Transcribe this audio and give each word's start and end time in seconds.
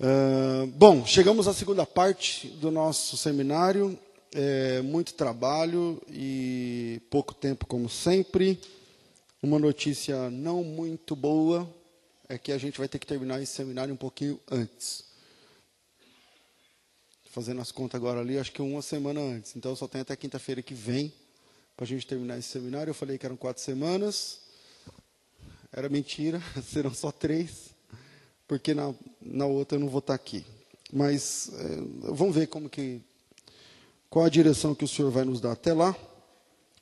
Uh, 0.00 0.64
bom, 0.76 1.04
chegamos 1.04 1.48
à 1.48 1.52
segunda 1.52 1.84
parte 1.84 2.46
do 2.46 2.70
nosso 2.70 3.16
seminário. 3.16 3.98
É, 4.32 4.80
muito 4.82 5.14
trabalho 5.14 6.00
e 6.08 7.02
pouco 7.10 7.34
tempo, 7.34 7.66
como 7.66 7.88
sempre. 7.88 8.60
Uma 9.42 9.58
notícia 9.58 10.30
não 10.30 10.62
muito 10.62 11.16
boa 11.16 11.68
é 12.28 12.38
que 12.38 12.52
a 12.52 12.58
gente 12.58 12.78
vai 12.78 12.86
ter 12.86 13.00
que 13.00 13.06
terminar 13.06 13.42
esse 13.42 13.52
seminário 13.52 13.92
um 13.92 13.96
pouquinho 13.96 14.38
antes. 14.48 15.02
Fazendo 17.30 17.60
as 17.60 17.72
contas 17.72 18.00
agora 18.00 18.20
ali, 18.20 18.38
acho 18.38 18.52
que 18.52 18.62
uma 18.62 18.82
semana 18.82 19.20
antes. 19.20 19.56
Então, 19.56 19.74
só 19.74 19.88
tem 19.88 20.02
até 20.02 20.14
quinta-feira 20.14 20.62
que 20.62 20.74
vem 20.74 21.12
para 21.76 21.84
a 21.84 21.88
gente 21.88 22.06
terminar 22.06 22.38
esse 22.38 22.48
seminário. 22.48 22.90
Eu 22.90 22.94
falei 22.94 23.18
que 23.18 23.26
eram 23.26 23.36
quatro 23.36 23.62
semanas. 23.62 24.42
Era 25.72 25.88
mentira, 25.88 26.40
serão 26.62 26.94
só 26.94 27.10
três, 27.10 27.74
porque 28.48 28.72
na, 28.72 28.94
na 29.20 29.44
outra 29.44 29.76
eu 29.76 29.80
não 29.80 29.88
vou 29.88 29.98
estar 29.98 30.14
aqui. 30.14 30.44
Mas 30.90 31.50
é, 31.52 32.12
vamos 32.14 32.34
ver 32.34 32.46
como 32.48 32.68
que 32.68 33.02
qual 34.08 34.24
a 34.24 34.30
direção 34.30 34.74
que 34.74 34.86
o 34.86 34.88
Senhor 34.88 35.10
vai 35.10 35.22
nos 35.22 35.38
dar 35.38 35.52
até 35.52 35.74
lá, 35.74 35.94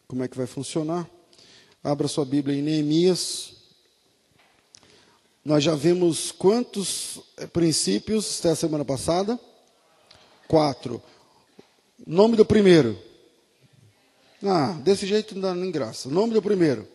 como 0.06 0.22
é 0.22 0.28
que 0.28 0.36
vai 0.36 0.46
funcionar. 0.46 1.10
Abra 1.82 2.06
sua 2.06 2.24
Bíblia 2.24 2.56
em 2.56 2.62
Neemias. 2.62 3.54
Nós 5.44 5.62
já 5.62 5.74
vimos 5.74 6.30
quantos 6.30 7.20
eh, 7.36 7.46
princípios 7.46 8.38
até 8.38 8.50
a 8.50 8.56
semana 8.56 8.84
passada? 8.84 9.38
Quatro. 10.48 11.02
Nome 12.06 12.36
do 12.36 12.44
primeiro. 12.44 12.96
Ah, 14.42 14.78
desse 14.84 15.06
jeito 15.06 15.34
não 15.34 15.42
dá 15.42 15.54
nem 15.54 15.70
graça. 15.70 16.08
Nome 16.08 16.34
do 16.34 16.42
primeiro. 16.42 16.86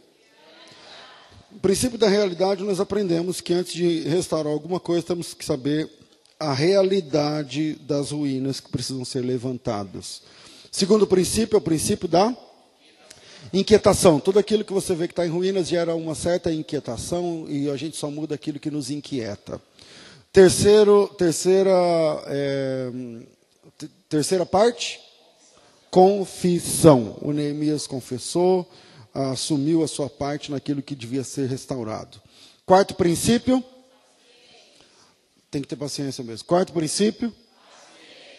O 1.55 1.59
princípio 1.59 1.97
da 1.97 2.07
realidade, 2.07 2.63
nós 2.63 2.79
aprendemos 2.79 3.41
que 3.41 3.53
antes 3.53 3.73
de 3.73 4.01
restaurar 4.01 4.51
alguma 4.51 4.79
coisa, 4.79 5.05
temos 5.05 5.33
que 5.33 5.45
saber 5.45 5.89
a 6.39 6.53
realidade 6.53 7.75
das 7.81 8.11
ruínas 8.11 8.59
que 8.59 8.71
precisam 8.71 9.05
ser 9.05 9.21
levantadas. 9.21 10.21
Segundo 10.71 11.05
princípio 11.05 11.55
é 11.55 11.59
o 11.59 11.61
princípio 11.61 12.07
da 12.07 12.35
inquietação. 13.53 14.19
Tudo 14.19 14.39
aquilo 14.39 14.63
que 14.63 14.73
você 14.73 14.95
vê 14.95 15.07
que 15.07 15.11
está 15.11 15.25
em 15.25 15.29
ruínas 15.29 15.67
gera 15.67 15.93
uma 15.93 16.15
certa 16.15 16.51
inquietação 16.51 17.45
e 17.47 17.69
a 17.69 17.75
gente 17.75 17.97
só 17.97 18.09
muda 18.09 18.35
aquilo 18.35 18.59
que 18.59 18.71
nos 18.71 18.89
inquieta. 18.89 19.61
Terceiro, 20.31 21.09
terceira, 21.17 21.71
é, 22.27 22.89
terceira 24.07 24.45
parte, 24.45 24.99
confissão. 25.91 27.17
O 27.21 27.33
Neemias 27.33 27.85
confessou, 27.85 28.67
assumiu 29.13 29.83
a 29.83 29.87
sua 29.87 30.09
parte 30.09 30.51
naquilo 30.51 30.81
que 30.81 30.95
devia 30.95 31.23
ser 31.23 31.47
restaurado. 31.47 32.21
Quarto 32.65 32.95
princípio, 32.95 33.63
tem 35.49 35.61
que 35.61 35.67
ter 35.67 35.75
paciência 35.75 36.23
mesmo. 36.23 36.47
Quarto 36.47 36.71
princípio, 36.71 37.33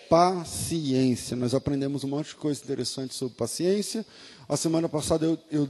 paciência. 0.09 1.37
Nós 1.37 1.55
aprendemos 1.55 2.05
um 2.05 2.09
monte 2.09 2.29
de 2.29 2.37
coisa 2.37 2.63
interessante 2.63 3.15
sobre 3.15 3.37
paciência. 3.37 4.05
A 4.49 4.57
semana 4.57 4.89
passada 4.89 5.27
eu, 5.27 5.39
eu 5.51 5.69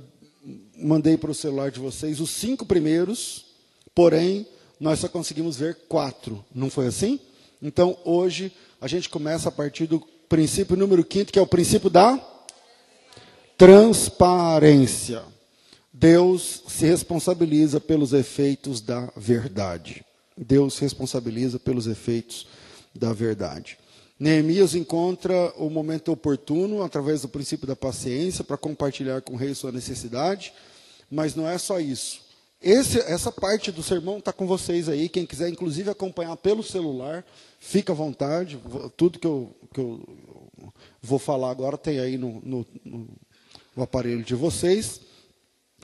mandei 0.77 1.17
para 1.17 1.31
o 1.31 1.35
celular 1.35 1.71
de 1.71 1.81
vocês 1.81 2.21
os 2.21 2.31
cinco 2.31 2.65
primeiros, 2.65 3.47
porém 3.95 4.47
nós 4.79 5.01
só 5.01 5.09
conseguimos 5.09 5.57
ver 5.57 5.77
quatro. 5.89 6.45
Não 6.55 6.71
foi 6.71 6.87
assim? 6.87 7.19
Então 7.61 7.97
hoje 8.05 8.53
a 8.81 8.87
gente 8.87 9.09
começa 9.09 9.49
a 9.49 9.53
partir 9.53 9.87
do 9.87 10.01
princípio 10.29 10.77
número 10.77 11.05
quinto, 11.05 11.33
que 11.33 11.39
é 11.39 11.43
o 11.43 11.47
princípio 11.47 11.91
da 11.91 12.32
transparência. 13.63 15.23
Deus 15.93 16.65
se 16.67 16.85
responsabiliza 16.85 17.79
pelos 17.79 18.13
efeitos 18.13 18.81
da 18.81 19.09
verdade. 19.17 20.05
Deus 20.37 20.75
se 20.75 20.81
responsabiliza 20.81 21.61
pelos 21.61 21.87
efeitos 21.87 22.49
da 22.93 23.13
verdade. 23.13 23.79
Neemias 24.19 24.75
encontra 24.75 25.53
o 25.57 25.71
momento 25.71 26.11
oportuno, 26.11 26.83
através 26.83 27.23
do 27.23 27.29
princípio 27.29 27.65
da 27.65 27.77
paciência, 27.77 28.43
para 28.43 28.57
compartilhar 28.57 29.23
com 29.23 29.35
o 29.35 29.37
rei 29.37 29.55
sua 29.55 29.71
necessidade, 29.71 30.53
mas 31.09 31.37
não 31.37 31.49
é 31.49 31.57
só 31.57 31.79
isso. 31.79 32.21
Esse, 32.61 32.99
essa 32.99 33.31
parte 33.31 33.71
do 33.71 33.83
sermão 33.83 34.19
está 34.19 34.33
com 34.33 34.45
vocês 34.45 34.89
aí. 34.89 35.09
Quem 35.09 35.25
quiser, 35.25 35.49
inclusive, 35.49 35.89
acompanhar 35.89 36.37
pelo 36.37 36.65
celular, 36.65 37.25
fica 37.61 37.93
à 37.93 37.97
vontade. 37.97 38.59
Tudo 38.97 39.21
que 39.21 39.27
eu, 39.27 39.55
que 39.73 39.79
eu 39.79 40.01
vou 41.01 41.21
falar 41.21 41.53
agora 41.53 41.79
tem 41.79 42.01
aí 42.01 42.19
no, 42.19 42.43
no, 42.45 42.67
no 42.85 43.09
o 43.77 43.83
aparelho 43.83 44.23
de 44.23 44.35
vocês. 44.35 45.01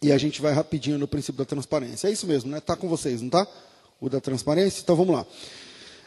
E 0.03 0.13
a 0.13 0.19
gente 0.19 0.41
vai 0.41 0.53
rapidinho 0.53 0.99
no 0.99 1.09
princípio 1.09 1.39
da 1.39 1.45
transparência. 1.45 2.09
É 2.09 2.13
isso 2.13 2.27
mesmo, 2.27 2.51
né? 2.51 2.59
Está 2.59 2.77
com 2.77 2.89
vocês, 2.89 3.21
não 3.21 3.29
está? 3.29 3.47
O 4.01 4.09
da 4.09 4.21
transparência? 4.21 4.81
Então 4.81 4.95
vamos 4.95 5.15
lá. 5.15 5.27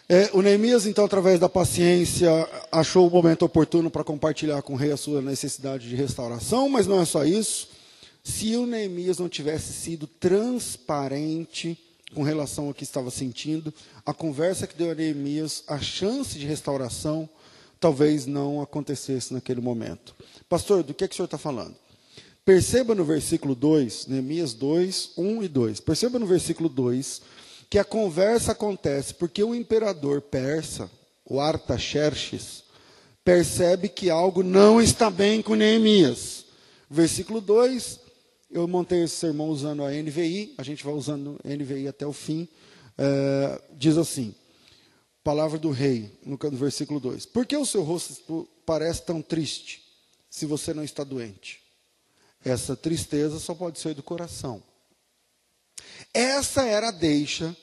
É, 0.08 0.30
o 0.34 0.42
Neemias, 0.42 0.86
então, 0.86 1.06
através 1.06 1.40
da 1.40 1.48
paciência, 1.48 2.30
achou 2.72 3.08
o 3.08 3.10
momento 3.10 3.46
oportuno 3.46 3.90
para 3.90 4.04
compartilhar 4.04 4.62
com 4.62 4.74
o 4.74 4.76
rei 4.76 4.92
a 4.92 4.98
sua 4.98 5.22
necessidade 5.22 5.88
de 5.88 5.96
restauração, 5.96 6.68
mas 6.68 6.86
não 6.86 7.02
é 7.02 7.06
só 7.06 7.24
isso. 7.24 7.70
Se 8.24 8.56
o 8.56 8.66
Neemias 8.66 9.20
não 9.20 9.30
tivesse 9.30 9.72
sido 9.72 10.08
transparente 10.08 11.78
com 12.14 12.24
relação 12.24 12.68
ao 12.68 12.74
que 12.74 12.84
estava 12.84 13.10
sentindo, 13.10 13.74
a 14.06 14.14
conversa 14.14 14.68
que 14.68 14.76
deu 14.76 14.92
a 14.92 14.96
Neemias, 14.96 15.64
a 15.66 15.80
chance 15.80 16.38
de 16.38 16.46
restauração, 16.46 17.30
talvez 17.82 18.28
não 18.28 18.62
acontecesse 18.62 19.34
naquele 19.34 19.60
momento. 19.60 20.16
Pastor, 20.48 20.84
do 20.84 20.94
que, 20.94 21.04
é 21.04 21.08
que 21.08 21.14
o 21.14 21.18
senhor 21.18 21.26
está 21.26 21.38
falando? 21.38 21.76
Perceba 22.46 22.94
no 22.94 23.04
versículo 23.04 23.56
2, 23.56 24.08
Neemias 24.08 24.54
2, 24.54 25.14
1 25.18 25.44
e 25.44 25.48
2. 25.48 25.80
Perceba 25.80 26.20
no 26.20 26.28
versículo 26.28 26.70
2 26.70 27.22
que 27.70 27.80
a 27.80 27.84
conversa 27.84 28.52
acontece 28.52 29.14
porque 29.14 29.44
o 29.44 29.56
imperador 29.56 30.22
persa, 30.22 30.92
o 31.26 31.40
Artaxerxes, 31.40 32.64
percebe 33.24 33.90
que 33.90 34.10
algo 34.10 34.44
não 34.44 34.82
está 34.82 35.10
bem 35.10 35.42
com 35.42 35.56
Neemias. 35.56 36.46
Versículo 36.90 37.42
2, 37.42 38.00
eu 38.52 38.68
montei 38.68 39.04
esse 39.04 39.16
sermão 39.16 39.50
usando 39.50 39.84
a 39.84 39.90
NVI, 39.90 40.54
a 40.58 40.64
gente 40.64 40.84
vai 40.84 40.94
usando 40.94 41.40
NVI 41.44 41.88
até 41.88 42.06
o 42.06 42.14
fim. 42.14 42.48
É, 42.98 43.62
diz 43.78 43.98
assim: 43.98 44.36
Palavra 45.24 45.60
do 45.60 45.70
rei, 45.70 46.18
no 46.26 46.38
versículo 46.52 47.00
2. 47.00 47.28
Por 47.28 47.46
que 47.46 47.56
o 47.56 47.66
seu 47.66 47.84
rosto 47.84 48.48
parece 48.66 49.04
tão 49.04 49.22
triste 49.22 49.84
se 50.30 50.46
você 50.46 50.74
não 50.74 50.84
está 50.84 51.04
doente? 51.04 51.62
Essa 52.44 52.76
tristeza 52.76 53.40
só 53.40 53.54
pode 53.54 53.80
ser 53.80 53.94
do 53.94 54.02
coração. 54.02 54.64
Essa 56.14 56.64
era 56.64 56.90
a 56.90 56.92
deixa 56.92 57.56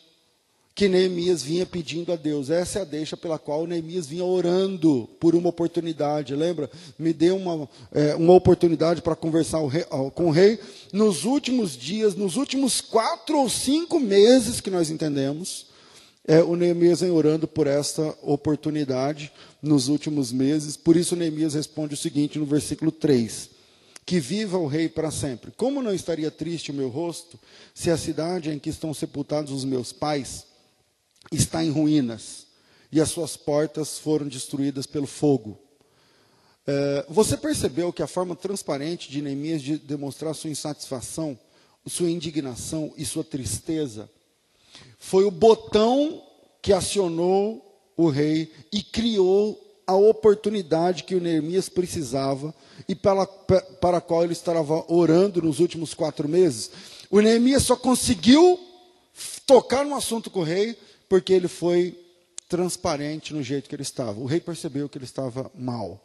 que 0.78 0.86
Neemias 0.86 1.42
vinha 1.42 1.66
pedindo 1.66 2.12
a 2.12 2.16
Deus. 2.16 2.50
Essa 2.50 2.78
é 2.78 2.82
a 2.82 2.84
deixa 2.84 3.16
pela 3.16 3.36
qual 3.36 3.66
Neemias 3.66 4.06
vinha 4.06 4.24
orando 4.24 5.10
por 5.18 5.34
uma 5.34 5.48
oportunidade. 5.48 6.36
Lembra? 6.36 6.70
Me 6.96 7.12
dê 7.12 7.32
uma, 7.32 7.68
é, 7.90 8.14
uma 8.14 8.34
oportunidade 8.34 9.02
para 9.02 9.16
conversar 9.16 9.58
com 10.14 10.26
o 10.26 10.30
rei. 10.30 10.60
Nos 10.92 11.24
últimos 11.24 11.76
dias, 11.76 12.14
nos 12.14 12.36
últimos 12.36 12.80
quatro 12.80 13.38
ou 13.38 13.50
cinco 13.50 13.98
meses 13.98 14.60
que 14.60 14.70
nós 14.70 14.88
entendemos, 14.88 15.66
é, 16.28 16.42
o 16.42 16.54
Neemias 16.54 17.00
vem 17.00 17.10
orando 17.10 17.48
por 17.48 17.66
esta 17.66 18.14
oportunidade 18.20 19.32
nos 19.62 19.88
últimos 19.88 20.30
meses. 20.30 20.76
Por 20.76 20.94
isso, 20.94 21.16
Neemias 21.16 21.54
responde 21.54 21.94
o 21.94 21.96
seguinte 21.96 22.38
no 22.38 22.44
versículo 22.44 22.92
3: 22.92 23.48
Que 24.04 24.20
viva 24.20 24.58
o 24.58 24.66
rei 24.66 24.90
para 24.90 25.10
sempre. 25.10 25.50
Como 25.52 25.82
não 25.82 25.94
estaria 25.94 26.30
triste 26.30 26.70
o 26.70 26.74
meu 26.74 26.90
rosto 26.90 27.40
se 27.72 27.90
a 27.90 27.96
cidade 27.96 28.50
em 28.50 28.58
que 28.58 28.68
estão 28.68 28.92
sepultados 28.92 29.50
os 29.50 29.64
meus 29.64 29.90
pais 29.90 30.44
está 31.32 31.64
em 31.64 31.70
ruínas 31.70 32.46
e 32.92 33.00
as 33.00 33.08
suas 33.08 33.34
portas 33.34 33.98
foram 33.98 34.28
destruídas 34.28 34.84
pelo 34.86 35.06
fogo? 35.06 35.58
É, 36.66 37.06
você 37.08 37.38
percebeu 37.38 37.90
que 37.90 38.02
a 38.02 38.06
forma 38.06 38.36
transparente 38.36 39.10
de 39.10 39.22
Neemias 39.22 39.62
de 39.62 39.78
demonstrar 39.78 40.34
sua 40.34 40.50
insatisfação, 40.50 41.38
sua 41.86 42.10
indignação 42.10 42.92
e 42.98 43.06
sua 43.06 43.24
tristeza 43.24 44.10
foi 44.98 45.24
o 45.24 45.30
botão 45.30 46.22
que 46.60 46.72
acionou 46.72 47.64
o 47.96 48.08
rei 48.08 48.52
e 48.72 48.82
criou 48.82 49.58
a 49.86 49.94
oportunidade 49.94 51.04
que 51.04 51.14
o 51.14 51.20
Neemias 51.20 51.68
precisava 51.68 52.54
e 52.86 52.94
para, 52.94 53.26
para 53.26 53.96
a 53.96 54.00
qual 54.00 54.22
ele 54.22 54.34
estava 54.34 54.84
orando 54.92 55.40
nos 55.40 55.60
últimos 55.60 55.94
quatro 55.94 56.28
meses. 56.28 56.70
O 57.10 57.20
Neemias 57.20 57.62
só 57.62 57.74
conseguiu 57.74 58.60
tocar 59.46 59.84
no 59.86 59.96
assunto 59.96 60.30
com 60.30 60.40
o 60.40 60.44
rei 60.44 60.76
porque 61.08 61.32
ele 61.32 61.48
foi 61.48 61.98
transparente 62.48 63.32
no 63.32 63.42
jeito 63.42 63.68
que 63.68 63.74
ele 63.74 63.82
estava. 63.82 64.20
O 64.20 64.26
rei 64.26 64.40
percebeu 64.40 64.88
que 64.88 64.98
ele 64.98 65.06
estava 65.06 65.50
mal. 65.54 66.04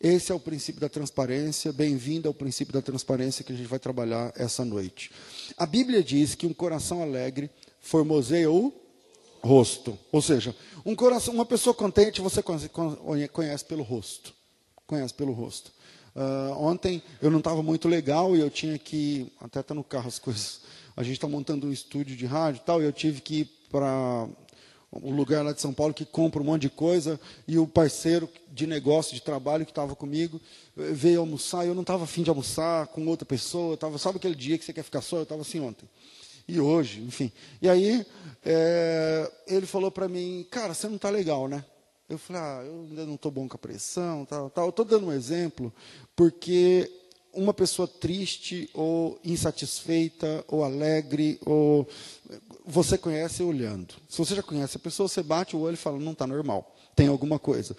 Esse 0.00 0.32
é 0.32 0.34
o 0.34 0.40
princípio 0.40 0.80
da 0.80 0.88
transparência. 0.88 1.72
Bem-vindo 1.72 2.28
ao 2.28 2.34
princípio 2.34 2.72
da 2.72 2.80
transparência 2.80 3.44
que 3.44 3.52
a 3.52 3.56
gente 3.56 3.66
vai 3.66 3.78
trabalhar 3.78 4.32
essa 4.36 4.64
noite. 4.64 5.10
A 5.56 5.66
Bíblia 5.66 6.02
diz 6.02 6.34
que 6.34 6.46
um 6.46 6.54
coração 6.54 7.02
alegre 7.02 7.50
formoseia 7.88 8.50
o 8.50 8.72
rosto. 9.42 9.98
Ou 10.12 10.20
seja, 10.20 10.54
um 10.84 10.94
coração, 10.94 11.32
uma 11.32 11.46
pessoa 11.46 11.74
contente 11.74 12.20
você 12.20 12.42
conhece 12.42 13.64
pelo 13.64 13.82
rosto. 13.82 14.34
Conhece 14.86 15.14
pelo 15.14 15.32
rosto. 15.32 15.72
Uh, 16.14 16.52
ontem 16.58 17.02
eu 17.22 17.30
não 17.30 17.38
estava 17.38 17.62
muito 17.62 17.88
legal 17.88 18.36
e 18.36 18.40
eu 18.40 18.50
tinha 18.50 18.78
que. 18.78 19.32
Até 19.40 19.60
está 19.60 19.74
no 19.74 19.84
carro 19.84 20.08
as 20.08 20.18
coisas. 20.20 20.60
A 20.96 21.02
gente 21.02 21.14
está 21.14 21.28
montando 21.28 21.66
um 21.66 21.72
estúdio 21.72 22.16
de 22.16 22.26
rádio 22.26 22.60
e 22.60 22.66
tal, 22.66 22.82
e 22.82 22.84
eu 22.84 22.92
tive 22.92 23.20
que 23.20 23.40
ir 23.40 23.44
para 23.70 24.28
um 24.92 25.14
lugar 25.14 25.44
lá 25.44 25.52
de 25.52 25.60
São 25.60 25.72
Paulo 25.72 25.94
que 25.94 26.04
compra 26.04 26.42
um 26.42 26.44
monte 26.44 26.62
de 26.62 26.70
coisa, 26.70 27.20
e 27.46 27.56
o 27.56 27.68
parceiro 27.68 28.28
de 28.52 28.66
negócio, 28.66 29.14
de 29.14 29.22
trabalho 29.22 29.64
que 29.64 29.70
estava 29.70 29.94
comigo, 29.94 30.40
veio 30.74 31.20
almoçar, 31.20 31.64
e 31.64 31.68
eu 31.68 31.74
não 31.74 31.82
estava 31.82 32.02
afim 32.02 32.24
de 32.24 32.30
almoçar 32.30 32.88
com 32.88 33.06
outra 33.06 33.24
pessoa, 33.24 33.76
tava, 33.76 33.96
sabe 33.96 34.16
aquele 34.16 34.34
dia 34.34 34.58
que 34.58 34.64
você 34.64 34.72
quer 34.72 34.82
ficar 34.82 35.02
só? 35.02 35.18
Eu 35.18 35.22
estava 35.22 35.42
assim 35.42 35.60
ontem. 35.60 35.88
E 36.48 36.58
hoje, 36.58 37.02
enfim. 37.02 37.30
E 37.60 37.68
aí, 37.68 38.06
é, 38.44 39.30
ele 39.46 39.66
falou 39.66 39.90
para 39.90 40.08
mim, 40.08 40.46
cara, 40.50 40.72
você 40.72 40.88
não 40.88 40.96
está 40.96 41.10
legal, 41.10 41.46
né? 41.46 41.62
Eu 42.08 42.16
falei, 42.16 42.40
ah, 42.40 42.62
eu 42.64 42.86
ainda 42.88 43.04
não 43.04 43.16
estou 43.16 43.30
bom 43.30 43.46
com 43.46 43.56
a 43.56 43.58
pressão, 43.58 44.24
tal, 44.24 44.48
tal. 44.48 44.70
Estou 44.70 44.84
dando 44.84 45.08
um 45.08 45.12
exemplo, 45.12 45.70
porque 46.16 46.90
uma 47.34 47.52
pessoa 47.52 47.86
triste 47.86 48.70
ou 48.72 49.20
insatisfeita 49.22 50.42
ou 50.48 50.64
alegre 50.64 51.38
ou 51.44 51.86
você 52.64 52.96
conhece 52.96 53.42
olhando. 53.42 53.94
Se 54.08 54.16
você 54.16 54.34
já 54.34 54.42
conhece 54.42 54.78
a 54.78 54.80
pessoa, 54.80 55.08
você 55.08 55.22
bate 55.22 55.54
o 55.54 55.60
olho 55.60 55.74
e 55.74 55.76
fala 55.76 55.98
não 55.98 56.12
está 56.12 56.26
normal, 56.26 56.74
tem 56.96 57.08
alguma 57.08 57.38
coisa. 57.38 57.76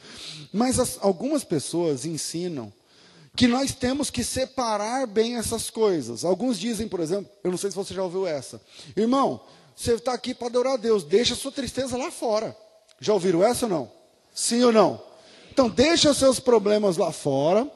Mas 0.54 0.80
as, 0.80 1.00
algumas 1.02 1.44
pessoas 1.44 2.06
ensinam 2.06 2.72
que 3.36 3.48
nós 3.48 3.74
temos 3.74 4.10
que 4.10 4.24
separar 4.24 5.08
bem 5.08 5.38
essas 5.38 5.70
coisas. 5.70 6.26
Alguns 6.26 6.60
dizem, 6.60 6.88
por 6.88 7.00
exemplo, 7.00 7.32
eu 7.44 7.52
não 7.52 7.58
sei 7.58 7.70
se 7.70 7.76
você 7.76 7.94
já 7.94 8.04
ouviu 8.04 8.28
essa, 8.28 8.62
irmão, 8.96 9.42
você 9.76 9.94
está 9.94 10.14
aqui 10.14 10.34
para 10.34 10.48
adorar 10.48 10.74
a 10.74 10.78
Deus, 10.78 11.04
deixa 11.04 11.34
a 11.34 11.38
sua 11.38 11.52
tristeza 11.52 11.98
lá 11.98 12.12
fora. 12.12 12.56
Já 13.00 13.14
ouviram 13.14 13.44
essa 13.44 13.66
ou 13.66 13.70
não? 13.70 13.92
Sim 14.34 14.64
ou 14.64 14.72
não? 14.72 15.02
Então, 15.52 15.70
deixa 15.70 16.14
seus 16.14 16.40
problemas 16.40 16.98
lá 16.98 17.12
fora, 17.12 17.70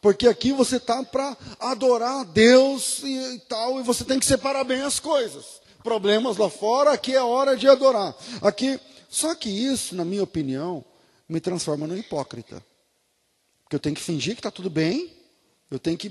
porque 0.00 0.28
aqui 0.28 0.52
você 0.52 0.76
está 0.76 1.02
para 1.02 1.36
adorar 1.58 2.20
a 2.20 2.24
Deus 2.24 3.02
e, 3.02 3.34
e, 3.34 3.38
tal, 3.40 3.80
e 3.80 3.82
você 3.82 4.04
tem 4.04 4.18
que 4.18 4.26
separar 4.26 4.64
bem 4.64 4.82
as 4.82 5.00
coisas. 5.00 5.60
Problemas 5.82 6.36
lá 6.36 6.50
fora, 6.50 6.92
aqui 6.92 7.14
é 7.14 7.22
hora 7.22 7.56
de 7.56 7.68
adorar. 7.68 8.14
Aqui, 8.42 8.78
só 9.08 9.34
que 9.34 9.48
isso, 9.48 9.94
na 9.94 10.04
minha 10.04 10.22
opinião, 10.22 10.84
me 11.28 11.40
transforma 11.40 11.86
no 11.86 11.96
hipócrita. 11.96 12.62
Porque 13.66 13.76
eu 13.76 13.80
tenho 13.80 13.94
que 13.94 14.02
fingir 14.02 14.34
que 14.34 14.40
está 14.40 14.50
tudo 14.50 14.70
bem, 14.70 15.12
eu 15.70 15.78
tenho 15.78 15.98
que 15.98 16.10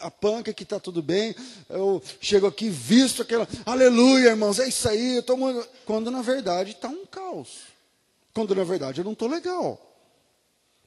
a 0.00 0.10
panca 0.10 0.52
que 0.52 0.64
está 0.64 0.78
tudo 0.78 1.00
bem, 1.00 1.34
eu 1.70 2.02
chego 2.20 2.46
aqui, 2.46 2.68
visto 2.68 3.22
aquela, 3.22 3.48
aleluia, 3.64 4.30
irmãos, 4.30 4.58
é 4.58 4.68
isso 4.68 4.88
aí, 4.88 5.16
eu 5.16 5.22
tô... 5.22 5.36
quando 5.86 6.10
na 6.10 6.22
verdade 6.22 6.72
está 6.72 6.88
um 6.88 7.06
caos 7.06 7.72
quando 8.32 8.54
na 8.54 8.64
verdade 8.64 9.00
eu 9.00 9.04
não 9.04 9.12
estou 9.12 9.28
legal. 9.28 9.80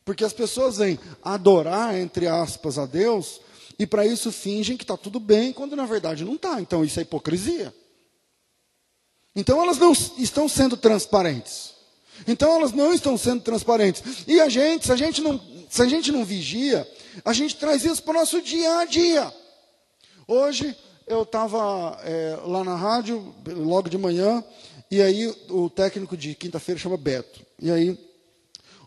Porque 0.03 0.23
as 0.23 0.33
pessoas 0.33 0.77
vêm 0.77 0.99
adorar, 1.23 1.97
entre 1.97 2.27
aspas, 2.27 2.77
a 2.77 2.85
Deus, 2.85 3.41
e 3.77 3.87
para 3.87 4.05
isso 4.05 4.31
fingem 4.31 4.77
que 4.77 4.83
está 4.83 4.95
tudo 4.95 5.19
bem, 5.19 5.51
quando 5.51 5.75
na 5.75 5.85
verdade 5.85 6.23
não 6.23 6.35
está. 6.35 6.61
Então 6.61 6.83
isso 6.83 6.99
é 6.99 7.03
hipocrisia. 7.03 7.73
Então 9.35 9.61
elas 9.61 9.77
não 9.77 9.91
estão 9.91 10.47
sendo 10.47 10.77
transparentes. 10.77 11.73
Então 12.27 12.55
elas 12.55 12.71
não 12.71 12.93
estão 12.93 13.17
sendo 13.17 13.41
transparentes. 13.41 14.23
E 14.27 14.39
a 14.39 14.47
gente, 14.47 14.85
se 14.85 14.91
a 14.91 14.95
gente 14.95 15.21
não, 15.21 15.41
se 15.75 15.81
a 15.81 15.85
gente 15.89 16.09
não 16.09 16.23
vigia, 16.23 16.89
a 17.25 17.33
gente 17.33 17.57
traz 17.57 17.83
isso 17.83 18.01
para 18.01 18.11
o 18.11 18.19
nosso 18.19 18.41
dia 18.41 18.79
a 18.79 18.85
dia. 18.85 19.33
Hoje 20.25 20.73
eu 21.05 21.23
estava 21.23 21.99
é, 22.01 22.39
lá 22.45 22.63
na 22.63 22.77
rádio, 22.77 23.35
logo 23.45 23.89
de 23.89 23.97
manhã, 23.97 24.41
e 24.89 25.01
aí 25.01 25.27
o 25.49 25.69
técnico 25.69 26.15
de 26.15 26.33
quinta-feira 26.33 26.79
chama 26.79 26.95
Beto. 26.95 27.45
E 27.61 27.69
aí 27.69 27.99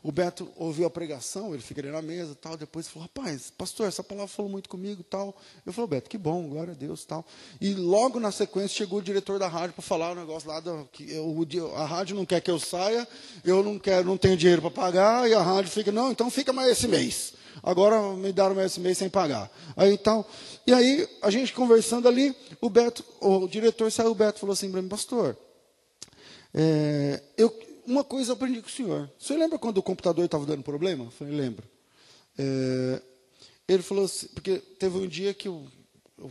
o 0.03 0.13
Beto 0.13 0.51
ouviu 0.57 0.87
a 0.87 0.91
pregação, 0.91 1.53
ele 1.53 1.63
fica 1.63 1.81
ali 1.81 1.91
na 1.91 2.03
mesa 2.03 2.35
tal, 2.35 2.57
depois 2.57 2.89
falou, 2.89 3.09
rapaz, 3.15 3.51
pastor, 3.51 3.89
essa 3.89 4.03
palavra 4.03 4.29
falou 4.29 4.51
muito 4.51 4.69
comigo 4.69 5.03
tal. 5.03 5.37
Eu 5.67 5.73
falei, 5.73 5.91
Beto, 5.91 6.11
que 6.11 6.19
bom, 6.19 6.49
glória 6.49 6.73
a 6.73 6.77
Deus 6.77 7.05
tal. 7.05 7.25
E 7.61 7.75
logo 7.75 8.21
na 8.21 8.31
sequência 8.31 8.77
chegou 8.77 9.01
o 9.01 9.03
diretor 9.03 9.39
da 9.39 9.49
rádio 9.49 9.75
para 9.75 9.83
falar 9.83 10.13
o 10.13 10.15
negócio 10.15 10.49
lá, 10.49 10.61
do, 10.61 10.89
que 10.93 11.13
eu, 11.13 11.77
a 11.77 11.85
rádio 11.85 12.17
não 12.17 12.25
quer 12.25 12.41
que 12.41 12.51
eu 12.51 12.59
saia, 12.59 13.07
eu 13.45 13.63
não 13.63 13.79
quero, 13.79 14.07
não 14.07 14.17
tenho 14.17 14.37
dinheiro 14.37 14.63
para 14.63 14.71
pagar, 14.71 15.29
e 15.29 15.35
a 15.35 15.43
rádio 15.43 15.71
fica, 15.71 15.91
não, 15.91 16.11
então 16.11 16.31
fica 16.31 16.53
mais 16.53 16.73
esse 16.73 16.87
mês. 16.87 17.35
Agora 17.63 18.01
me 18.15 18.33
deram 18.33 18.55
mais 18.55 18.73
esse 18.73 18.81
mês 18.81 18.99
sem 18.99 19.09
pagar. 19.09 19.51
Aí 19.77 19.99
tal. 19.99 20.29
E 20.67 20.73
aí, 20.73 21.09
a 21.23 21.31
gente 21.31 21.53
conversando 21.53 22.07
ali, 22.07 22.35
o 22.61 22.71
Beto, 22.71 23.05
o 23.21 23.49
diretor 23.49 23.91
saiu, 23.91 24.13
o 24.13 24.15
Beto 24.15 24.39
falou 24.39 24.53
assim 24.53 24.71
para 24.71 24.83
mim, 24.83 24.89
pastor, 24.89 25.37
é, 26.55 27.23
eu, 27.37 27.53
uma 27.89 28.05
coisa 28.05 28.31
eu 28.31 28.35
aprendi 28.35 28.61
com 28.61 28.69
o 28.69 28.71
senhor. 28.71 29.11
O 29.19 29.23
senhor 29.23 29.39
lembra 29.39 29.59
quando 29.59 29.79
o 29.79 29.83
computador 29.83 30.25
estava 30.25 30.45
dando 30.45 30.63
problema? 30.63 31.05
Eu 31.05 31.11
falei, 31.11 31.35
lembro. 31.35 31.67
É, 32.37 33.03
ele 33.67 33.83
falou 33.83 34.05
assim, 34.05 34.29
porque 34.29 34.59
teve 34.59 34.99
um 34.99 35.07
dia 35.07 35.35
que 35.35 35.49
eu, 35.49 35.67
eu 36.19 36.31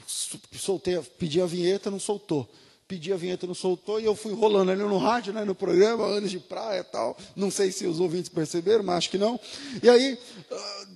soltei, 0.53 0.99
pedi 1.19 1.41
a 1.41 1.45
vinheta, 1.45 1.91
não 1.91 1.99
soltou. 1.99 2.49
Pedi 2.87 3.11
a 3.11 3.17
vinheta, 3.17 3.45
não 3.45 3.53
soltou, 3.53 3.99
e 3.99 4.05
eu 4.05 4.15
fui 4.15 4.33
rolando 4.33 4.71
ali 4.71 4.81
no 4.81 4.97
rádio, 4.97 5.33
né, 5.33 5.43
no 5.43 5.53
programa, 5.53 6.05
anos 6.05 6.31
de 6.31 6.39
praia 6.39 6.79
e 6.79 6.83
tal. 6.85 7.17
Não 7.35 7.51
sei 7.51 7.69
se 7.69 7.85
os 7.85 7.99
ouvintes 7.99 8.29
perceberam, 8.29 8.83
mas 8.83 8.99
acho 8.99 9.09
que 9.09 9.17
não. 9.17 9.37
E 9.83 9.89
aí, 9.89 10.17
ah, 10.49 10.87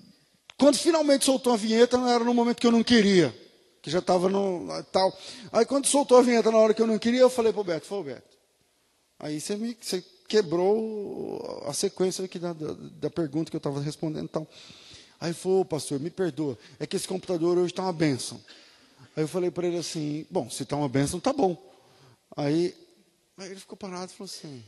quando 0.58 0.78
finalmente 0.78 1.26
soltou 1.26 1.52
a 1.52 1.58
vinheta, 1.58 1.98
era 1.98 2.24
no 2.24 2.34
momento 2.34 2.62
que 2.62 2.68
eu 2.68 2.72
não 2.72 2.82
queria, 2.82 3.36
que 3.82 3.92
já 3.92 4.00
estava 4.00 4.30
no 4.30 4.70
tal. 4.92 5.12
Aí 5.52 5.66
quando 5.66 5.86
soltou 5.88 6.18
a 6.18 6.22
vinheta 6.22 6.50
na 6.50 6.58
hora 6.58 6.74
que 6.74 6.82
eu 6.82 6.88
não 6.88 6.98
queria, 6.98 7.20
eu 7.20 7.30
falei 7.30 7.52
para 7.52 7.62
o 7.62 7.66
Beto, 7.66 7.86
falei, 7.86 8.14
Beto, 8.14 8.38
Aí 9.20 9.40
você, 9.40 9.56
me, 9.56 9.78
você 9.80 10.04
quebrou 10.32 11.62
a 11.68 11.74
sequência 11.74 12.24
aqui 12.24 12.40
da, 12.40 12.54
da, 12.54 12.74
da 12.74 13.10
pergunta 13.10 13.52
que 13.52 13.58
eu 13.58 13.60
estava 13.60 13.82
respondendo. 13.82 14.30
Tal. 14.30 14.48
Aí 15.20 15.34
falou, 15.34 15.66
pastor, 15.66 16.00
me 16.00 16.10
perdoa, 16.10 16.58
é 16.80 16.88
que 16.88 16.96
esse 16.96 17.06
computador 17.06 17.58
hoje 17.58 17.74
está 17.74 17.84
uma 17.84 17.92
benção. 17.92 18.40
Aí 19.14 19.24
eu 19.24 19.28
falei 19.28 19.52
para 19.52 19.68
ele 19.68 19.78
assim, 19.78 20.26
bom, 20.32 20.50
se 20.50 20.64
está 20.64 20.78
uma 20.78 20.88
benção, 20.88 21.20
tá 21.20 21.34
bom. 21.34 21.62
Aí, 22.36 22.74
aí 23.38 23.52
ele 23.52 23.60
ficou 23.60 23.78
parado 23.78 24.10
e 24.10 24.16
falou 24.16 24.32
assim, 24.34 24.64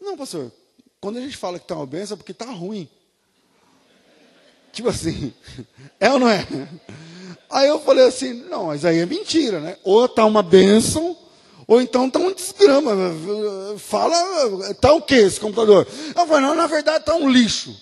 não, 0.00 0.16
pastor, 0.16 0.50
quando 1.00 1.18
a 1.18 1.20
gente 1.20 1.36
fala 1.36 1.60
que 1.60 1.64
está 1.64 1.76
uma 1.76 1.86
benção 1.86 2.16
é 2.16 2.18
porque 2.18 2.32
está 2.32 2.50
ruim. 2.50 2.88
Tipo 4.72 4.88
assim, 4.88 5.32
é 6.00 6.10
ou 6.10 6.18
não 6.18 6.28
é? 6.28 6.44
Aí 7.48 7.68
eu 7.68 7.78
falei 7.80 8.04
assim, 8.04 8.32
não, 8.32 8.66
mas 8.66 8.84
aí 8.84 8.98
é 8.98 9.06
mentira, 9.06 9.60
né? 9.60 9.78
Ou 9.84 10.06
está 10.06 10.24
uma 10.26 10.42
bênção, 10.42 11.16
ou 11.66 11.80
então 11.80 12.06
está 12.06 12.18
um 12.18 12.32
desgrama. 12.32 12.92
Fala, 13.78 14.70
está 14.70 14.92
o 14.92 15.02
que 15.02 15.14
esse 15.14 15.40
computador? 15.40 15.86
Eu 16.16 16.26
falei, 16.26 16.42
não, 16.42 16.54
na 16.54 16.66
verdade 16.66 16.98
está 16.98 17.14
um 17.14 17.28
lixo. 17.28 17.76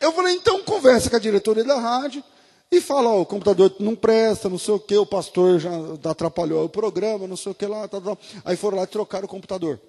Eu 0.00 0.12
falei, 0.12 0.34
então 0.34 0.62
conversa 0.62 1.10
com 1.10 1.16
a 1.16 1.20
diretoria 1.20 1.62
da 1.62 1.78
rádio 1.78 2.24
e 2.70 2.80
fala, 2.80 3.10
o 3.10 3.26
computador 3.26 3.74
não 3.78 3.94
presta, 3.94 4.48
não 4.48 4.58
sei 4.58 4.74
o 4.74 4.80
que, 4.80 4.96
o 4.96 5.04
pastor 5.04 5.58
já 5.58 5.70
atrapalhou 6.04 6.64
o 6.64 6.68
programa, 6.68 7.26
não 7.26 7.36
sei 7.36 7.52
o 7.52 7.54
que 7.54 7.66
lá. 7.66 7.86
Tá, 7.86 8.00
tá. 8.00 8.16
Aí 8.44 8.56
foram 8.56 8.78
lá 8.78 8.84
e 8.84 8.86
trocaram 8.86 9.26
o 9.26 9.28
computador. 9.28 9.80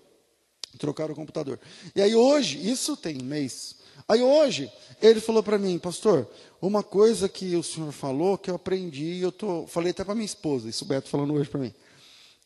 Trocaram 0.78 1.14
o 1.14 1.16
computador. 1.16 1.60
E 1.96 2.02
aí 2.02 2.16
hoje, 2.16 2.70
isso 2.70 2.98
tem 2.98 3.22
um 3.22 3.26
mês. 3.26 3.76
Aí 4.08 4.22
hoje, 4.22 4.72
ele 5.02 5.22
falou 5.22 5.44
para 5.44 5.58
mim, 5.58 5.78
pastor, 5.80 6.28
uma 6.62 6.84
coisa 6.84 7.30
que 7.30 7.56
o 7.56 7.64
senhor 7.64 7.92
falou 7.92 8.38
que 8.38 8.50
eu 8.50 8.56
aprendi, 8.56 9.20
eu 9.22 9.32
tô, 9.32 9.66
falei 9.68 9.92
até 9.92 10.04
para 10.04 10.16
minha 10.16 10.26
esposa, 10.26 10.70
isso 10.70 10.84
o 10.84 10.88
Beto 10.88 11.10
falando 11.10 11.34
hoje 11.34 11.50
para 11.50 11.60
mim. 11.60 11.74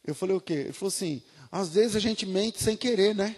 Eu 0.05 0.13
falei 0.15 0.35
o 0.35 0.41
quê? 0.41 0.53
Ele 0.53 0.73
falou 0.73 0.89
assim: 0.89 1.21
às 1.51 1.69
vezes 1.69 1.95
a 1.95 1.99
gente 1.99 2.25
mente 2.25 2.61
sem 2.61 2.77
querer, 2.77 3.15
né? 3.15 3.35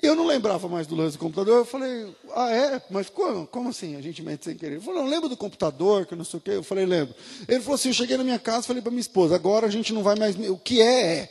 Eu 0.00 0.14
não 0.14 0.24
lembrava 0.26 0.68
mais 0.68 0.86
do 0.86 0.94
lance 0.94 1.16
do 1.16 1.20
computador. 1.20 1.58
Eu 1.58 1.64
falei, 1.64 2.14
ah, 2.36 2.50
é? 2.52 2.80
Mas 2.88 3.10
como, 3.10 3.48
como 3.48 3.68
assim 3.68 3.96
a 3.96 4.00
gente 4.00 4.22
mente 4.22 4.44
sem 4.44 4.56
querer? 4.56 4.74
Ele 4.74 4.80
falou, 4.80 5.02
não, 5.02 5.10
lembra 5.10 5.28
do 5.28 5.36
computador, 5.36 6.06
que 6.06 6.14
não 6.14 6.24
sei 6.24 6.38
o 6.38 6.40
quê? 6.40 6.52
Eu 6.52 6.62
falei, 6.62 6.86
lembro. 6.86 7.12
Ele 7.48 7.60
falou 7.60 7.74
assim, 7.74 7.88
eu 7.88 7.94
cheguei 7.94 8.16
na 8.16 8.22
minha 8.22 8.38
casa 8.38 8.68
falei 8.68 8.80
para 8.80 8.92
minha 8.92 9.00
esposa, 9.00 9.34
agora 9.34 9.66
a 9.66 9.70
gente 9.70 9.92
não 9.92 10.04
vai 10.04 10.14
mais... 10.14 10.36
O 10.48 10.56
que 10.56 10.80
é, 10.80 11.16
é. 11.16 11.28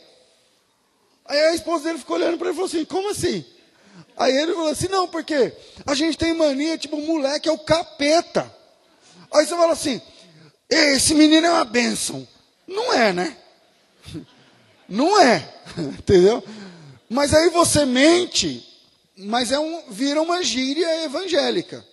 Aí 1.24 1.38
a 1.38 1.54
esposa 1.54 1.84
dele 1.84 1.98
ficou 1.98 2.16
olhando 2.16 2.36
para 2.36 2.48
ele 2.48 2.52
e 2.52 2.56
falou 2.56 2.68
assim, 2.68 2.84
como 2.84 3.10
assim? 3.10 3.42
Aí 4.18 4.36
ele 4.36 4.52
falou 4.52 4.68
assim, 4.68 4.88
não, 4.88 5.08
porque 5.08 5.54
a 5.86 5.94
gente 5.94 6.18
tem 6.18 6.34
mania, 6.34 6.76
tipo, 6.76 6.96
o 6.96 7.06
moleque 7.06 7.48
é 7.48 7.52
o 7.52 7.58
capeta. 7.58 8.54
Aí 9.32 9.46
você 9.46 9.56
fala 9.56 9.72
assim, 9.72 9.98
esse 10.68 11.14
menino 11.14 11.46
é 11.46 11.50
uma 11.50 11.64
bênção. 11.64 12.28
Não 12.66 12.92
é, 12.92 13.14
né? 13.14 13.34
Não 14.88 15.20
é, 15.20 15.48
entendeu? 15.78 16.42
Mas 17.08 17.32
aí 17.34 17.50
você 17.50 17.84
mente, 17.84 18.66
mas 19.16 19.52
é 19.52 19.58
um, 19.58 19.90
vira 19.90 20.20
uma 20.20 20.42
gíria 20.42 21.04
evangélica. 21.04 21.84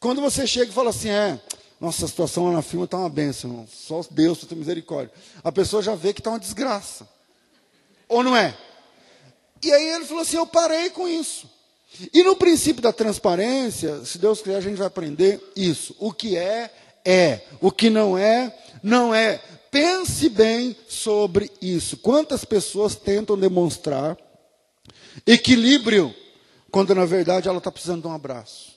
Quando 0.00 0.20
você 0.20 0.46
chega 0.46 0.70
e 0.70 0.74
fala 0.74 0.90
assim, 0.90 1.08
é, 1.08 1.40
nossa, 1.80 2.04
a 2.04 2.08
situação 2.08 2.46
lá 2.46 2.52
na 2.52 2.62
firma 2.62 2.84
está 2.84 2.96
uma 2.96 3.08
benção, 3.08 3.66
só 3.70 4.00
Deus 4.10 4.44
ter 4.44 4.54
misericórdia. 4.54 5.12
A 5.42 5.52
pessoa 5.52 5.82
já 5.82 5.94
vê 5.94 6.12
que 6.12 6.20
está 6.20 6.30
uma 6.30 6.38
desgraça. 6.38 7.08
Ou 8.08 8.22
não 8.22 8.36
é? 8.36 8.56
E 9.62 9.72
aí 9.72 9.88
ele 9.94 10.04
falou 10.04 10.22
assim, 10.22 10.36
eu 10.36 10.46
parei 10.46 10.90
com 10.90 11.08
isso. 11.08 11.50
E 12.12 12.22
no 12.22 12.36
princípio 12.36 12.82
da 12.82 12.92
transparência, 12.92 14.04
se 14.04 14.18
Deus 14.18 14.40
quiser, 14.40 14.56
a 14.56 14.60
gente 14.60 14.76
vai 14.76 14.86
aprender 14.86 15.40
isso. 15.54 15.94
O 15.98 16.12
que 16.12 16.36
é, 16.36 16.70
é. 17.04 17.40
O 17.60 17.70
que 17.70 17.88
não 17.88 18.16
é, 18.16 18.54
não 18.82 19.14
é. 19.14 19.40
Pense 19.76 20.30
bem 20.30 20.74
sobre 20.88 21.50
isso. 21.60 21.98
Quantas 21.98 22.46
pessoas 22.46 22.94
tentam 22.94 23.38
demonstrar 23.38 24.16
equilíbrio 25.26 26.14
quando 26.70 26.94
na 26.94 27.04
verdade 27.04 27.46
ela 27.46 27.58
está 27.58 27.70
precisando 27.70 28.00
de 28.00 28.08
um 28.08 28.12
abraço? 28.14 28.72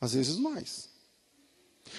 Às 0.00 0.14
vezes 0.14 0.38
mais. 0.38 0.88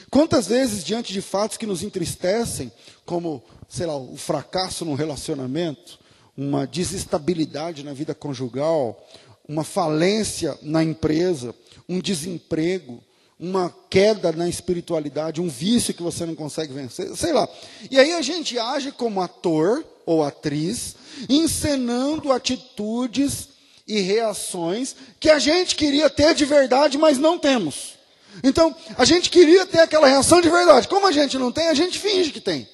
Quantas 0.10 0.48
vezes, 0.48 0.84
diante 0.84 1.14
de 1.14 1.22
fatos 1.22 1.56
que 1.56 1.68
nos 1.68 1.84
entristecem, 1.84 2.72
como, 3.06 3.44
sei 3.68 3.86
lá, 3.86 3.96
o 3.96 4.18
fracasso 4.18 4.84
num 4.84 4.96
relacionamento, 4.96 6.00
uma 6.36 6.66
desestabilidade 6.66 7.84
na 7.84 7.94
vida 7.94 8.16
conjugal, 8.16 9.08
uma 9.48 9.64
falência 9.64 10.58
na 10.64 10.84
empresa, 10.84 11.54
um 11.88 12.00
desemprego, 12.00 13.04
uma 13.40 13.74
queda 13.90 14.34
na 14.34 14.50
espiritualidade, 14.50 15.40
um 15.40 15.48
vício 15.48 15.94
que 15.94 16.04
você 16.04 16.26
não 16.26 16.36
consegue 16.36 16.74
vencer, 16.74 17.16
sei 17.16 17.32
lá. 17.32 17.48
E 17.90 17.98
aí 17.98 18.14
a 18.14 18.22
gente 18.22 18.60
age 18.60 18.92
como 18.92 19.22
ator 19.22 19.86
ou 20.06 20.24
atriz, 20.24 20.96
encenando 21.30 22.34
atitudes 22.34 23.48
e 23.88 24.02
reações 24.02 24.96
que 25.20 25.30
a 25.30 25.40
gente 25.40 25.76
queria 25.76 26.10
ter 26.10 26.36
de 26.36 26.44
verdade, 26.44 26.98
mas 26.98 27.18
não 27.18 27.40
temos. 27.40 27.98
Então, 28.44 28.76
a 28.98 29.06
gente 29.06 29.30
queria 29.30 29.66
ter 29.66 29.80
aquela 29.80 30.08
reação 30.08 30.42
de 30.42 30.50
verdade. 30.50 30.88
Como 30.88 31.08
a 31.08 31.12
gente 31.12 31.38
não 31.38 31.52
tem, 31.52 31.68
a 31.68 31.74
gente 31.74 31.98
finge 31.98 32.32
que 32.32 32.42
tem. 32.42 32.68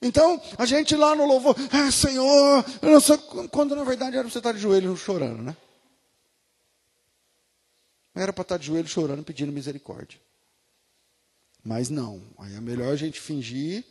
Então, 0.00 0.40
a 0.58 0.66
gente 0.66 0.94
lá 0.94 1.14
no 1.14 1.26
louvor, 1.26 1.56
ah, 1.72 1.90
Senhor, 1.90 2.64
quando 3.50 3.74
na 3.74 3.82
verdade 3.82 4.16
era 4.16 4.28
você 4.28 4.38
estar 4.38 4.52
de 4.52 4.58
joelho 4.58 4.96
chorando, 4.96 5.42
né? 5.42 5.56
Era 8.16 8.32
para 8.32 8.42
estar 8.42 8.56
de 8.56 8.66
joelho 8.66 8.88
chorando, 8.88 9.22
pedindo 9.22 9.52
misericórdia. 9.52 10.18
Mas 11.62 11.90
não. 11.90 12.22
Aí 12.38 12.54
é 12.54 12.60
melhor 12.60 12.90
a 12.90 12.96
gente 12.96 13.20
fingir, 13.20 13.84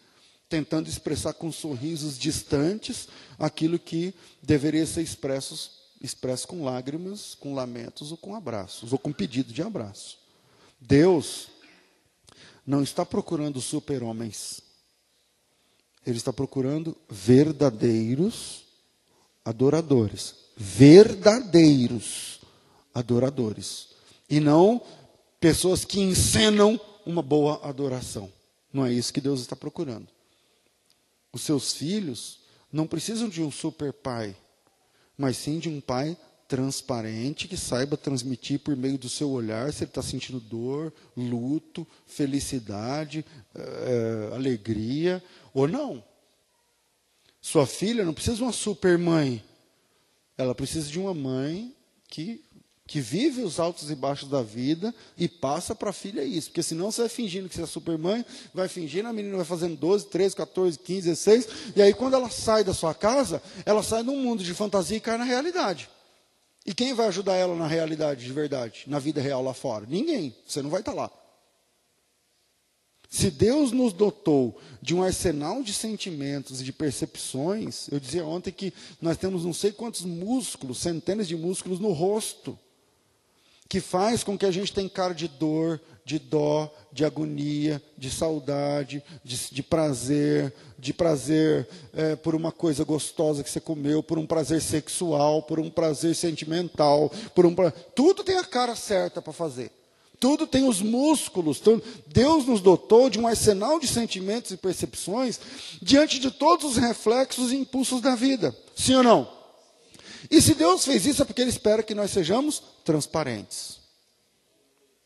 tentando 0.50 0.90
expressar 0.90 1.34
com 1.34 1.52
sorrisos 1.52 2.18
distantes 2.18 3.08
aquilo 3.38 3.78
que 3.78 4.16
deveria 4.42 4.86
ser 4.88 5.04
expresso, 5.04 5.72
expresso 6.02 6.48
com 6.48 6.64
lágrimas, 6.64 7.36
com 7.36 7.54
lamentos 7.54 8.12
ou 8.12 8.18
com 8.18 8.34
abraços, 8.34 8.92
ou 8.92 8.98
com 8.98 9.14
pedido 9.14 9.54
de 9.54 9.62
abraço. 9.62 10.18
Deus 10.82 11.50
não 12.66 12.82
está 12.82 13.06
procurando 13.06 13.62
super-homens. 13.62 14.60
Ele 16.04 16.18
está 16.18 16.34
procurando 16.34 16.98
verdadeiros 17.08 18.64
adoradores. 19.44 20.34
Verdadeiros 20.58 22.40
adoradores. 22.94 23.95
E 24.30 24.40
não 24.40 24.82
pessoas 25.40 25.86
que 25.86 26.00
encenam 26.00 26.80
uma 27.06 27.22
boa 27.22 27.60
adoração. 27.68 28.32
Não 28.72 28.86
é 28.86 28.92
isso 28.92 29.14
que 29.14 29.22
Deus 29.22 29.42
está 29.42 29.56
procurando. 29.56 30.08
Os 31.32 31.42
seus 31.42 31.74
filhos 31.74 32.40
não 32.72 32.88
precisam 32.88 33.30
de 33.30 33.42
um 33.42 33.52
super 33.52 33.92
pai, 33.92 34.36
mas 35.18 35.38
sim 35.38 35.60
de 35.60 35.70
um 35.70 35.80
pai 35.80 36.18
transparente 36.48 37.48
que 37.48 37.58
saiba 37.58 37.98
transmitir 37.98 38.60
por 38.60 38.76
meio 38.76 38.98
do 38.98 39.10
seu 39.10 39.30
olhar 39.32 39.74
se 39.74 39.84
ele 39.84 39.90
está 39.92 40.02
sentindo 40.02 40.40
dor, 40.40 40.94
luto, 41.16 41.88
felicidade, 42.06 43.26
é, 43.54 44.30
alegria 44.34 45.24
ou 45.54 45.68
não. 45.68 46.04
Sua 47.42 47.66
filha 47.66 48.06
não 48.06 48.14
precisa 48.14 48.38
de 48.38 48.44
uma 48.44 48.54
super 48.54 48.98
mãe, 48.98 49.44
ela 50.38 50.56
precisa 50.56 50.90
de 50.90 51.00
uma 51.00 51.14
mãe 51.14 51.76
que 52.08 52.45
que 52.88 53.02
vive 53.02 53.42
os 53.42 53.60
altos 53.60 53.90
e 53.90 53.96
baixos 53.96 54.30
da 54.30 54.44
vida 54.44 54.94
e 55.18 55.28
passa 55.28 55.74
para 55.74 55.90
a 55.90 55.94
filha 55.94 56.24
isso. 56.24 56.50
Porque 56.50 56.62
senão 56.62 56.92
você 56.92 57.02
vai 57.02 57.10
fingindo 57.10 57.50
que 57.50 57.56
você 57.56 57.64
é 57.64 57.66
supermãe, 57.66 58.24
vai 58.54 58.68
fingindo, 58.68 59.08
a 59.08 59.14
menina 59.14 59.36
vai 59.38 59.46
fazendo 59.46 59.76
12, 59.76 60.08
13, 60.08 60.36
14, 60.36 60.80
15, 60.80 61.02
16, 61.02 61.48
e 61.76 61.82
aí 61.82 61.94
quando 61.94 62.14
ela 62.14 62.30
sai 62.30 62.64
da 62.64 62.74
sua 62.74 62.94
casa, 62.94 63.42
ela 63.66 63.82
sai 63.82 64.04
num 64.04 64.22
mundo 64.22 64.44
de 64.44 64.54
fantasia 64.54 64.98
e 64.98 65.02
cai 65.02 65.18
na 65.18 65.24
realidade. 65.24 65.90
E 66.64 66.74
quem 66.74 66.94
vai 66.94 67.08
ajudar 67.08 67.36
ela 67.36 67.56
na 67.56 67.68
realidade 67.68 68.24
de 68.24 68.32
verdade, 68.32 68.84
na 68.88 69.00
vida 69.00 69.20
real 69.22 69.44
lá 69.44 69.54
fora? 69.54 69.86
Ninguém. 69.88 70.36
Você 70.48 70.62
não 70.62 70.70
vai 70.70 70.82
estar 70.82 70.94
tá 70.94 71.02
lá. 71.02 71.12
Se 73.10 73.32
Deus 73.32 73.72
nos 73.72 73.94
dotou 73.94 74.60
de 74.82 74.94
um 74.94 75.02
arsenal 75.02 75.64
de 75.64 75.74
sentimentos 75.74 76.62
e 76.62 76.64
de 76.64 76.74
percepções, 76.74 77.88
eu 77.92 78.00
dizia 78.00 78.26
ontem 78.26 78.52
que 78.52 78.74
nós 79.00 79.16
temos 79.16 79.46
não 79.46 79.54
sei 79.54 79.72
quantos 79.72 80.02
músculos, 80.02 80.80
centenas 80.80 81.28
de 81.28 81.36
músculos 81.36 81.80
no 81.80 81.92
rosto 81.92 82.60
que 83.68 83.80
faz 83.80 84.24
com 84.24 84.38
que 84.38 84.46
a 84.46 84.52
gente 84.52 84.74
tenha 84.74 84.90
cara 84.90 85.14
de 85.14 85.28
dor, 85.28 85.82
de 86.06 86.20
dó, 86.20 86.72
de 86.92 87.04
agonia, 87.04 87.82
de 87.98 88.12
saudade, 88.12 89.04
de, 89.24 89.50
de 89.52 89.64
prazer, 89.64 90.54
de 90.78 90.94
prazer 90.94 91.68
é, 91.94 92.16
por 92.16 92.36
uma 92.36 92.52
coisa 92.52 92.84
gostosa 92.84 93.44
que 93.44 93.50
você 93.50 93.60
comeu, 93.60 94.04
por 94.04 94.20
um 94.20 94.26
prazer 94.26 94.62
sexual, 94.62 95.42
por 95.42 95.60
um 95.60 95.70
prazer 95.70 96.16
sentimental, 96.16 97.12
por 97.34 97.46
um 97.46 97.56
tudo 97.96 98.24
tem 98.24 98.38
a 98.38 98.44
cara 98.44 98.76
certa 98.76 99.20
para 99.22 99.34
fazer. 99.34 99.72
Tudo 100.20 100.48
tem 100.48 100.68
os 100.68 100.82
músculos. 100.82 101.60
Tudo. 101.60 101.84
Deus 102.08 102.46
nos 102.46 102.62
dotou 102.62 103.10
de 103.10 103.20
um 103.20 103.28
arsenal 103.28 103.80
de 103.80 103.88
sentimentos 103.88 104.52
e 104.52 104.58
percepções 104.58 105.40
diante 105.82 106.20
de 106.20 106.32
todos 106.32 106.66
os 106.66 106.78
reflexos 106.78 107.52
e 107.52 107.56
impulsos 107.58 108.02
da 108.02 108.16
vida. 108.16 108.56
Sim 108.76 108.96
ou 108.96 109.04
não? 109.04 109.36
E 110.30 110.42
se 110.42 110.56
Deus 110.56 110.86
fez 110.86 111.06
isso 111.06 111.22
é 111.22 111.26
porque 111.26 111.42
Ele 111.42 111.50
espera 111.50 111.84
que 111.84 111.96
nós 111.96 112.12
sejamos 112.12 112.62
transparentes. 112.84 113.80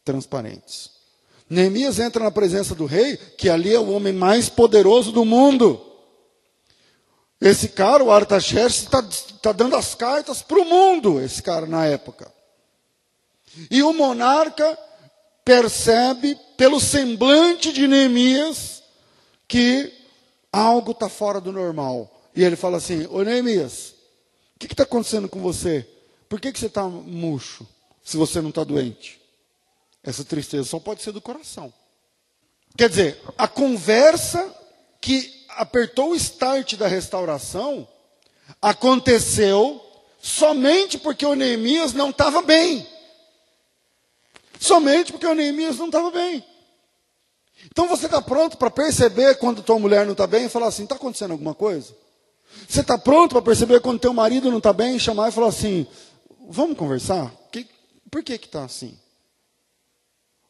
Transparentes. 0.03 0.91
Neemias 1.49 1.99
entra 1.99 2.23
na 2.23 2.31
presença 2.31 2.75
do 2.75 2.85
rei, 2.85 3.17
que 3.17 3.49
ali 3.49 3.73
é 3.73 3.79
o 3.79 3.89
homem 3.89 4.13
mais 4.13 4.49
poderoso 4.49 5.11
do 5.11 5.25
mundo. 5.25 5.85
Esse 7.41 7.69
cara, 7.69 8.03
o 8.03 8.11
Artaxerxes, 8.11 8.83
está 8.83 9.03
tá 9.41 9.51
dando 9.51 9.75
as 9.75 9.95
cartas 9.95 10.41
para 10.41 10.59
o 10.59 10.65
mundo, 10.65 11.19
esse 11.19 11.41
cara 11.41 11.65
na 11.65 11.85
época. 11.85 12.31
E 13.71 13.81
o 13.81 13.93
monarca 13.93 14.77
percebe, 15.43 16.38
pelo 16.55 16.79
semblante 16.79 17.73
de 17.73 17.88
Neemias, 17.88 18.83
que 19.47 19.91
algo 20.51 20.91
está 20.91 21.09
fora 21.09 21.41
do 21.41 21.51
normal. 21.51 22.11
E 22.35 22.43
ele 22.43 22.55
fala 22.55 22.77
assim: 22.77 23.07
Ô 23.09 23.23
Neemias, 23.23 23.95
o 24.59 24.67
que 24.67 24.73
está 24.73 24.83
acontecendo 24.83 25.29
com 25.29 25.39
você? 25.39 25.87
Por 26.27 26.39
que, 26.41 26.51
que 26.51 26.59
você 26.59 26.65
está 26.65 26.83
murcho 26.83 27.65
se 28.03 28.17
você 28.17 28.41
não 28.41 28.49
está 28.49 28.65
doente? 28.65 29.21
Essa 30.03 30.25
tristeza 30.25 30.65
só 30.65 30.79
pode 30.79 31.01
ser 31.01 31.13
do 31.13 31.21
coração. 31.21 31.73
Quer 32.77 32.89
dizer, 32.89 33.21
a 33.37 33.47
conversa 33.47 34.53
que 34.99 35.45
apertou 35.49 36.11
o 36.11 36.15
start 36.15 36.75
da 36.75 36.87
restauração 36.87 37.87
aconteceu 38.61 39.81
somente 40.21 40.97
porque 40.97 41.25
o 41.25 41.35
Neemias 41.35 41.93
não 41.93 42.09
estava 42.09 42.41
bem. 42.41 42.85
Somente 44.59 45.13
porque 45.13 45.25
o 45.25 45.35
Neemias 45.35 45.77
não 45.77 45.85
estava 45.85 46.11
bem. 46.11 46.43
Então 47.65 47.87
você 47.87 48.07
está 48.07 48.21
pronto 48.21 48.57
para 48.57 48.69
perceber 48.69 49.37
quando 49.37 49.63
tua 49.63 49.79
mulher 49.79 50.05
não 50.05 50.11
está 50.11 50.27
bem 50.27 50.45
e 50.45 50.49
falar 50.49 50.67
assim: 50.67 50.83
está 50.83 50.95
acontecendo 50.95 51.31
alguma 51.31 51.55
coisa? 51.55 51.95
Você 52.67 52.81
está 52.81 52.97
pronto 52.97 53.33
para 53.33 53.41
perceber 53.41 53.79
quando 53.81 53.99
teu 53.99 54.13
marido 54.13 54.49
não 54.49 54.59
está 54.59 54.71
bem, 54.73 54.99
chamar 54.99 55.29
e 55.29 55.31
falar 55.31 55.47
assim: 55.47 55.87
vamos 56.49 56.77
conversar? 56.77 57.33
Que, 57.51 57.67
por 58.09 58.23
que 58.23 58.33
está 58.33 58.63
assim? 58.63 58.97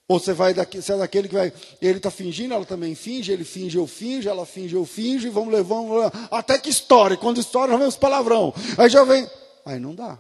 Ou 0.08 0.20
você 0.20 0.34
vai 0.34 0.56
daqui, 0.56 0.82
você 0.82 0.94
é 0.94 0.98
daquele 0.98 1.28
que 1.28 1.36
vai, 1.36 1.54
ele 1.80 1.98
está 1.98 2.10
fingindo, 2.10 2.54
ela 2.54 2.66
também 2.66 2.96
finge, 2.96 3.32
ele 3.32 3.44
finge, 3.44 3.78
eu 3.78 3.86
finge, 3.86 4.28
ela 4.28 4.44
finge, 4.44 4.76
eu 4.76 4.84
finge, 4.84 5.28
e 5.28 5.30
vamos 5.30 5.54
levar, 5.54 6.12
até 6.32 6.58
que 6.58 6.72
estoure. 6.72 7.16
Quando 7.16 7.40
estoura, 7.40 7.74
já 7.74 7.78
vem 7.78 7.88
os 7.88 7.96
palavrão. 7.96 8.52
Aí 8.76 8.90
já 8.90 9.04
vem, 9.04 9.30
aí 9.64 9.80
não 9.80 9.94
dá. 9.94 10.20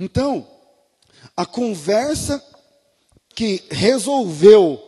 Então, 0.00 0.44
a 1.36 1.46
conversa 1.46 2.44
que 3.36 3.62
resolveu 3.70 4.82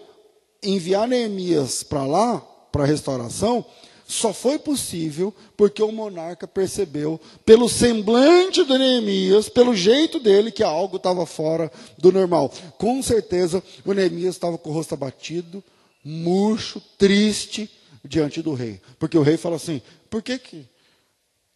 enviar 0.60 1.06
Neemias 1.06 1.84
para 1.84 2.04
lá, 2.04 2.40
para 2.72 2.82
a 2.82 2.86
restauração, 2.86 3.64
só 4.10 4.32
foi 4.32 4.58
possível 4.58 5.34
porque 5.56 5.82
o 5.82 5.92
monarca 5.92 6.46
percebeu, 6.46 7.20
pelo 7.44 7.68
semblante 7.68 8.64
de 8.64 8.76
Neemias, 8.76 9.48
pelo 9.48 9.74
jeito 9.74 10.18
dele, 10.18 10.50
que 10.50 10.62
algo 10.62 10.96
estava 10.96 11.24
fora 11.24 11.70
do 11.96 12.10
normal. 12.10 12.52
Com 12.76 13.02
certeza, 13.02 13.62
o 13.84 13.92
Neemias 13.92 14.34
estava 14.34 14.58
com 14.58 14.70
o 14.70 14.72
rosto 14.72 14.94
abatido, 14.94 15.62
murcho, 16.04 16.80
triste, 16.98 17.70
diante 18.04 18.42
do 18.42 18.52
rei. 18.52 18.80
Porque 18.98 19.16
o 19.16 19.22
rei 19.22 19.36
fala 19.36 19.56
assim: 19.56 19.80
por 20.08 20.22
que, 20.22 20.38
que 20.38 20.66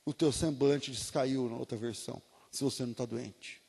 o 0.05 0.13
teu 0.13 0.31
semblante 0.31 0.91
descaiu 0.91 1.49
na 1.49 1.57
outra 1.57 1.77
versão, 1.77 2.23
se 2.53 2.63
você 2.63 2.85
não 2.85 2.93
está 2.93 3.05
doente? 3.05 3.61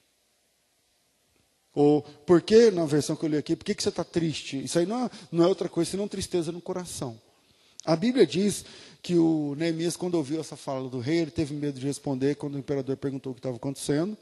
Ou 1.74 2.04
por 2.04 2.42
que, 2.42 2.72
na 2.72 2.86
versão 2.86 3.16
que 3.16 3.26
eu 3.26 3.30
li 3.30 3.38
aqui, 3.38 3.56
por 3.56 3.66
que, 3.66 3.76
que 3.76 3.84
você 3.84 3.90
está 3.90 4.04
triste? 4.04 4.64
Isso 4.64 4.78
aí 4.78 4.86
não 4.86 5.06
é, 5.06 5.10
não 5.32 5.44
é 5.44 5.48
outra 5.48 5.68
coisa 5.68 5.92
senão 5.92 6.08
tristeza 6.08 6.52
no 6.52 6.62
coração. 6.62 7.20
A 7.86 7.96
Bíblia 7.96 8.26
diz 8.26 8.66
que 9.04 9.16
o 9.16 9.54
Neemias, 9.56 9.96
quando 9.96 10.16
ouviu 10.16 10.40
essa 10.40 10.56
fala 10.56 10.90
do 10.90 11.00
rei, 11.00 11.20
ele 11.20 11.30
teve 11.30 11.54
medo 11.54 11.80
de 11.80 11.86
responder 11.86 12.36
quando 12.36 12.56
o 12.56 12.58
imperador 12.58 12.98
perguntou 12.98 13.32
o 13.32 13.36
que 13.36 13.40
estava 13.40 13.58
acontecendo, 13.58 14.18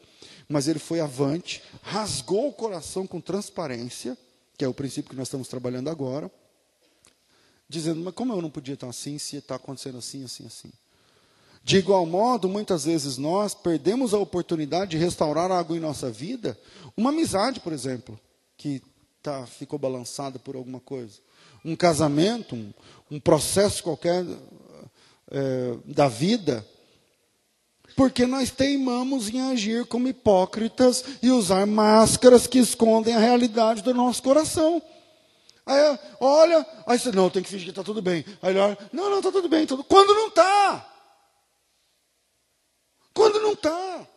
mas 0.49 0.67
ele 0.67 0.79
foi 0.79 0.99
avante, 0.99 1.63
rasgou 1.81 2.49
o 2.49 2.53
coração 2.53 3.07
com 3.07 3.21
transparência, 3.21 4.17
que 4.57 4.65
é 4.65 4.67
o 4.67 4.73
princípio 4.73 5.09
que 5.09 5.15
nós 5.15 5.27
estamos 5.27 5.47
trabalhando 5.47 5.89
agora, 5.89 6.29
dizendo: 7.69 8.01
Mas 8.01 8.13
como 8.13 8.33
eu 8.33 8.41
não 8.41 8.49
podia 8.49 8.73
estar 8.73 8.89
assim 8.89 9.17
se 9.17 9.37
está 9.37 9.55
acontecendo 9.55 9.99
assim, 9.99 10.25
assim, 10.25 10.45
assim? 10.45 10.71
De 11.63 11.77
igual 11.77 12.05
modo, 12.05 12.49
muitas 12.49 12.83
vezes 12.83 13.17
nós 13.17 13.53
perdemos 13.53 14.13
a 14.13 14.17
oportunidade 14.17 14.91
de 14.91 14.97
restaurar 14.97 15.49
algo 15.49 15.73
em 15.73 15.79
nossa 15.79 16.11
vida, 16.11 16.59
uma 16.97 17.11
amizade, 17.11 17.61
por 17.61 17.71
exemplo, 17.71 18.19
que 18.57 18.81
tá, 19.21 19.45
ficou 19.45 19.79
balançada 19.79 20.37
por 20.37 20.57
alguma 20.57 20.81
coisa 20.81 21.21
um 21.63 21.75
casamento, 21.75 22.55
um, 22.55 22.73
um 23.13 23.19
processo 23.19 23.83
qualquer 23.83 24.25
é, 25.31 25.77
da 25.85 26.07
vida, 26.07 26.65
Porque 27.95 28.25
nós 28.25 28.49
teimamos 28.49 29.29
em 29.29 29.39
agir 29.51 29.85
como 29.85 30.07
hipócritas 30.07 31.03
e 31.21 31.29
usar 31.29 31.67
máscaras 31.67 32.47
que 32.47 32.57
escondem 32.57 33.13
a 33.13 33.19
realidade 33.19 33.83
do 33.83 33.93
nosso 33.93 34.23
coração. 34.23 34.81
Aí, 35.63 35.99
olha, 36.19 36.65
aí 36.87 36.97
você, 36.97 37.11
não, 37.11 37.29
tem 37.29 37.43
que 37.43 37.49
fingir 37.49 37.65
que 37.65 37.69
está 37.69 37.83
tudo 37.83 38.01
bem. 38.01 38.25
Aí 38.41 38.49
ele 38.49 38.59
olha, 38.59 38.77
não, 38.91 39.11
não, 39.11 39.19
está 39.19 39.31
tudo 39.31 39.47
bem. 39.47 39.67
Tudo... 39.67 39.83
Quando 39.83 40.11
não 40.11 40.29
está. 40.29 40.91
Quando 43.13 43.39
não 43.39 43.53
está. 43.53 44.07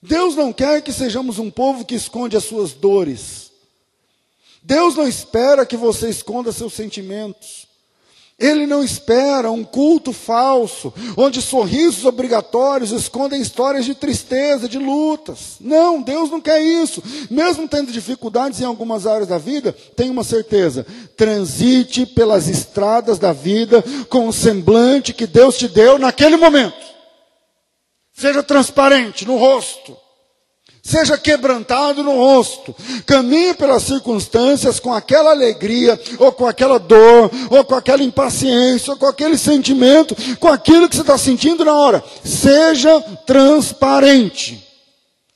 Deus 0.00 0.36
não 0.36 0.52
quer 0.52 0.80
que 0.82 0.92
sejamos 0.92 1.40
um 1.40 1.50
povo 1.50 1.84
que 1.84 1.96
esconde 1.96 2.36
as 2.36 2.44
suas 2.44 2.72
dores. 2.72 3.45
Deus 4.66 4.96
não 4.96 5.06
espera 5.06 5.64
que 5.64 5.76
você 5.76 6.08
esconda 6.08 6.50
seus 6.50 6.72
sentimentos. 6.72 7.68
Ele 8.36 8.66
não 8.66 8.82
espera 8.82 9.48
um 9.48 9.62
culto 9.62 10.12
falso, 10.12 10.92
onde 11.16 11.40
sorrisos 11.40 12.04
obrigatórios 12.04 12.90
escondem 12.90 13.40
histórias 13.40 13.84
de 13.84 13.94
tristeza, 13.94 14.68
de 14.68 14.76
lutas. 14.76 15.56
Não, 15.60 16.02
Deus 16.02 16.30
não 16.32 16.40
quer 16.40 16.60
isso. 16.60 17.00
Mesmo 17.30 17.68
tendo 17.68 17.92
dificuldades 17.92 18.60
em 18.60 18.64
algumas 18.64 19.06
áreas 19.06 19.28
da 19.28 19.38
vida, 19.38 19.72
tenha 19.94 20.10
uma 20.10 20.24
certeza: 20.24 20.84
transite 21.16 22.04
pelas 22.04 22.48
estradas 22.48 23.20
da 23.20 23.32
vida 23.32 23.84
com 24.10 24.26
o 24.26 24.32
semblante 24.32 25.14
que 25.14 25.28
Deus 25.28 25.56
te 25.56 25.68
deu 25.68 25.96
naquele 25.96 26.36
momento. 26.36 26.84
Seja 28.12 28.42
transparente 28.42 29.24
no 29.24 29.36
rosto. 29.36 29.96
Seja 30.86 31.18
quebrantado 31.18 32.00
no 32.04 32.12
rosto. 32.12 32.72
Caminhe 33.04 33.54
pelas 33.54 33.82
circunstâncias 33.82 34.78
com 34.78 34.94
aquela 34.94 35.32
alegria, 35.32 36.00
ou 36.16 36.30
com 36.30 36.46
aquela 36.46 36.78
dor, 36.78 37.28
ou 37.50 37.64
com 37.64 37.74
aquela 37.74 38.04
impaciência, 38.04 38.92
ou 38.92 38.96
com 38.96 39.06
aquele 39.06 39.36
sentimento, 39.36 40.14
com 40.38 40.46
aquilo 40.46 40.88
que 40.88 40.94
você 40.94 41.02
está 41.02 41.18
sentindo 41.18 41.64
na 41.64 41.74
hora. 41.74 42.04
Seja 42.24 43.00
transparente. 43.26 44.64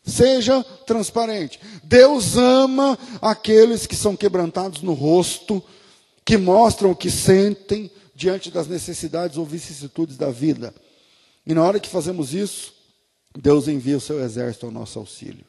Seja 0.07 0.65
transparente. 0.87 1.59
Deus 1.83 2.37
ama 2.37 2.97
aqueles 3.21 3.89
que 3.89 3.97
são 3.97 4.15
quebrantados 4.15 4.83
no 4.83 4.93
rosto, 4.93 5.61
que 6.25 6.37
mostram 6.37 6.93
o 6.93 6.97
que 6.97 7.11
sentem 7.11 7.91
diante 8.15 8.53
das 8.53 8.69
necessidades 8.69 9.37
ou 9.37 9.45
vicissitudes 9.45 10.17
da 10.17 10.31
vida. 10.31 10.73
E 11.45 11.53
na 11.53 11.65
hora 11.65 11.81
que 11.81 11.89
fazemos 11.89 12.35
isso, 12.35 12.73
Deus 13.37 13.69
envia 13.69 13.97
o 13.97 14.01
seu 14.01 14.23
exército 14.23 14.67
ao 14.67 14.73
nosso 14.73 14.99
auxílio. 14.99 15.45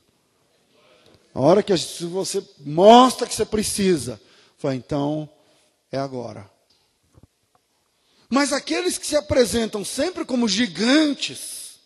A 1.34 1.40
hora 1.40 1.64
que 1.64 1.74
você 2.08 2.44
mostra 2.60 3.26
que 3.26 3.34
você 3.34 3.46
precisa, 3.46 4.20
fala, 4.58 4.76
então 4.76 5.30
é 5.92 5.98
agora. 5.98 6.50
Mas 8.30 8.54
aqueles 8.54 8.98
que 8.98 9.08
se 9.08 9.16
apresentam 9.16 9.84
sempre 9.84 10.26
como 10.26 10.48
gigantes, 10.48 11.80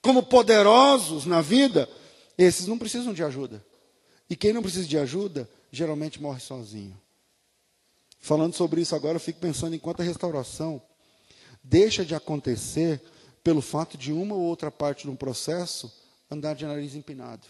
como 0.00 0.22
poderosos 0.22 1.26
na 1.26 1.40
vida, 1.40 1.88
esses 2.38 2.66
não 2.66 2.78
precisam 2.78 3.12
de 3.12 3.22
ajuda. 3.22 3.64
E 4.28 4.34
quem 4.34 4.52
não 4.52 4.62
precisa 4.62 4.86
de 4.86 4.98
ajuda, 4.98 5.48
geralmente 5.70 6.20
morre 6.20 6.40
sozinho. 6.40 7.00
Falando 8.18 8.54
sobre 8.54 8.80
isso 8.80 8.94
agora, 8.94 9.16
eu 9.16 9.20
fico 9.20 9.38
pensando 9.38 9.74
em 9.74 9.80
a 9.84 10.02
restauração 10.02 10.82
deixa 11.68 12.04
de 12.04 12.14
acontecer 12.14 13.02
pelo 13.46 13.62
fato 13.62 13.96
de 13.96 14.12
uma 14.12 14.34
ou 14.34 14.40
outra 14.40 14.72
parte 14.72 15.04
de 15.04 15.10
um 15.10 15.14
processo 15.14 15.92
andar 16.28 16.56
de 16.56 16.66
nariz 16.66 16.96
empinado. 16.96 17.46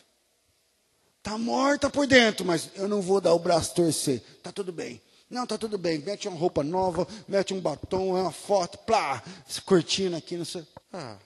Está 1.17 1.39
morta 1.39 1.89
por 1.89 2.07
dentro, 2.07 2.45
mas 2.45 2.69
eu 2.75 2.87
não 2.87 3.01
vou 3.01 3.19
dar 3.19 3.33
o 3.33 3.39
braço 3.39 3.75
torcer. 3.75 4.23
Está 4.37 4.53
tudo 4.53 4.75
bem. 4.75 5.01
Não, 5.31 5.45
está 5.45 5.57
tudo 5.57 5.79
bem. 5.79 5.99
Mete 6.01 6.29
uma 6.29 6.37
roupa 6.37 6.63
nova, 6.63 7.09
mete 7.27 7.55
um 7.55 7.61
batom, 7.63 8.15
é 8.15 8.21
uma 8.21 8.31
foto, 8.31 8.77
plá, 8.81 9.23
curtindo 9.65 10.17
aqui, 10.17 10.37
não 10.37 10.45
sei. 10.45 10.67
Ah, 10.93 11.17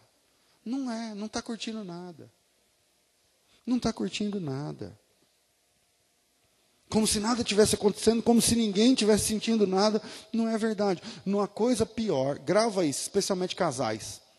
não 0.64 0.88
é, 0.88 1.16
não 1.16 1.26
está 1.26 1.42
curtindo 1.42 1.82
nada. 1.82 2.30
Não 3.66 3.78
está 3.78 3.92
curtindo 3.92 4.40
nada. 4.40 4.96
Como 6.88 7.08
se 7.08 7.18
nada 7.18 7.42
tivesse 7.42 7.74
acontecendo, 7.74 8.22
como 8.22 8.40
se 8.40 8.54
ninguém 8.54 8.94
tivesse 8.94 9.24
sentindo 9.24 9.66
nada. 9.66 10.00
Não 10.32 10.48
é 10.48 10.56
verdade. 10.56 11.02
Não 11.26 11.40
há 11.40 11.48
coisa 11.48 11.84
pior, 11.84 12.38
grava 12.38 12.84
isso, 12.84 13.02
especialmente 13.02 13.56
casais. 13.56 14.29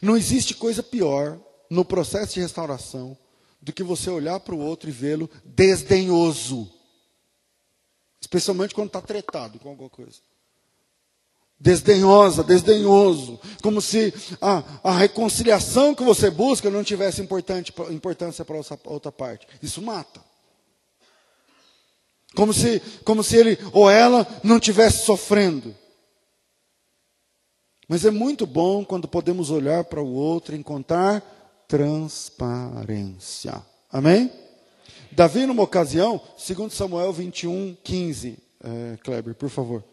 Não 0.00 0.16
existe 0.16 0.54
coisa 0.54 0.82
pior 0.82 1.38
no 1.70 1.84
processo 1.84 2.34
de 2.34 2.40
restauração 2.40 3.16
do 3.60 3.72
que 3.72 3.82
você 3.82 4.10
olhar 4.10 4.38
para 4.40 4.54
o 4.54 4.60
outro 4.60 4.88
e 4.88 4.92
vê-lo 4.92 5.28
desdenhoso. 5.44 6.70
Especialmente 8.20 8.74
quando 8.74 8.88
está 8.88 9.00
tretado 9.00 9.58
com 9.58 9.70
alguma 9.70 9.88
coisa. 9.88 10.18
Desdenhosa, 11.58 12.44
desdenhoso. 12.44 13.40
Como 13.62 13.80
se 13.80 14.12
a, 14.40 14.62
a 14.82 14.92
reconciliação 14.92 15.94
que 15.94 16.02
você 16.02 16.30
busca 16.30 16.68
não 16.68 16.84
tivesse 16.84 17.22
importância 17.22 18.44
para 18.44 18.60
outra 18.84 19.10
parte. 19.10 19.46
Isso 19.62 19.80
mata. 19.80 20.22
Como 22.34 22.52
se, 22.52 22.80
como 23.04 23.22
se 23.22 23.36
ele 23.36 23.58
ou 23.72 23.88
ela 23.88 24.26
não 24.42 24.56
estivesse 24.56 25.06
sofrendo. 25.06 25.74
Mas 27.88 28.04
é 28.04 28.10
muito 28.10 28.46
bom 28.46 28.84
quando 28.84 29.06
podemos 29.06 29.50
olhar 29.50 29.84
para 29.84 30.02
o 30.02 30.12
outro 30.12 30.54
e 30.54 30.58
encontrar 30.58 31.22
transparência. 31.68 33.62
Amém? 33.90 34.30
Davi, 35.12 35.46
numa 35.46 35.62
ocasião, 35.62 36.20
segundo 36.36 36.72
Samuel 36.72 37.12
21, 37.12 37.76
15. 37.82 38.38
É, 38.62 38.96
Kleber, 39.02 39.34
por 39.34 39.50
favor. 39.50 39.84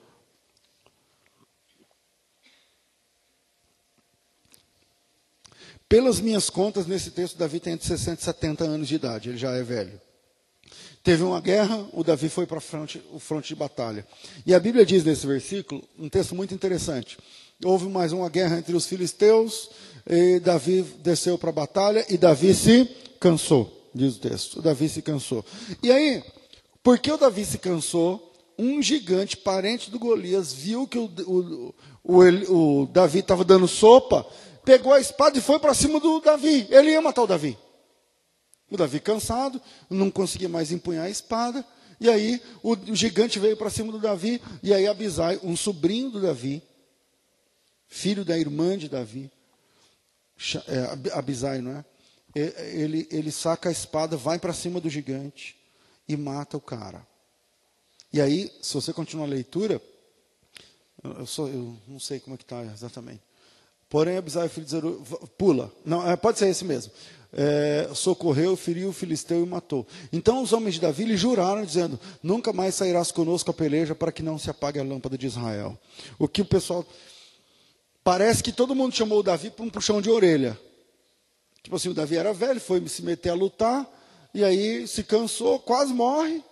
Pelas 5.87 6.21
minhas 6.21 6.49
contas, 6.49 6.87
nesse 6.87 7.11
texto, 7.11 7.37
Davi 7.37 7.59
tem 7.59 7.73
entre 7.73 7.85
60 7.85 8.21
e 8.21 8.23
70 8.23 8.63
anos 8.63 8.87
de 8.87 8.95
idade, 8.95 9.27
ele 9.29 9.37
já 9.37 9.51
é 9.51 9.61
velho. 9.61 9.99
Teve 11.03 11.23
uma 11.23 11.41
guerra, 11.41 11.85
o 11.91 12.01
Davi 12.03 12.29
foi 12.29 12.45
para 12.45 12.59
o 12.59 13.19
fronte 13.19 13.47
de 13.49 13.55
batalha. 13.55 14.07
E 14.45 14.53
a 14.53 14.59
Bíblia 14.59 14.85
diz 14.85 15.03
nesse 15.03 15.27
versículo, 15.27 15.83
um 15.99 16.07
texto 16.07 16.33
muito 16.33 16.53
interessante 16.53 17.17
houve 17.63 17.87
mais 17.87 18.11
uma 18.11 18.29
guerra 18.29 18.57
entre 18.57 18.75
os 18.75 18.85
filisteus, 18.85 19.69
e 20.09 20.39
Davi 20.39 20.81
desceu 21.03 21.37
para 21.37 21.49
a 21.49 21.53
batalha 21.53 22.05
e 22.09 22.17
Davi 22.17 22.53
se 22.53 22.89
cansou, 23.19 23.89
diz 23.93 24.15
o 24.15 24.19
texto. 24.19 24.59
O 24.59 24.61
Davi 24.61 24.89
se 24.89 25.01
cansou. 25.01 25.45
E 25.81 25.91
aí, 25.91 26.23
porque 26.83 27.11
o 27.11 27.17
Davi 27.17 27.45
se 27.45 27.57
cansou, 27.57 28.31
um 28.57 28.81
gigante, 28.81 29.37
parente 29.37 29.89
do 29.89 29.97
Golias, 29.97 30.53
viu 30.53 30.87
que 30.87 30.97
o, 30.97 31.09
o, 31.25 31.73
o, 32.03 32.81
o 32.81 32.85
Davi 32.87 33.19
estava 33.19 33.43
dando 33.43 33.67
sopa, 33.67 34.25
pegou 34.63 34.93
a 34.93 34.99
espada 34.99 35.37
e 35.37 35.41
foi 35.41 35.59
para 35.59 35.73
cima 35.73 35.99
do 35.99 36.19
Davi. 36.19 36.67
Ele 36.69 36.91
ia 36.91 37.01
matar 37.01 37.23
o 37.23 37.27
Davi. 37.27 37.57
O 38.69 38.77
Davi 38.77 38.99
cansado, 38.99 39.61
não 39.89 40.09
conseguia 40.09 40.47
mais 40.47 40.71
empunhar 40.71 41.05
a 41.05 41.09
espada. 41.09 41.65
E 41.99 42.09
aí 42.09 42.41
o, 42.63 42.75
gigante 42.95 43.37
veio 43.37 43.57
para 43.57 43.69
cima 43.69 43.91
do 43.91 43.99
Davi. 43.99 44.41
E 44.63 44.73
aí 44.73 44.87
Abisai, 44.87 45.39
um 45.43 45.55
sobrinho 45.55 46.09
do 46.09 46.21
Davi, 46.21 46.63
filho 47.91 48.23
da 48.23 48.39
irmã 48.39 48.77
de 48.77 48.87
Davi, 48.87 49.29
é, 50.67 51.11
Abisai, 51.11 51.59
não 51.59 51.77
é? 51.77 51.85
Ele, 52.33 53.05
ele 53.11 53.31
saca 53.31 53.67
a 53.67 53.71
espada, 53.71 54.15
vai 54.15 54.39
para 54.39 54.53
cima 54.53 54.79
do 54.79 54.89
gigante 54.89 55.57
e 56.07 56.15
mata 56.15 56.55
o 56.55 56.61
cara. 56.61 57.05
E 58.13 58.21
aí, 58.21 58.49
se 58.61 58.73
você 58.73 58.93
continuar 58.93 59.25
a 59.25 59.29
leitura, 59.29 59.81
eu, 61.03 61.25
sou, 61.25 61.49
eu 61.49 61.75
não 61.85 61.99
sei 61.99 62.21
como 62.21 62.33
é 62.33 62.37
que 62.37 62.45
está 62.45 62.63
exatamente. 62.63 63.21
Porém, 63.89 64.15
Abisai, 64.15 64.47
filho 64.47 64.65
de 64.65 64.71
Zeru, 64.71 65.03
pula. 65.37 65.69
Não, 65.85 66.09
é, 66.09 66.15
pode 66.15 66.39
ser 66.39 66.47
esse 66.47 66.63
mesmo. 66.63 66.93
É, 67.33 67.89
socorreu, 67.93 68.55
feriu 68.55 68.89
o 68.89 68.93
filisteu 68.93 69.43
e 69.43 69.45
matou. 69.45 69.85
Então 70.13 70.41
os 70.41 70.53
homens 70.53 70.75
de 70.75 70.81
Davi 70.81 71.03
lhe 71.03 71.17
juraram, 71.17 71.65
dizendo: 71.65 71.99
Nunca 72.23 72.53
mais 72.53 72.75
sairás 72.75 73.11
conosco 73.11 73.51
a 73.51 73.53
peleja 73.53 73.93
para 73.93 74.13
que 74.13 74.23
não 74.23 74.37
se 74.37 74.49
apague 74.49 74.79
a 74.79 74.83
lâmpada 74.83 75.17
de 75.17 75.27
Israel. 75.27 75.77
O 76.17 76.27
que 76.27 76.41
o 76.41 76.45
pessoal 76.45 76.85
Parece 78.03 78.41
que 78.41 78.51
todo 78.51 78.75
mundo 78.75 78.95
chamou 78.95 79.19
o 79.19 79.23
Davi 79.23 79.49
para 79.51 79.63
um 79.63 79.69
puxão 79.69 80.01
de 80.01 80.09
orelha. 80.09 80.59
Tipo 81.63 81.75
assim, 81.75 81.89
o 81.89 81.93
Davi 81.93 82.17
era 82.17 82.33
velho, 82.33 82.59
foi 82.59 82.85
se 82.87 83.03
meter 83.03 83.29
a 83.29 83.35
lutar, 83.35 83.87
e 84.33 84.43
aí 84.43 84.87
se 84.87 85.03
cansou, 85.03 85.59
quase 85.59 85.93
morre. 85.93 86.43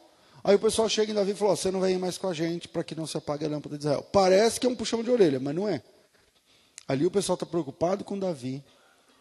Aí 0.43 0.55
o 0.55 0.59
pessoal 0.59 0.87
chega 0.87 1.11
em 1.11 1.15
Davi 1.15 1.31
e 1.31 1.35
falou: 1.35 1.55
Você 1.55 1.71
não 1.71 1.81
vem 1.81 1.97
mais 1.97 2.17
com 2.17 2.27
a 2.27 2.33
gente 2.33 2.67
para 2.67 2.83
que 2.83 2.95
não 2.95 3.07
se 3.07 3.17
apague 3.17 3.45
a 3.45 3.49
lâmpada 3.49 3.77
de 3.77 3.83
Israel. 3.83 4.03
Parece 4.11 4.59
que 4.59 4.67
é 4.67 4.69
um 4.69 4.75
puxão 4.75 5.03
de 5.03 5.09
orelha, 5.09 5.39
mas 5.39 5.55
não 5.55 5.67
é. 5.67 5.81
Ali 6.87 7.05
o 7.05 7.11
pessoal 7.11 7.33
está 7.33 7.45
preocupado 7.45 8.03
com 8.03 8.17
Davi, 8.17 8.63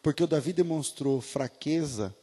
porque 0.02 0.22
o 0.22 0.26
Davi 0.26 0.52
demonstrou 0.52 1.20
fraqueza, 1.20 2.14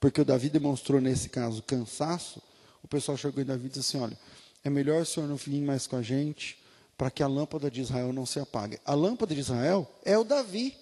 porque 0.00 0.20
o 0.20 0.24
Davi 0.24 0.48
demonstrou, 0.48 1.00
nesse 1.00 1.28
caso, 1.28 1.62
cansaço. 1.62 2.42
O 2.82 2.88
pessoal 2.88 3.18
chegou 3.18 3.42
em 3.42 3.46
Davi 3.46 3.66
e 3.66 3.68
disse 3.68 3.80
assim: 3.80 4.00
Olha, 4.00 4.18
é 4.64 4.70
melhor 4.70 5.02
o 5.02 5.06
senhor 5.06 5.28
não 5.28 5.36
vir 5.36 5.60
mais 5.60 5.86
com 5.86 5.96
a 5.96 6.02
gente, 6.02 6.57
para 6.98 7.12
que 7.12 7.22
a 7.22 7.28
lâmpada 7.28 7.70
de 7.70 7.80
Israel 7.80 8.12
não 8.12 8.26
se 8.26 8.40
apague. 8.40 8.80
A 8.84 8.92
lâmpada 8.92 9.32
de 9.32 9.40
Israel 9.40 9.88
é 10.04 10.18
o 10.18 10.24
Davi. 10.24 10.76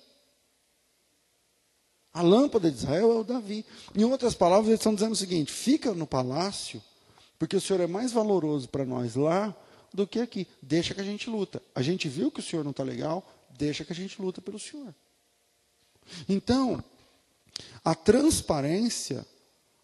A 2.13 2.23
lâmpada 2.23 2.71
de 2.71 2.79
Israel 2.79 3.13
é 3.13 3.17
o 3.17 3.23
Davi. 3.23 3.67
Em 3.95 4.03
outras 4.05 4.35
palavras, 4.35 4.69
eles 4.69 4.81
estão 4.81 4.95
dizendo 4.95 5.13
o 5.13 5.17
seguinte: 5.17 5.53
fica 5.53 5.93
no 5.93 6.07
palácio, 6.07 6.83
porque 7.39 7.55
o 7.55 7.61
Senhor 7.61 7.81
é 7.83 7.87
mais 7.87 8.13
valoroso 8.13 8.67
para 8.71 8.87
nós 8.87 9.15
lá 9.15 9.55
do 9.93 10.07
que 10.07 10.19
aqui. 10.19 10.49
Deixa 10.63 10.95
que 10.95 11.03
a 11.03 11.05
gente 11.05 11.29
luta. 11.29 11.63
A 11.75 11.83
gente 11.83 12.09
viu 12.09 12.31
que 12.31 12.41
o 12.41 12.43
Senhor 12.43 12.65
não 12.65 12.71
está 12.71 12.83
legal, 12.83 13.23
deixa 13.51 13.85
que 13.85 13.93
a 13.93 13.97
gente 13.97 14.21
luta 14.21 14.41
pelo 14.41 14.59
Senhor. 14.59 14.95
Então, 16.27 16.83
a 17.85 17.95
transparência 17.95 19.27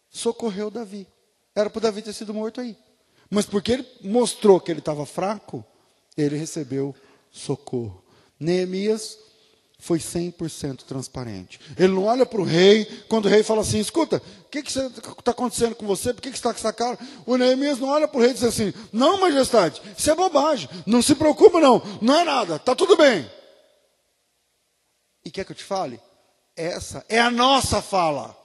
socorreu 0.08 0.70
Davi. 0.70 1.06
Era 1.54 1.68
para 1.68 1.82
Davi 1.82 2.00
ter 2.00 2.14
sido 2.14 2.32
morto 2.32 2.58
aí. 2.58 2.74
Mas 3.28 3.44
porque 3.44 3.72
ele 3.72 3.86
mostrou 4.00 4.58
que 4.58 4.70
ele 4.70 4.78
estava 4.78 5.04
fraco, 5.04 5.62
ele 6.16 6.36
recebeu 6.36 6.94
socorro. 7.30 8.02
Neemias 8.38 9.18
foi 9.78 9.98
100% 9.98 10.84
transparente. 10.84 11.58
Ele 11.76 11.92
não 11.92 12.04
olha 12.04 12.24
para 12.24 12.40
o 12.40 12.44
rei, 12.44 12.84
quando 13.08 13.26
o 13.26 13.28
rei 13.28 13.42
fala 13.42 13.62
assim: 13.62 13.80
escuta, 13.80 14.22
o 14.44 14.48
que 14.48 14.60
está 14.60 15.30
acontecendo 15.32 15.74
com 15.74 15.86
você? 15.86 16.14
Por 16.14 16.22
que, 16.22 16.30
que 16.30 16.36
você 16.36 16.40
está 16.40 16.52
com 16.52 16.58
essa 16.58 16.72
cara? 16.72 16.98
O 17.26 17.36
Neemias 17.36 17.78
não 17.78 17.88
olha 17.88 18.06
para 18.06 18.18
o 18.18 18.20
rei 18.20 18.30
e 18.30 18.34
diz 18.34 18.44
assim: 18.44 18.72
não, 18.92 19.18
majestade, 19.18 19.82
isso 19.96 20.10
é 20.10 20.14
bobagem, 20.14 20.68
não 20.86 21.02
se 21.02 21.14
preocupa, 21.16 21.60
não, 21.60 21.82
não 22.00 22.20
é 22.20 22.24
nada, 22.24 22.56
está 22.56 22.76
tudo 22.76 22.96
bem. 22.96 23.28
E 25.24 25.30
quer 25.30 25.44
que 25.44 25.52
eu 25.52 25.56
te 25.56 25.64
fale? 25.64 26.00
Essa 26.54 27.04
é 27.08 27.18
a 27.18 27.30
nossa 27.30 27.82
fala. 27.82 28.36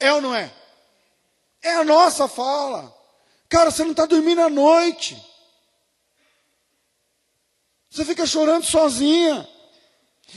É 0.00 0.12
ou 0.12 0.20
não 0.20 0.34
é? 0.34 0.52
É 1.62 1.74
a 1.74 1.84
nossa 1.84 2.26
fala. 2.26 2.94
Cara, 3.48 3.70
você 3.70 3.82
não 3.84 3.90
está 3.92 4.06
dormindo 4.06 4.40
à 4.40 4.48
noite. 4.50 5.20
Você 7.90 8.04
fica 8.04 8.26
chorando 8.26 8.64
sozinha. 8.64 9.46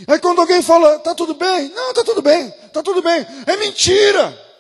Aí 0.08 0.20
quando 0.20 0.40
alguém 0.40 0.62
fala, 0.62 1.00
tá 1.00 1.14
tudo 1.14 1.34
bem? 1.34 1.70
Não, 1.70 1.94
tá 1.94 2.04
tudo 2.04 2.22
bem, 2.22 2.50
tá 2.72 2.82
tudo 2.82 3.02
bem. 3.02 3.26
É 3.46 3.58
mentira. 3.58 4.52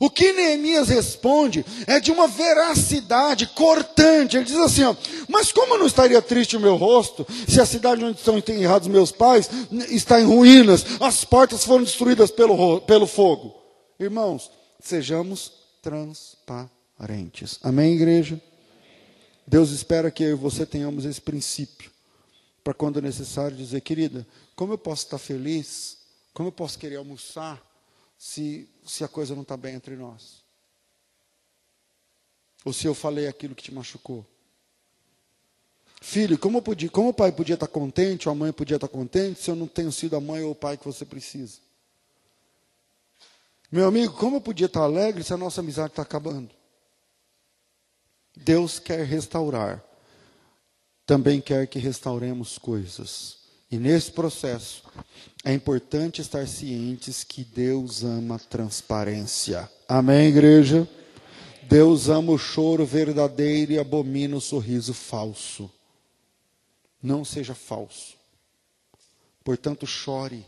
O 0.00 0.10
que 0.10 0.32
Neemias 0.32 0.88
responde 0.88 1.64
é 1.86 2.00
de 2.00 2.10
uma 2.10 2.26
veracidade 2.26 3.46
cortante. 3.46 4.36
Ele 4.36 4.44
diz 4.44 4.56
assim: 4.56 4.82
ó, 4.82 4.96
Mas 5.28 5.52
como 5.52 5.78
não 5.78 5.86
estaria 5.86 6.20
triste 6.20 6.56
o 6.56 6.60
meu 6.60 6.76
rosto 6.76 7.26
se 7.46 7.60
a 7.60 7.66
cidade 7.66 8.04
onde 8.04 8.18
estão 8.18 8.38
enterrados 8.38 8.88
meus 8.88 9.12
pais 9.12 9.48
está 9.90 10.20
em 10.20 10.24
ruínas, 10.24 10.84
as 11.00 11.24
portas 11.24 11.64
foram 11.64 11.84
destruídas 11.84 12.30
pelo, 12.30 12.80
pelo 12.80 13.06
fogo? 13.06 13.54
Irmãos, 14.00 14.50
sejamos 14.80 15.52
transparentes. 15.80 17.60
Amém, 17.62 17.94
igreja? 17.94 18.40
Deus 19.46 19.70
espera 19.70 20.10
que 20.10 20.22
eu 20.22 20.30
e 20.30 20.34
você 20.34 20.64
tenhamos 20.64 21.04
esse 21.04 21.20
princípio, 21.20 21.90
para 22.62 22.72
quando 22.72 23.02
necessário 23.02 23.56
dizer, 23.56 23.80
querida, 23.80 24.26
como 24.54 24.72
eu 24.72 24.78
posso 24.78 25.04
estar 25.04 25.18
feliz, 25.18 25.98
como 26.32 26.48
eu 26.48 26.52
posso 26.52 26.78
querer 26.78 26.96
almoçar, 26.96 27.60
se, 28.16 28.68
se 28.86 29.02
a 29.02 29.08
coisa 29.08 29.34
não 29.34 29.42
está 29.42 29.56
bem 29.56 29.74
entre 29.74 29.96
nós? 29.96 30.42
Ou 32.64 32.72
se 32.72 32.86
eu 32.86 32.94
falei 32.94 33.26
aquilo 33.26 33.54
que 33.54 33.64
te 33.64 33.74
machucou? 33.74 34.24
Filho, 36.00 36.38
como, 36.38 36.62
podia, 36.62 36.88
como 36.88 37.08
o 37.08 37.14
pai 37.14 37.32
podia 37.32 37.54
estar 37.54 37.66
contente, 37.66 38.28
ou 38.28 38.32
a 38.32 38.34
mãe 38.34 38.52
podia 38.52 38.76
estar 38.76 38.88
contente, 38.88 39.40
se 39.40 39.50
eu 39.50 39.56
não 39.56 39.66
tenho 39.66 39.90
sido 39.90 40.16
a 40.16 40.20
mãe 40.20 40.42
ou 40.42 40.52
o 40.52 40.54
pai 40.54 40.76
que 40.76 40.84
você 40.84 41.04
precisa? 41.04 41.58
Meu 43.70 43.86
amigo, 43.86 44.12
como 44.14 44.36
eu 44.36 44.40
podia 44.40 44.66
estar 44.66 44.82
alegre 44.82 45.24
se 45.24 45.32
a 45.32 45.36
nossa 45.36 45.60
amizade 45.60 45.92
está 45.92 46.02
acabando? 46.02 46.50
Deus 48.36 48.78
quer 48.78 49.04
restaurar, 49.04 49.82
também 51.06 51.40
quer 51.40 51.66
que 51.66 51.78
restauremos 51.78 52.58
coisas. 52.58 53.38
E 53.70 53.78
nesse 53.78 54.10
processo, 54.12 54.84
é 55.44 55.52
importante 55.52 56.20
estar 56.20 56.46
cientes 56.46 57.24
que 57.24 57.42
Deus 57.42 58.04
ama 58.04 58.38
transparência. 58.38 59.70
Amém, 59.88 60.28
igreja? 60.28 60.88
Deus 61.62 62.08
ama 62.08 62.32
o 62.32 62.38
choro 62.38 62.84
verdadeiro 62.84 63.72
e 63.72 63.78
abomina 63.78 64.36
o 64.36 64.40
sorriso 64.40 64.92
falso. 64.92 65.70
Não 67.02 67.24
seja 67.24 67.54
falso. 67.54 68.16
Portanto, 69.42 69.86
chore 69.86 70.46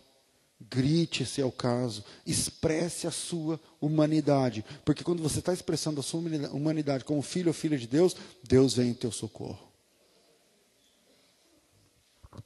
Grite 0.71 1.25
se 1.25 1.41
é 1.41 1.45
o 1.45 1.53
caso, 1.53 2.05
expresse 2.27 3.07
a 3.07 3.11
sua 3.11 3.61
humanidade, 3.81 4.65
porque 4.85 5.05
quando 5.05 5.23
você 5.23 5.39
está 5.39 5.53
expressando 5.53 6.01
a 6.01 6.03
sua 6.03 6.21
humanidade 6.53 7.05
como 7.05 7.23
filho 7.23 7.49
ou 7.49 7.55
filha 7.55 7.79
de 7.79 7.87
Deus, 7.87 8.17
Deus 8.43 8.75
vem 8.75 8.91
em 8.91 8.95
teu 8.95 9.13
socorro. 9.13 9.73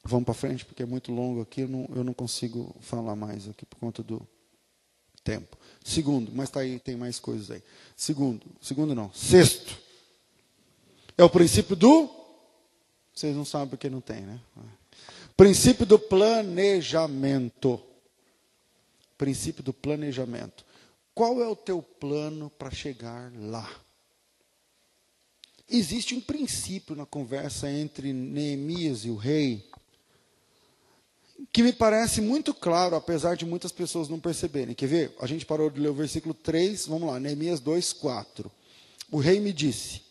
Vamos 0.05 0.25
para 0.25 0.35
frente, 0.35 0.65
porque 0.65 0.83
é 0.83 0.87
muito 0.87 1.13
longo 1.13 1.41
aqui, 1.41 1.63
eu 1.63 1.69
não, 1.69 1.89
eu 1.95 2.05
não 2.05 2.13
consigo 2.13 2.75
falar 2.81 3.17
mais 3.17 3.49
aqui 3.49 3.65
por 3.65 3.79
conta 3.79 4.03
do 4.03 4.27
tempo. 5.25 5.57
Segundo, 5.85 6.31
mas 6.35 6.51
tá 6.51 6.61
aí, 6.61 6.79
tem 6.79 6.97
mais 6.97 7.19
coisas 7.19 7.51
aí. 7.51 7.63
Segundo, 7.97 8.47
segundo 8.61 8.95
não, 8.95 9.13
sexto, 9.13 9.79
é 11.17 11.25
o 11.25 11.31
princípio 11.31 11.75
do. 11.75 12.11
Vocês 13.15 13.35
não 13.35 13.45
sabem 13.45 13.69
porque 13.69 13.91
não 13.91 14.01
tem, 14.01 14.21
né? 14.21 14.41
Princípio 15.37 15.87
do 15.87 15.99
planejamento 15.99 17.81
princípio 19.19 19.63
do 19.63 19.75
planejamento. 19.75 20.65
Qual 21.15 21.43
é 21.43 21.49
o 21.49 21.57
teu 21.57 21.83
plano 21.83 22.49
para 22.49 22.71
chegar 22.71 23.31
lá? 23.37 23.69
Existe 25.69 26.15
um 26.15 26.21
princípio 26.21 26.97
na 26.97 27.05
conversa 27.05 27.71
entre 27.71 28.13
Neemias 28.13 29.05
e 29.05 29.11
o 29.11 29.17
rei 29.17 29.69
que 31.53 31.63
me 31.63 31.73
parece 31.73 32.21
muito 32.21 32.53
claro, 32.53 32.97
apesar 32.97 33.37
de 33.37 33.47
muitas 33.47 33.71
pessoas 33.71 34.09
não 34.09 34.19
perceberem. 34.19 34.75
Quer 34.75 34.87
ver? 34.87 35.17
A 35.21 35.27
gente 35.27 35.47
parou 35.47 35.71
de 35.71 35.81
ler 35.81 35.89
o 35.89 35.95
versículo 35.95 36.35
3, 36.35 36.87
vamos 36.87 37.09
lá, 37.09 37.21
Neemias 37.21 37.61
2, 37.61 37.93
4. 37.93 38.51
O 39.11 39.19
rei 39.19 39.41
me 39.41 39.53
disse: 39.53 40.03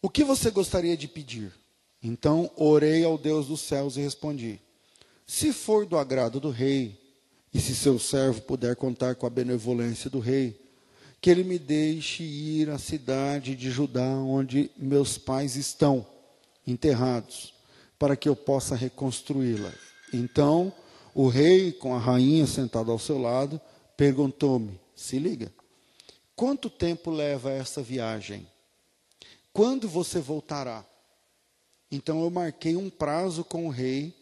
O 0.00 0.08
que 0.08 0.24
você 0.24 0.50
gostaria 0.50 0.96
de 0.96 1.06
pedir? 1.08 1.52
Então 2.02 2.50
orei 2.56 3.04
ao 3.04 3.18
Deus 3.18 3.46
dos 3.48 3.60
céus 3.60 3.96
e 3.96 4.00
respondi: 4.00 4.60
Se 5.26 5.52
for 5.52 5.84
do 5.86 5.98
agrado 5.98 6.40
do 6.40 6.50
rei, 6.50 6.97
e 7.52 7.60
se 7.60 7.74
seu 7.74 7.98
servo 7.98 8.42
puder 8.42 8.76
contar 8.76 9.14
com 9.14 9.26
a 9.26 9.30
benevolência 9.30 10.10
do 10.10 10.18
rei, 10.18 10.60
que 11.20 11.30
ele 11.30 11.42
me 11.42 11.58
deixe 11.58 12.22
ir 12.22 12.70
à 12.70 12.78
cidade 12.78 13.56
de 13.56 13.70
Judá, 13.70 14.08
onde 14.08 14.70
meus 14.76 15.18
pais 15.18 15.56
estão 15.56 16.06
enterrados, 16.66 17.54
para 17.98 18.16
que 18.16 18.28
eu 18.28 18.36
possa 18.36 18.76
reconstruí-la. 18.76 19.72
Então, 20.12 20.72
o 21.14 21.28
rei, 21.28 21.72
com 21.72 21.94
a 21.94 21.98
rainha 21.98 22.46
sentada 22.46 22.92
ao 22.92 22.98
seu 22.98 23.18
lado, 23.18 23.60
perguntou-me: 23.96 24.78
se 24.94 25.18
liga, 25.18 25.52
quanto 26.36 26.70
tempo 26.70 27.10
leva 27.10 27.50
essa 27.50 27.82
viagem? 27.82 28.46
Quando 29.52 29.88
você 29.88 30.20
voltará? 30.20 30.84
Então 31.90 32.22
eu 32.22 32.30
marquei 32.30 32.76
um 32.76 32.90
prazo 32.90 33.42
com 33.42 33.66
o 33.66 33.70
rei, 33.70 34.14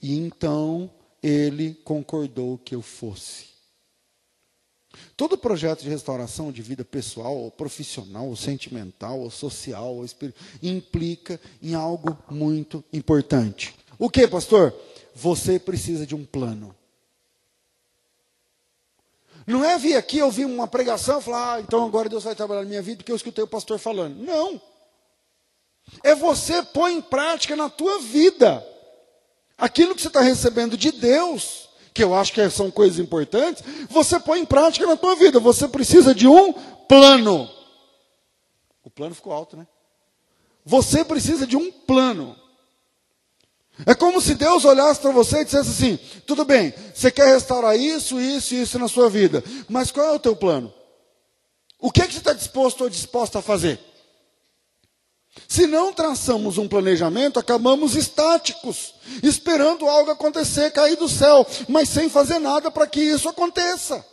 e 0.00 0.18
então 0.18 0.90
ele 1.22 1.74
concordou 1.84 2.58
que 2.58 2.74
eu 2.74 2.82
fosse. 2.82 3.52
Todo 5.16 5.38
projeto 5.38 5.82
de 5.82 5.88
restauração 5.88 6.50
de 6.50 6.60
vida 6.62 6.84
pessoal, 6.84 7.36
ou 7.36 7.50
profissional, 7.50 8.26
ou 8.26 8.36
sentimental, 8.36 9.20
ou 9.20 9.30
social, 9.30 9.94
ou 9.94 10.04
espiritual, 10.04 10.44
implica 10.62 11.40
em 11.62 11.74
algo 11.74 12.18
muito 12.30 12.84
importante. 12.92 13.74
O 13.98 14.10
que, 14.10 14.26
pastor? 14.26 14.74
Você 15.14 15.58
precisa 15.58 16.06
de 16.06 16.14
um 16.14 16.24
plano. 16.24 16.74
Não 19.46 19.64
é 19.64 19.78
vir 19.78 19.96
aqui 19.96 20.22
ouvir 20.22 20.44
uma 20.44 20.68
pregação 20.68 21.18
e 21.18 21.22
falar, 21.22 21.54
ah, 21.54 21.60
então 21.60 21.84
agora 21.84 22.08
Deus 22.08 22.24
vai 22.24 22.34
trabalhar 22.34 22.62
na 22.62 22.68
minha 22.68 22.82
vida 22.82 22.98
porque 22.98 23.12
eu 23.12 23.16
escutei 23.16 23.42
o 23.42 23.48
pastor 23.48 23.78
falando. 23.78 24.16
Não. 24.22 24.60
É 26.02 26.14
você 26.14 26.62
pôr 26.62 26.88
em 26.90 27.00
prática 27.00 27.56
na 27.56 27.68
tua 27.68 28.00
vida 28.00 28.64
aquilo 29.62 29.94
que 29.94 30.02
você 30.02 30.08
está 30.08 30.20
recebendo 30.20 30.76
de 30.76 30.90
Deus, 30.90 31.68
que 31.94 32.02
eu 32.02 32.16
acho 32.16 32.32
que 32.32 32.50
são 32.50 32.68
coisas 32.68 32.98
importantes, 32.98 33.62
você 33.88 34.18
põe 34.18 34.40
em 34.40 34.44
prática 34.44 34.84
na 34.84 34.96
tua 34.96 35.14
vida. 35.14 35.38
Você 35.38 35.68
precisa 35.68 36.12
de 36.12 36.26
um 36.26 36.52
plano. 36.88 37.48
O 38.82 38.90
plano 38.90 39.14
ficou 39.14 39.32
alto, 39.32 39.56
né? 39.56 39.64
Você 40.64 41.04
precisa 41.04 41.46
de 41.46 41.56
um 41.56 41.70
plano. 41.70 42.36
É 43.86 43.94
como 43.94 44.20
se 44.20 44.34
Deus 44.34 44.64
olhasse 44.64 45.00
para 45.00 45.12
você 45.12 45.40
e 45.40 45.44
dissesse 45.44 45.70
assim: 45.70 45.96
tudo 46.26 46.44
bem, 46.44 46.74
você 46.92 47.10
quer 47.12 47.32
restaurar 47.32 47.78
isso, 47.78 48.20
isso 48.20 48.54
e 48.54 48.62
isso 48.62 48.78
na 48.80 48.88
sua 48.88 49.08
vida, 49.08 49.44
mas 49.68 49.92
qual 49.92 50.06
é 50.06 50.12
o 50.12 50.18
teu 50.18 50.34
plano? 50.34 50.74
O 51.78 51.90
que, 51.90 52.02
é 52.02 52.06
que 52.06 52.12
você 52.12 52.18
está 52.18 52.32
disposto 52.32 52.82
ou 52.82 52.90
disposta 52.90 53.38
a 53.38 53.42
fazer? 53.42 53.80
Se 55.48 55.66
não 55.66 55.92
traçamos 55.92 56.58
um 56.58 56.68
planejamento, 56.68 57.38
acabamos 57.38 57.96
estáticos, 57.96 58.94
esperando 59.22 59.88
algo 59.88 60.10
acontecer, 60.10 60.70
cair 60.72 60.96
do 60.96 61.08
céu, 61.08 61.46
mas 61.68 61.88
sem 61.88 62.08
fazer 62.08 62.38
nada 62.38 62.70
para 62.70 62.86
que 62.86 63.00
isso 63.00 63.28
aconteça. 63.28 64.04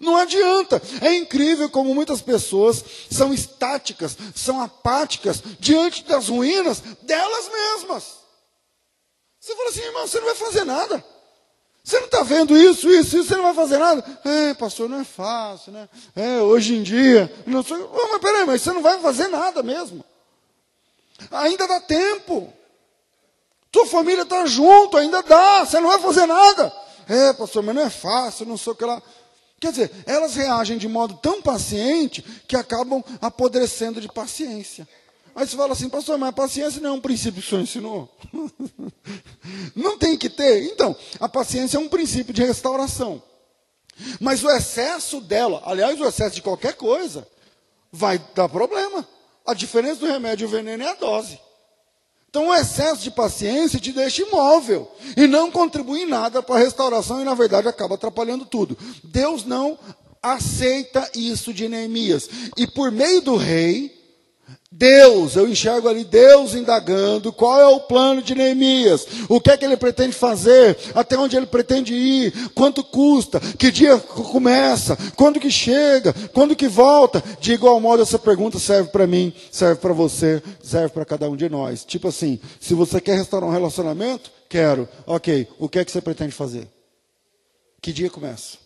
Não 0.00 0.16
adianta. 0.16 0.82
É 1.00 1.14
incrível 1.14 1.70
como 1.70 1.94
muitas 1.94 2.20
pessoas 2.20 2.84
são 3.10 3.32
estáticas, 3.32 4.16
são 4.34 4.60
apáticas 4.60 5.42
diante 5.58 6.04
das 6.04 6.28
ruínas 6.28 6.80
delas 7.02 7.50
mesmas. 7.50 8.18
Você 9.40 9.54
fala 9.54 9.68
assim, 9.70 9.80
irmão, 9.80 10.06
você 10.06 10.18
não 10.18 10.26
vai 10.26 10.34
fazer 10.34 10.64
nada. 10.64 11.04
Você 11.82 11.98
não 12.00 12.06
está 12.06 12.22
vendo 12.22 12.54
isso, 12.54 12.90
isso, 12.90 13.16
isso, 13.16 13.28
você 13.28 13.36
não 13.36 13.44
vai 13.44 13.54
fazer 13.54 13.78
nada? 13.78 14.20
É, 14.24 14.52
pastor, 14.52 14.90
não 14.90 15.00
é 15.00 15.04
fácil, 15.04 15.72
né? 15.72 15.88
É, 16.14 16.42
hoje 16.42 16.74
em 16.74 16.82
dia. 16.82 17.32
Não 17.46 17.62
sou... 17.62 17.78
oh, 17.78 18.08
mas 18.10 18.20
peraí, 18.20 18.44
mas 18.44 18.60
você 18.60 18.72
não 18.72 18.82
vai 18.82 19.00
fazer 19.00 19.28
nada 19.28 19.62
mesmo. 19.62 20.04
Ainda 21.30 21.66
dá 21.66 21.80
tempo. 21.80 22.52
Tua 23.70 23.86
família 23.86 24.22
está 24.22 24.46
junto, 24.46 24.96
ainda 24.96 25.22
dá, 25.22 25.64
você 25.64 25.78
não 25.80 25.88
vai 25.88 25.98
fazer 25.98 26.26
nada. 26.26 26.72
É, 27.08 27.32
pastor, 27.32 27.62
mas 27.62 27.74
não 27.74 27.82
é 27.82 27.90
fácil, 27.90 28.46
não 28.46 28.56
sei 28.56 28.72
o 28.72 28.76
que 28.76 28.84
lá. 28.84 29.02
Quer 29.60 29.72
dizer, 29.72 29.90
elas 30.06 30.34
reagem 30.34 30.78
de 30.78 30.86
modo 30.86 31.14
tão 31.14 31.42
paciente 31.42 32.22
que 32.46 32.56
acabam 32.56 33.02
apodrecendo 33.20 34.00
de 34.00 34.08
paciência. 34.08 34.88
Aí 35.34 35.46
você 35.46 35.56
fala 35.56 35.72
assim, 35.72 35.88
pastor, 35.88 36.18
mas 36.18 36.30
a 36.30 36.32
paciência 36.32 36.80
não 36.80 36.90
é 36.90 36.92
um 36.92 37.00
princípio 37.00 37.40
que 37.40 37.46
o 37.46 37.50
senhor 37.50 37.62
ensinou? 37.62 38.16
não 39.74 39.98
tem 39.98 40.16
que 40.16 40.28
ter. 40.28 40.64
Então, 40.64 40.96
a 41.20 41.28
paciência 41.28 41.76
é 41.76 41.80
um 41.80 41.88
princípio 41.88 42.32
de 42.32 42.44
restauração. 42.44 43.22
Mas 44.20 44.42
o 44.42 44.50
excesso 44.50 45.20
dela, 45.20 45.62
aliás, 45.64 46.00
o 46.00 46.06
excesso 46.06 46.36
de 46.36 46.42
qualquer 46.42 46.74
coisa, 46.74 47.26
vai 47.92 48.18
dar 48.34 48.48
problema. 48.48 49.06
A 49.48 49.54
diferença 49.54 50.00
do 50.00 50.06
remédio 50.06 50.44
e 50.44 50.46
o 50.46 50.50
veneno 50.50 50.82
é 50.82 50.90
a 50.90 50.94
dose. 50.94 51.40
Então, 52.28 52.48
o 52.48 52.54
excesso 52.54 53.02
de 53.02 53.10
paciência 53.10 53.80
te 53.80 53.90
deixa 53.92 54.20
imóvel 54.20 54.86
e 55.16 55.26
não 55.26 55.50
contribui 55.50 56.02
em 56.02 56.06
nada 56.06 56.42
para 56.42 56.56
a 56.56 56.58
restauração 56.58 57.22
e, 57.22 57.24
na 57.24 57.32
verdade, 57.32 57.66
acaba 57.66 57.94
atrapalhando 57.94 58.44
tudo. 58.44 58.76
Deus 59.02 59.46
não 59.46 59.78
aceita 60.22 61.10
isso 61.14 61.54
de 61.54 61.66
Neemias. 61.66 62.28
E 62.58 62.66
por 62.66 62.92
meio 62.92 63.22
do 63.22 63.36
rei, 63.36 63.97
Deus, 64.70 65.34
eu 65.34 65.48
enxergo 65.48 65.88
ali 65.88 66.04
Deus 66.04 66.54
indagando 66.54 67.32
qual 67.32 67.58
é 67.58 67.66
o 67.66 67.80
plano 67.80 68.20
de 68.20 68.34
Neemias, 68.34 69.06
o 69.26 69.40
que 69.40 69.50
é 69.50 69.56
que 69.56 69.64
ele 69.64 69.78
pretende 69.78 70.14
fazer, 70.14 70.76
até 70.94 71.16
onde 71.16 71.36
ele 71.36 71.46
pretende 71.46 71.94
ir, 71.94 72.50
quanto 72.50 72.84
custa, 72.84 73.40
que 73.40 73.70
dia 73.70 73.98
começa, 73.98 74.96
quando 75.16 75.40
que 75.40 75.50
chega, 75.50 76.12
quando 76.34 76.54
que 76.54 76.68
volta. 76.68 77.22
De 77.40 77.54
igual 77.54 77.80
modo, 77.80 78.02
essa 78.02 78.18
pergunta 78.18 78.58
serve 78.58 78.90
para 78.90 79.06
mim, 79.06 79.32
serve 79.50 79.80
para 79.80 79.94
você, 79.94 80.42
serve 80.62 80.90
para 80.90 81.06
cada 81.06 81.30
um 81.30 81.36
de 81.36 81.48
nós. 81.48 81.82
Tipo 81.84 82.08
assim, 82.08 82.38
se 82.60 82.74
você 82.74 83.00
quer 83.00 83.16
restaurar 83.16 83.48
um 83.48 83.52
relacionamento, 83.52 84.30
quero. 84.50 84.86
Ok, 85.06 85.48
o 85.58 85.66
que 85.66 85.78
é 85.78 85.84
que 85.84 85.90
você 85.90 86.02
pretende 86.02 86.32
fazer? 86.32 86.68
Que 87.80 87.90
dia 87.90 88.10
começa? 88.10 88.58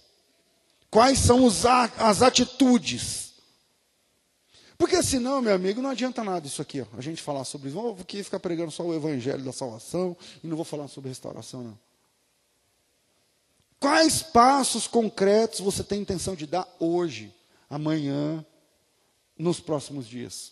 Quais 0.91 1.21
são 1.21 1.49
as 1.97 2.23
atitudes? 2.23 3.32
Porque 4.83 5.01
senão, 5.01 5.41
meu 5.41 5.55
amigo, 5.55 5.81
não 5.81 5.91
adianta 5.91 6.25
nada 6.25 6.45
isso 6.45 6.61
aqui, 6.61 6.81
ó, 6.81 6.87
a 6.99 7.01
gente 7.01 7.23
falar 7.23 7.45
sobre 7.45 7.69
isso. 7.69 7.81
Vou 7.81 7.97
aqui 8.01 8.21
ficar 8.25 8.41
pregando 8.41 8.73
só 8.73 8.83
o 8.83 8.93
evangelho 8.93 9.45
da 9.45 9.53
salvação 9.53 10.17
e 10.43 10.47
não 10.49 10.57
vou 10.57 10.65
falar 10.65 10.89
sobre 10.89 11.09
restauração, 11.09 11.63
não. 11.63 11.79
Quais 13.79 14.25
passos 14.25 14.89
concretos 14.89 15.61
você 15.61 15.85
tem 15.85 16.01
intenção 16.01 16.35
de 16.35 16.49
dar 16.49 16.67
hoje, 16.81 17.33
amanhã, 17.71 18.45
nos 19.39 19.61
próximos 19.61 20.09
dias? 20.09 20.51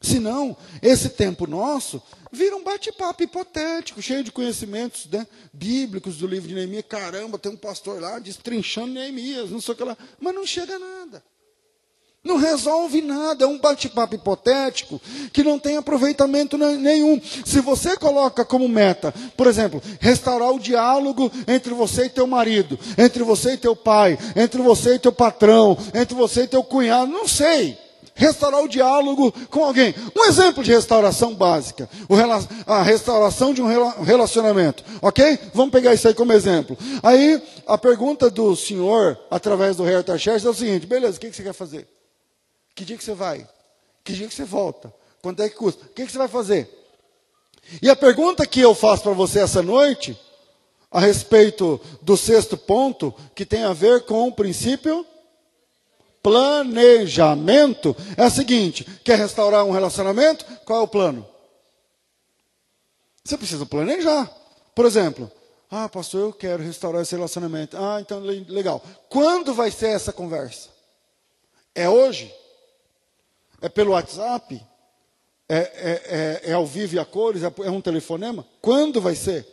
Senão, 0.00 0.56
esse 0.80 1.10
tempo 1.10 1.46
nosso 1.46 2.02
vira 2.32 2.56
um 2.56 2.64
bate-papo 2.64 3.24
hipotético, 3.24 4.00
cheio 4.00 4.24
de 4.24 4.32
conhecimentos 4.32 5.04
né, 5.04 5.26
bíblicos 5.52 6.16
do 6.16 6.26
livro 6.26 6.48
de 6.48 6.54
Neemias. 6.54 6.86
Caramba, 6.88 7.38
tem 7.38 7.52
um 7.52 7.58
pastor 7.58 8.00
lá 8.00 8.18
destrinchando 8.18 8.94
Neemias, 8.94 9.50
não 9.50 9.60
sei 9.60 9.74
o 9.74 9.76
que 9.76 9.84
lá. 9.84 9.98
Mas 10.18 10.34
não 10.34 10.46
chega 10.46 10.76
a 10.76 10.78
nada. 10.78 11.22
Não 12.24 12.36
resolve 12.36 13.02
nada, 13.02 13.44
é 13.44 13.48
um 13.48 13.58
bate-papo 13.58 14.14
hipotético 14.14 15.02
que 15.32 15.42
não 15.42 15.58
tem 15.58 15.76
aproveitamento 15.76 16.56
nenhum. 16.56 17.20
Se 17.44 17.60
você 17.60 17.96
coloca 17.96 18.44
como 18.44 18.68
meta, 18.68 19.12
por 19.36 19.48
exemplo, 19.48 19.82
restaurar 19.98 20.52
o 20.52 20.60
diálogo 20.60 21.32
entre 21.48 21.74
você 21.74 22.04
e 22.04 22.10
teu 22.10 22.28
marido, 22.28 22.78
entre 22.96 23.24
você 23.24 23.54
e 23.54 23.56
teu 23.56 23.74
pai, 23.74 24.16
entre 24.36 24.62
você 24.62 24.94
e 24.94 24.98
teu 25.00 25.12
patrão, 25.12 25.76
entre 25.92 26.14
você 26.14 26.42
e 26.42 26.46
teu 26.46 26.62
cunhado, 26.62 27.10
não 27.10 27.26
sei. 27.26 27.76
Restaurar 28.14 28.62
o 28.62 28.68
diálogo 28.68 29.32
com 29.50 29.64
alguém. 29.64 29.92
Um 30.16 30.26
exemplo 30.26 30.62
de 30.62 30.70
restauração 30.70 31.34
básica. 31.34 31.90
a 32.66 32.82
restauração 32.82 33.52
de 33.52 33.60
um 33.60 34.02
relacionamento. 34.04 34.84
Ok? 35.00 35.40
Vamos 35.52 35.72
pegar 35.72 35.92
isso 35.92 36.06
aí 36.06 36.14
como 36.14 36.32
exemplo. 36.32 36.78
Aí, 37.02 37.42
a 37.66 37.76
pergunta 37.76 38.30
do 38.30 38.54
senhor, 38.54 39.18
através 39.28 39.76
do 39.76 39.84
Artaxerxes, 39.84 40.44
é 40.44 40.50
o 40.50 40.54
seguinte: 40.54 40.86
beleza, 40.86 41.16
o 41.16 41.20
que 41.20 41.32
você 41.32 41.42
quer 41.42 41.54
fazer? 41.54 41.88
Que 42.74 42.84
dia 42.84 42.96
que 42.96 43.04
você 43.04 43.14
vai? 43.14 43.48
Que 44.04 44.12
dia 44.12 44.28
que 44.28 44.34
você 44.34 44.44
volta? 44.44 44.92
Quanto 45.20 45.42
é 45.42 45.48
que 45.48 45.56
custa? 45.56 45.84
O 45.84 45.88
que, 45.90 46.06
que 46.06 46.12
você 46.12 46.18
vai 46.18 46.28
fazer? 46.28 46.68
E 47.80 47.88
a 47.88 47.96
pergunta 47.96 48.46
que 48.46 48.60
eu 48.60 48.74
faço 48.74 49.04
para 49.04 49.12
você 49.12 49.40
essa 49.40 49.62
noite, 49.62 50.18
a 50.90 51.00
respeito 51.00 51.80
do 52.00 52.16
sexto 52.16 52.56
ponto, 52.56 53.14
que 53.34 53.46
tem 53.46 53.62
a 53.62 53.72
ver 53.72 54.04
com 54.04 54.26
o 54.26 54.32
princípio 54.32 55.06
planejamento, 56.22 57.96
é 58.16 58.24
a 58.24 58.30
seguinte: 58.30 58.84
quer 59.04 59.18
restaurar 59.18 59.64
um 59.64 59.70
relacionamento? 59.70 60.44
Qual 60.64 60.80
é 60.80 60.82
o 60.82 60.88
plano? 60.88 61.26
Você 63.24 63.38
precisa 63.38 63.64
planejar. 63.64 64.30
Por 64.74 64.84
exemplo, 64.84 65.30
ah, 65.70 65.88
pastor, 65.88 66.20
eu 66.20 66.32
quero 66.32 66.62
restaurar 66.62 67.02
esse 67.02 67.14
relacionamento. 67.14 67.76
Ah, 67.76 67.98
então 68.00 68.18
legal. 68.20 68.82
Quando 69.08 69.54
vai 69.54 69.70
ser 69.70 69.88
essa 69.88 70.12
conversa? 70.12 70.68
É 71.74 71.88
hoje? 71.88 72.34
É 73.62 73.68
pelo 73.68 73.92
WhatsApp? 73.92 74.60
É, 75.48 75.56
é, 75.56 76.40
é, 76.46 76.50
é 76.50 76.52
ao 76.52 76.66
vivo 76.66 76.96
e 76.96 76.98
a 76.98 77.04
cores? 77.04 77.42
É, 77.42 77.52
é 77.64 77.70
um 77.70 77.80
telefonema? 77.80 78.44
Quando 78.60 79.00
vai 79.00 79.14
ser? 79.14 79.46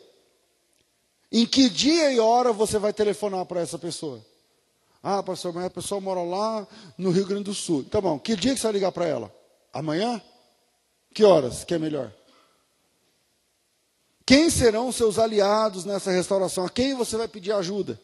Em 1.32 1.46
que 1.46 1.70
dia 1.70 2.12
e 2.12 2.20
hora 2.20 2.52
você 2.52 2.80
vai 2.80 2.92
telefonar 2.92 3.46
para 3.46 3.62
essa 3.62 3.78
pessoa? 3.78 4.26
Ah, 5.02 5.22
pastor, 5.22 5.54
mas 5.54 5.66
a 5.66 5.70
pessoa 5.70 6.02
mora 6.02 6.22
lá 6.24 6.68
no 6.98 7.12
Rio 7.12 7.26
Grande 7.26 7.44
do 7.44 7.54
Sul. 7.54 7.84
Tá 7.84 8.02
bom, 8.02 8.20
que 8.20 8.36
dia 8.36 8.54
que 8.54 8.60
você 8.60 8.68
vai 8.68 8.74
ligar 8.74 8.92
para 8.92 9.06
ela? 9.06 9.34
Amanhã? 9.72 10.22
Que 11.14 11.24
horas 11.24 11.64
que 11.64 11.74
é 11.74 11.78
melhor? 11.78 12.12
Quem 14.26 14.50
serão 14.50 14.92
seus 14.92 15.18
aliados 15.18 15.86
nessa 15.86 16.12
restauração? 16.12 16.66
A 16.66 16.70
quem 16.70 16.96
você 16.96 17.16
vai 17.16 17.28
pedir 17.28 17.52
ajuda? 17.52 18.00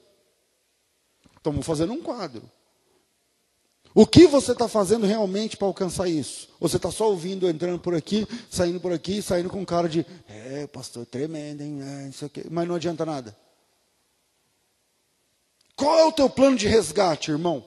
Estamos 1.38 1.66
fazendo 1.66 1.94
um 1.94 2.02
quadro. 2.02 2.50
O 3.98 4.06
que 4.06 4.28
você 4.28 4.52
está 4.52 4.68
fazendo 4.68 5.06
realmente 5.06 5.56
para 5.56 5.68
alcançar 5.68 6.10
isso? 6.10 6.50
Ou 6.60 6.68
você 6.68 6.76
está 6.76 6.92
só 6.92 7.10
ouvindo, 7.10 7.50
entrando 7.50 7.80
por 7.80 7.96
aqui, 7.96 8.28
saindo 8.52 8.78
por 8.78 8.92
aqui, 8.92 9.22
saindo 9.22 9.50
com 9.50 9.66
cara 9.66 9.88
de, 9.88 10.06
é, 10.28 10.68
pastor, 10.68 11.06
tremendo, 11.06 11.62
hein? 11.62 11.80
É, 11.82 12.10
isso 12.10 12.26
aqui. 12.26 12.46
Mas 12.52 12.68
não 12.68 12.76
adianta 12.76 13.06
nada. 13.06 13.34
Qual 15.78 15.98
é 15.98 16.04
o 16.04 16.12
teu 16.12 16.30
plano 16.30 16.58
de 16.58 16.68
resgate, 16.68 17.32
irmão? 17.32 17.66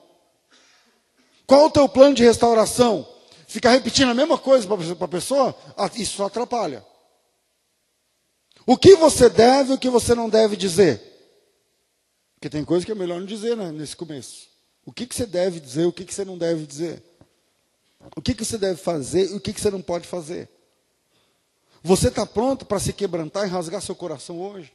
Qual 1.47 1.61
é 1.61 1.65
o 1.65 1.71
teu 1.71 1.89
plano 1.89 2.13
de 2.13 2.23
restauração? 2.23 3.07
Ficar 3.47 3.71
repetindo 3.71 4.09
a 4.09 4.13
mesma 4.13 4.37
coisa 4.37 4.67
para 4.67 5.05
a 5.05 5.07
pessoa, 5.07 5.57
ah, 5.75 5.89
isso 5.95 6.17
só 6.17 6.27
atrapalha. 6.27 6.85
O 8.67 8.77
que 8.77 8.95
você 8.95 9.29
deve 9.29 9.71
e 9.71 9.75
o 9.75 9.79
que 9.79 9.89
você 9.89 10.13
não 10.13 10.29
deve 10.29 10.55
dizer? 10.55 11.01
Porque 12.35 12.51
tem 12.51 12.63
coisa 12.63 12.85
que 12.85 12.91
é 12.91 12.95
melhor 12.95 13.19
não 13.19 13.25
dizer 13.25 13.57
né, 13.57 13.71
nesse 13.71 13.95
começo. 13.95 14.48
O 14.89 14.91
que, 14.91 15.05
que 15.05 15.13
você 15.13 15.27
deve 15.27 15.59
dizer, 15.59 15.85
o 15.85 15.93
que, 15.93 16.03
que 16.03 16.11
você 16.11 16.25
não 16.25 16.35
deve 16.35 16.65
dizer. 16.65 17.03
O 18.17 18.21
que, 18.23 18.33
que 18.33 18.43
você 18.43 18.57
deve 18.57 18.81
fazer 18.81 19.29
e 19.29 19.35
o 19.35 19.39
que, 19.39 19.53
que 19.53 19.61
você 19.61 19.69
não 19.69 19.83
pode 19.83 20.07
fazer. 20.07 20.49
Você 21.83 22.07
está 22.07 22.25
pronto 22.25 22.65
para 22.65 22.79
se 22.79 22.91
quebrantar 22.91 23.45
e 23.45 23.51
rasgar 23.51 23.83
seu 23.83 23.93
coração 23.93 24.41
hoje? 24.41 24.73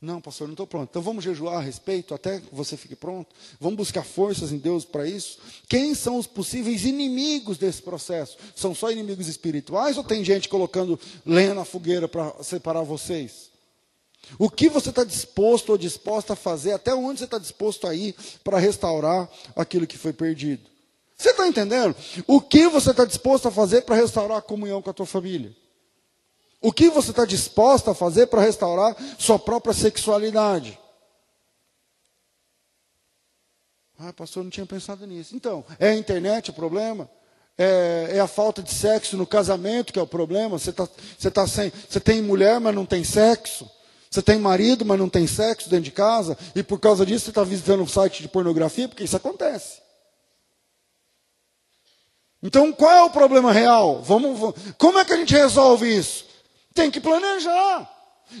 Não, 0.00 0.22
pastor, 0.22 0.48
não 0.48 0.54
estou 0.54 0.66
pronto. 0.66 0.88
Então 0.88 1.02
vamos 1.02 1.22
jejuar 1.22 1.58
a 1.58 1.60
respeito 1.60 2.14
até 2.14 2.40
que 2.40 2.46
você 2.50 2.78
fique 2.78 2.96
pronto. 2.96 3.36
Vamos 3.60 3.76
buscar 3.76 4.04
forças 4.04 4.52
em 4.52 4.58
Deus 4.58 4.86
para 4.86 5.06
isso. 5.06 5.38
Quem 5.68 5.94
são 5.94 6.16
os 6.16 6.26
possíveis 6.26 6.86
inimigos 6.86 7.58
desse 7.58 7.82
processo? 7.82 8.38
São 8.54 8.74
só 8.74 8.90
inimigos 8.90 9.28
espirituais 9.28 9.98
ou 9.98 10.04
tem 10.04 10.24
gente 10.24 10.48
colocando 10.48 10.98
lenha 11.26 11.52
na 11.52 11.66
fogueira 11.66 12.08
para 12.08 12.42
separar 12.42 12.84
vocês? 12.84 13.45
O 14.38 14.50
que 14.50 14.68
você 14.68 14.90
está 14.90 15.04
disposto 15.04 15.70
ou 15.70 15.78
disposta 15.78 16.32
a 16.32 16.36
fazer, 16.36 16.72
até 16.72 16.94
onde 16.94 17.20
você 17.20 17.24
está 17.24 17.38
disposto 17.38 17.86
a 17.86 17.94
ir 17.94 18.14
para 18.42 18.58
restaurar 18.58 19.28
aquilo 19.54 19.86
que 19.86 19.96
foi 19.96 20.12
perdido? 20.12 20.68
Você 21.16 21.30
está 21.30 21.46
entendendo? 21.46 21.96
O 22.26 22.40
que 22.40 22.68
você 22.68 22.90
está 22.90 23.04
disposto 23.04 23.48
a 23.48 23.50
fazer 23.50 23.82
para 23.82 23.96
restaurar 23.96 24.38
a 24.38 24.42
comunhão 24.42 24.82
com 24.82 24.90
a 24.90 24.94
tua 24.94 25.06
família? 25.06 25.54
O 26.60 26.72
que 26.72 26.90
você 26.90 27.10
está 27.10 27.24
disposto 27.24 27.90
a 27.90 27.94
fazer 27.94 28.26
para 28.26 28.42
restaurar 28.42 28.96
sua 29.18 29.38
própria 29.38 29.72
sexualidade? 29.72 30.78
Ah, 33.98 34.12
pastor, 34.12 34.44
não 34.44 34.50
tinha 34.50 34.66
pensado 34.66 35.06
nisso. 35.06 35.34
Então, 35.34 35.64
é 35.78 35.88
a 35.88 35.94
internet 35.94 36.50
o 36.50 36.54
problema? 36.54 37.08
É, 37.56 38.10
é, 38.12 38.20
a 38.20 38.26
falta 38.26 38.62
de 38.62 38.74
sexo 38.74 39.16
no 39.16 39.26
casamento 39.26 39.90
que 39.90 39.98
é 39.98 40.02
o 40.02 40.06
problema? 40.06 40.58
Você, 40.58 40.70
tá, 40.70 40.86
você, 41.16 41.30
tá 41.30 41.46
sem, 41.46 41.72
você 41.88 41.98
tem 41.98 42.20
mulher, 42.20 42.60
mas 42.60 42.74
não 42.74 42.84
tem 42.84 43.02
sexo? 43.02 43.70
Você 44.16 44.22
tem 44.22 44.38
marido, 44.38 44.82
mas 44.82 44.98
não 44.98 45.10
tem 45.10 45.26
sexo 45.26 45.68
dentro 45.68 45.84
de 45.84 45.90
casa, 45.90 46.38
e 46.54 46.62
por 46.62 46.80
causa 46.80 47.04
disso 47.04 47.26
você 47.26 47.30
está 47.30 47.44
visitando 47.44 47.82
um 47.82 47.86
site 47.86 48.22
de 48.22 48.28
pornografia, 48.28 48.88
porque 48.88 49.04
isso 49.04 49.14
acontece. 49.14 49.82
Então, 52.42 52.72
qual 52.72 52.90
é 52.90 53.02
o 53.02 53.10
problema 53.10 53.52
real? 53.52 54.00
Vamos, 54.02 54.38
vamos, 54.38 54.54
como 54.78 54.98
é 54.98 55.04
que 55.04 55.12
a 55.12 55.18
gente 55.18 55.34
resolve 55.34 55.94
isso? 55.94 56.24
Tem 56.72 56.90
que 56.90 56.98
planejar. 56.98 57.90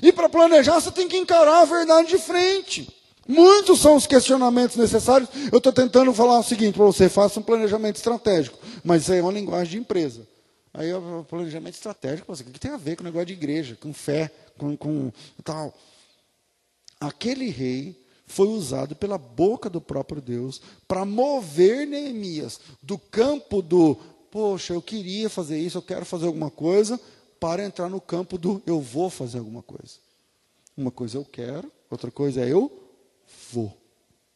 E 0.02 0.10
para 0.12 0.30
planejar, 0.30 0.80
você 0.80 0.90
tem 0.90 1.08
que 1.08 1.18
encarar 1.18 1.60
a 1.60 1.66
verdade 1.66 2.08
de 2.08 2.18
frente. 2.18 2.88
Muitos 3.28 3.78
são 3.78 3.96
os 3.96 4.06
questionamentos 4.06 4.76
necessários. 4.76 5.28
Eu 5.52 5.58
estou 5.58 5.74
tentando 5.74 6.14
falar 6.14 6.38
o 6.38 6.42
seguinte 6.42 6.74
para 6.74 6.86
você: 6.86 7.10
faça 7.10 7.38
um 7.38 7.42
planejamento 7.42 7.96
estratégico. 7.96 8.58
Mas 8.82 9.02
isso 9.02 9.12
aí 9.12 9.18
é 9.18 9.22
uma 9.22 9.32
linguagem 9.32 9.72
de 9.72 9.78
empresa. 9.78 10.26
Aí 10.72 10.92
o 10.92 11.24
planejamento 11.28 11.74
estratégico, 11.74 12.32
o 12.32 12.36
que 12.36 12.58
tem 12.58 12.70
a 12.70 12.76
ver 12.78 12.96
com 12.96 13.02
o 13.02 13.04
negócio 13.04 13.26
de 13.26 13.32
igreja, 13.34 13.76
com 13.80 13.92
fé, 13.92 14.30
com, 14.56 14.76
com 14.76 15.12
tal. 15.44 15.74
Aquele 17.00 17.48
rei 17.48 18.04
foi 18.26 18.48
usado 18.48 18.96
pela 18.96 19.16
boca 19.16 19.70
do 19.70 19.80
próprio 19.80 20.20
Deus 20.20 20.60
para 20.88 21.04
mover 21.04 21.86
Neemias 21.86 22.60
do 22.82 22.98
campo 22.98 23.62
do, 23.62 23.96
poxa, 24.30 24.74
eu 24.74 24.82
queria 24.82 25.30
fazer 25.30 25.58
isso, 25.58 25.78
eu 25.78 25.82
quero 25.82 26.04
fazer 26.04 26.26
alguma 26.26 26.50
coisa, 26.50 27.00
para 27.38 27.64
entrar 27.64 27.88
no 27.88 28.00
campo 28.00 28.36
do 28.36 28.62
eu 28.66 28.80
vou 28.80 29.08
fazer 29.08 29.38
alguma 29.38 29.62
coisa. 29.62 29.94
Uma 30.76 30.90
coisa 30.90 31.18
eu 31.18 31.24
quero, 31.24 31.70
outra 31.90 32.10
coisa 32.10 32.44
é 32.44 32.52
eu 32.52 32.70
vou 33.52 33.76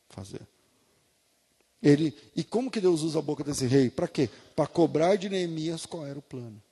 fazer. 0.08 0.40
Ele, 1.82 2.14
e 2.36 2.44
como 2.44 2.70
que 2.70 2.80
Deus 2.80 3.02
usa 3.02 3.18
a 3.18 3.22
boca 3.22 3.42
desse 3.42 3.66
rei? 3.66 3.88
Para 3.88 4.06
quê? 4.06 4.28
Para 4.54 4.66
cobrar 4.66 5.16
de 5.16 5.28
Neemias 5.28 5.86
qual 5.86 6.06
era 6.06 6.18
o 6.18 6.22
plano. 6.22 6.62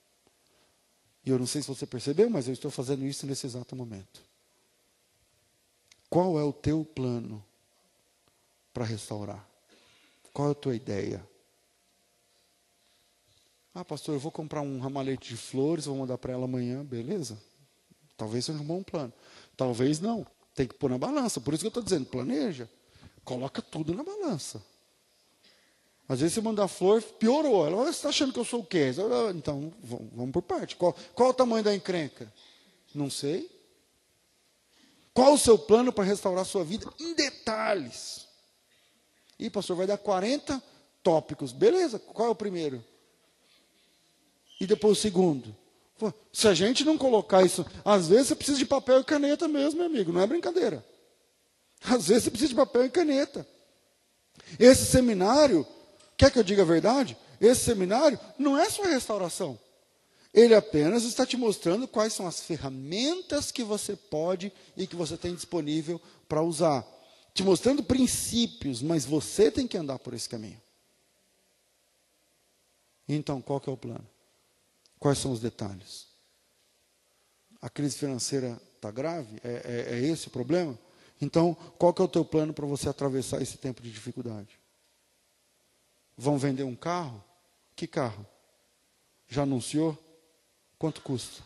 E 1.25 1.29
eu 1.29 1.37
não 1.37 1.45
sei 1.45 1.61
se 1.61 1.67
você 1.67 1.85
percebeu, 1.85 2.29
mas 2.29 2.47
eu 2.47 2.53
estou 2.53 2.71
fazendo 2.71 3.05
isso 3.05 3.25
nesse 3.25 3.45
exato 3.45 3.75
momento. 3.75 4.21
Qual 6.09 6.39
é 6.39 6.43
o 6.43 6.53
teu 6.53 6.83
plano 6.83 7.43
para 8.73 8.85
restaurar? 8.85 9.47
Qual 10.33 10.49
é 10.49 10.51
a 10.51 10.55
tua 10.55 10.75
ideia? 10.75 11.27
Ah, 13.73 13.85
pastor, 13.85 14.15
eu 14.15 14.19
vou 14.19 14.31
comprar 14.31 14.61
um 14.61 14.79
ramalhete 14.79 15.29
de 15.29 15.37
flores, 15.37 15.85
vou 15.85 15.97
mandar 15.97 16.17
para 16.17 16.33
ela 16.33 16.45
amanhã, 16.45 16.83
beleza? 16.83 17.39
Talvez 18.17 18.45
seja 18.45 18.59
um 18.59 18.65
bom 18.65 18.81
plano. 18.81 19.13
Talvez 19.55 19.99
não. 19.99 20.25
Tem 20.55 20.67
que 20.67 20.73
pôr 20.73 20.89
na 20.89 20.97
balança. 20.97 21.39
Por 21.39 21.53
isso 21.53 21.61
que 21.61 21.67
eu 21.67 21.69
estou 21.69 21.83
dizendo, 21.83 22.05
planeja. 22.05 22.69
Coloca 23.23 23.61
tudo 23.61 23.93
na 23.93 24.03
balança. 24.03 24.61
Às 26.09 26.21
vezes 26.21 26.33
você 26.33 26.41
mandar 26.41 26.67
flor, 26.67 27.03
piorou. 27.03 27.67
Ela, 27.67 27.83
você 27.83 27.91
está 27.91 28.09
achando 28.09 28.33
que 28.33 28.39
eu 28.39 28.43
sou 28.43 28.61
o 28.61 28.65
quê? 28.65 28.91
Então, 29.35 29.71
vamos 29.83 30.31
por 30.31 30.41
parte. 30.41 30.75
Qual, 30.75 30.95
qual 31.13 31.29
o 31.29 31.33
tamanho 31.33 31.63
da 31.63 31.75
encrenca? 31.75 32.33
Não 32.95 33.11
sei. 33.11 33.47
Qual 35.13 35.33
o 35.33 35.37
seu 35.37 35.55
plano 35.55 35.93
para 35.93 36.03
restaurar 36.03 36.41
a 36.41 36.45
sua 36.45 36.63
vida 36.63 36.91
em 36.99 37.13
detalhes? 37.13 38.27
E 39.37 39.51
pastor, 39.51 39.77
vai 39.77 39.85
dar 39.85 39.99
40 39.99 40.61
tópicos. 41.03 41.51
Beleza, 41.51 41.99
qual 41.99 42.29
é 42.29 42.31
o 42.31 42.35
primeiro? 42.35 42.83
E 44.59 44.65
depois 44.65 44.97
o 44.97 45.01
segundo? 45.01 45.55
Se 46.33 46.47
a 46.47 46.55
gente 46.55 46.83
não 46.83 46.97
colocar 46.97 47.45
isso, 47.45 47.63
às 47.85 48.07
vezes 48.07 48.29
você 48.29 48.35
precisa 48.35 48.57
de 48.57 48.65
papel 48.65 49.01
e 49.01 49.03
caneta 49.03 49.47
mesmo, 49.47 49.77
meu 49.77 49.85
amigo, 49.85 50.11
não 50.11 50.21
é 50.21 50.27
brincadeira. 50.27 50.83
Às 51.83 52.07
vezes 52.07 52.23
você 52.23 52.31
precisa 52.31 52.49
de 52.49 52.55
papel 52.55 52.85
e 52.85 52.89
caneta. 52.89 53.47
Esse 54.57 54.85
seminário 54.85 55.67
Quer 56.19 56.29
que 56.29 56.37
eu 56.37 56.43
diga 56.43 56.63
a 56.63 56.65
verdade? 56.65 57.17
Esse 57.39 57.63
seminário 57.63 58.19
não 58.37 58.57
é 58.57 58.69
só 58.69 58.83
restauração. 58.83 59.57
Ele 60.33 60.53
apenas 60.53 61.03
está 61.03 61.25
te 61.25 61.37
mostrando 61.37 61.87
quais 61.87 62.11
são 62.11 62.27
as 62.27 62.41
ferramentas 62.41 63.53
que 63.53 63.63
você 63.63 63.95
pode 63.95 64.51
e 64.75 64.85
que 64.85 64.97
você 64.97 65.15
tem 65.15 65.33
disponível 65.33 65.99
para 66.27 66.41
usar. 66.41 66.85
Te 67.33 67.41
mostrando 67.41 67.81
princípios, 67.81 68.81
mas 68.81 69.05
você 69.05 69.49
tem 69.49 69.65
que 69.65 69.77
andar 69.77 69.97
por 69.99 70.13
esse 70.13 70.27
caminho. 70.27 70.61
Então, 73.07 73.41
qual 73.41 73.61
que 73.61 73.69
é 73.69 73.71
o 73.73 73.77
plano? 73.77 74.05
Quais 74.99 75.19
são 75.19 75.31
os 75.31 75.39
detalhes? 75.39 76.05
A 77.61 77.69
crise 77.69 77.97
financeira 77.97 78.61
está 78.75 78.91
grave? 78.91 79.39
É, 79.41 79.87
é, 79.89 79.95
é 79.95 80.01
esse 80.01 80.27
o 80.27 80.31
problema? 80.31 80.77
Então, 81.21 81.55
qual 81.77 81.93
que 81.93 82.01
é 82.01 82.05
o 82.05 82.09
teu 82.09 82.25
plano 82.25 82.53
para 82.53 82.65
você 82.65 82.89
atravessar 82.89 83.41
esse 83.41 83.57
tempo 83.57 83.81
de 83.81 83.89
dificuldade? 83.89 84.58
Vão 86.19 86.37
vender 86.37 86.63
um 86.63 86.75
carro? 86.75 87.23
Que 87.77 87.87
carro? 87.87 88.27
Já 89.29 89.43
anunciou? 89.43 89.97
Quanto 90.77 90.99
custa? 90.99 91.41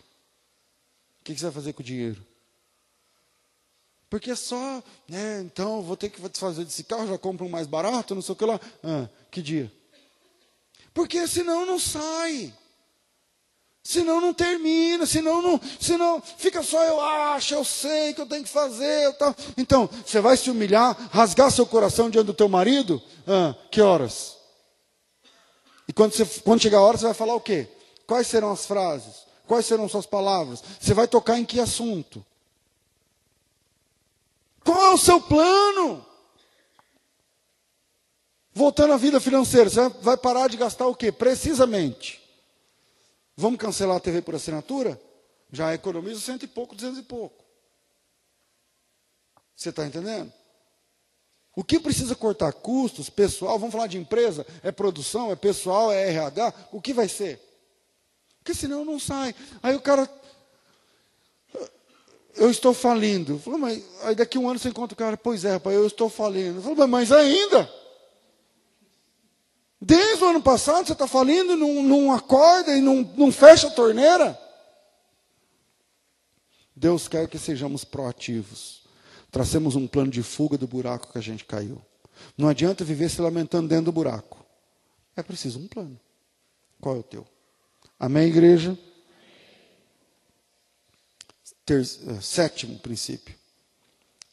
O 1.22 1.24
que 1.24 1.36
você 1.36 1.44
vai 1.44 1.52
fazer 1.52 1.74
com 1.74 1.84
o 1.84 1.86
dinheiro? 1.86 2.26
Porque 4.10 4.32
é 4.32 4.36
só, 4.36 4.82
né, 5.08 5.42
então 5.42 5.84
vou 5.84 5.96
ter 5.96 6.10
que 6.10 6.20
fazer 6.40 6.66
desse 6.66 6.84
carro, 6.86 7.08
já 7.08 7.20
compro 7.20 7.46
um 7.46 7.50
mais 7.50 7.68
barato, 7.68 8.16
não 8.16 8.22
sei 8.24 8.34
o 8.34 8.36
que 8.36 8.46
lá. 8.46 8.60
Ah, 8.84 9.08
que 9.30 9.44
dia? 9.44 9.72
Porque 10.92 11.28
senão 11.28 11.68
não 11.68 11.78
sai. 11.78 12.52
Senão 13.84 14.20
não 14.20 14.34
termina, 14.34 15.06
senão 15.06 15.40
não, 15.40 15.62
senão 15.80 16.20
fica 16.20 16.64
só 16.64 16.84
eu 16.84 17.00
acho, 17.00 17.54
eu 17.54 17.64
sei 17.64 18.16
que 18.16 18.22
eu 18.22 18.28
tenho 18.28 18.44
que 18.44 18.50
fazer, 18.50 19.14
tal. 19.18 19.36
Então, 19.56 19.88
você 20.04 20.20
vai 20.20 20.36
se 20.36 20.50
humilhar, 20.50 20.98
rasgar 21.12 21.52
seu 21.52 21.66
coração 21.68 22.10
diante 22.10 22.26
do 22.26 22.34
teu 22.34 22.50
marido? 22.50 23.00
Ah, 23.28 23.54
que 23.70 23.80
horas? 23.80 24.42
E 25.88 25.94
quando, 25.94 26.14
você, 26.14 26.26
quando 26.42 26.62
chegar 26.62 26.78
a 26.78 26.82
hora, 26.82 26.98
você 26.98 27.06
vai 27.06 27.14
falar 27.14 27.36
o 27.36 27.42
quê? 27.42 27.68
Quais 28.08 28.28
serão 28.28 28.52
as 28.52 28.66
frases? 28.66 29.26
Quais 29.48 29.66
serão 29.66 29.90
suas 29.90 30.06
palavras? 30.06 30.64
Você 30.80 30.94
vai 30.94 31.08
tocar 31.08 31.38
em 31.38 31.46
que 31.46 31.60
assunto? 31.60 32.26
Qual 34.64 34.80
é 34.82 34.94
o 34.94 34.98
seu 34.98 35.20
plano? 35.20 36.06
Voltando 38.54 38.94
à 38.94 38.98
vida 38.98 39.20
financeira, 39.20 39.70
você 39.70 39.90
vai 40.02 40.16
parar 40.16 40.48
de 40.48 40.58
gastar 40.58 40.88
o 40.88 40.96
quê? 40.96 41.12
Precisamente. 41.12 42.22
Vamos 43.36 43.60
cancelar 43.60 43.98
a 43.98 44.00
TV 44.00 44.22
por 44.22 44.36
assinatura? 44.36 45.00
Já 45.52 45.74
economiza 45.74 46.20
cento 46.20 46.44
e 46.44 46.48
pouco, 46.48 46.76
duzentos 46.76 47.00
e 47.00 47.04
pouco. 47.04 47.44
Você 49.56 49.70
está 49.70 49.86
entendendo? 49.86 50.32
O 51.56 51.64
que 51.64 51.80
precisa 51.80 52.16
cortar 52.16 52.52
custos, 52.54 53.10
pessoal, 53.10 53.60
vamos 53.60 53.74
falar 53.74 53.88
de 53.88 53.98
empresa, 53.98 54.46
é 54.64 54.72
produção, 54.72 55.32
é 55.32 55.36
pessoal, 55.36 55.92
é 55.92 56.10
RH, 56.10 56.54
o 56.72 56.82
que 56.82 56.94
vai 56.94 57.08
ser? 57.08 57.40
Porque 58.40 58.54
senão 58.54 58.84
não 58.84 59.00
sai. 59.00 59.36
Aí 59.62 59.76
o 59.76 59.82
cara, 59.82 60.10
eu 62.36 62.50
estou 62.50 62.74
falindo. 62.74 63.40
Falei, 63.40 63.60
mas 63.60 63.84
aí 64.02 64.16
daqui 64.16 64.38
um 64.38 64.50
ano 64.50 64.60
você 64.60 64.70
encontra 64.70 64.94
o 64.94 64.98
cara, 64.98 65.16
pois 65.16 65.46
é, 65.46 65.54
rapaz, 65.54 65.76
eu 65.76 65.88
estou 65.88 66.10
falindo. 66.10 66.62
Falei, 66.62 66.88
mas 66.88 67.12
ainda? 67.12 67.72
Desde 69.80 70.24
o 70.24 70.30
ano 70.30 70.42
passado 70.42 70.88
você 70.88 70.94
está 70.94 71.08
falindo, 71.08 71.56
não, 71.56 71.84
não 71.84 72.12
acorda 72.12 72.76
e 72.76 72.82
não, 72.82 73.02
não 73.16 73.32
fecha 73.32 73.68
a 73.68 73.72
torneira? 73.72 74.40
Deus 76.76 77.08
quer 77.08 77.28
que 77.28 77.38
sejamos 77.38 77.84
proativos. 77.84 78.83
Tracemos 79.34 79.76
um 79.76 79.88
plano 79.88 80.12
de 80.12 80.22
fuga 80.22 80.60
do 80.60 80.68
buraco 80.68 81.12
que 81.12 81.18
a 81.18 81.22
gente 81.22 81.44
caiu. 81.44 81.82
Não 82.38 82.48
adianta 82.48 82.86
viver 82.86 83.10
se 83.10 83.20
lamentando 83.20 83.68
dentro 83.68 83.86
do 83.86 83.92
buraco. 83.92 84.46
É 85.16 85.24
preciso 85.24 85.58
um 85.58 85.68
plano. 85.68 86.00
Qual 86.80 86.98
é 86.98 87.00
o 87.00 87.04
teu? 87.04 87.26
Amém, 88.00 88.28
igreja? 88.28 88.78
Ter, 91.66 91.82
uh, 91.82 92.22
sétimo 92.22 92.78
princípio. 92.78 93.34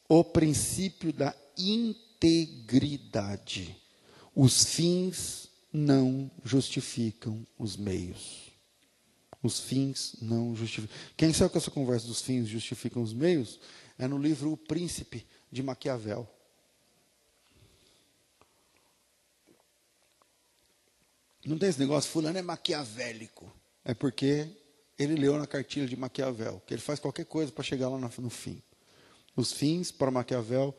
O 0.07 0.23
princípio 0.23 1.11
da 1.11 1.33
integridade. 1.57 2.55
Os 4.35 4.65
fins 4.65 5.49
não 5.73 6.29
justificam 6.45 7.43
os 7.57 7.75
meios. 7.75 8.51
Os 9.41 9.59
fins 9.59 10.15
não 10.21 10.55
justificam. 10.55 10.95
Quem 11.17 11.33
sabe 11.33 11.53
que 11.53 11.57
essa 11.57 11.71
conversa 11.71 12.05
dos 12.05 12.21
fins 12.21 12.47
justificam 12.47 13.01
os 13.01 13.13
meios? 13.13 13.59
É 14.01 14.07
no 14.07 14.17
livro 14.17 14.51
O 14.51 14.57
Príncipe 14.57 15.27
de 15.51 15.61
Maquiavel. 15.61 16.27
Não 21.45 21.55
tem 21.55 21.69
esse 21.69 21.79
negócio, 21.79 22.09
fulano 22.09 22.39
é 22.39 22.41
maquiavélico. 22.41 23.53
É 23.85 23.93
porque 23.93 24.49
ele 24.97 25.13
leu 25.13 25.37
na 25.37 25.45
cartilha 25.45 25.85
de 25.85 25.95
Maquiavel, 25.95 26.63
que 26.65 26.73
ele 26.73 26.81
faz 26.81 26.99
qualquer 26.99 27.25
coisa 27.25 27.51
para 27.51 27.63
chegar 27.63 27.89
lá 27.89 27.99
no 27.99 28.29
fim. 28.31 28.63
Os 29.35 29.53
fins, 29.53 29.91
para 29.91 30.09
Maquiavel, 30.09 30.75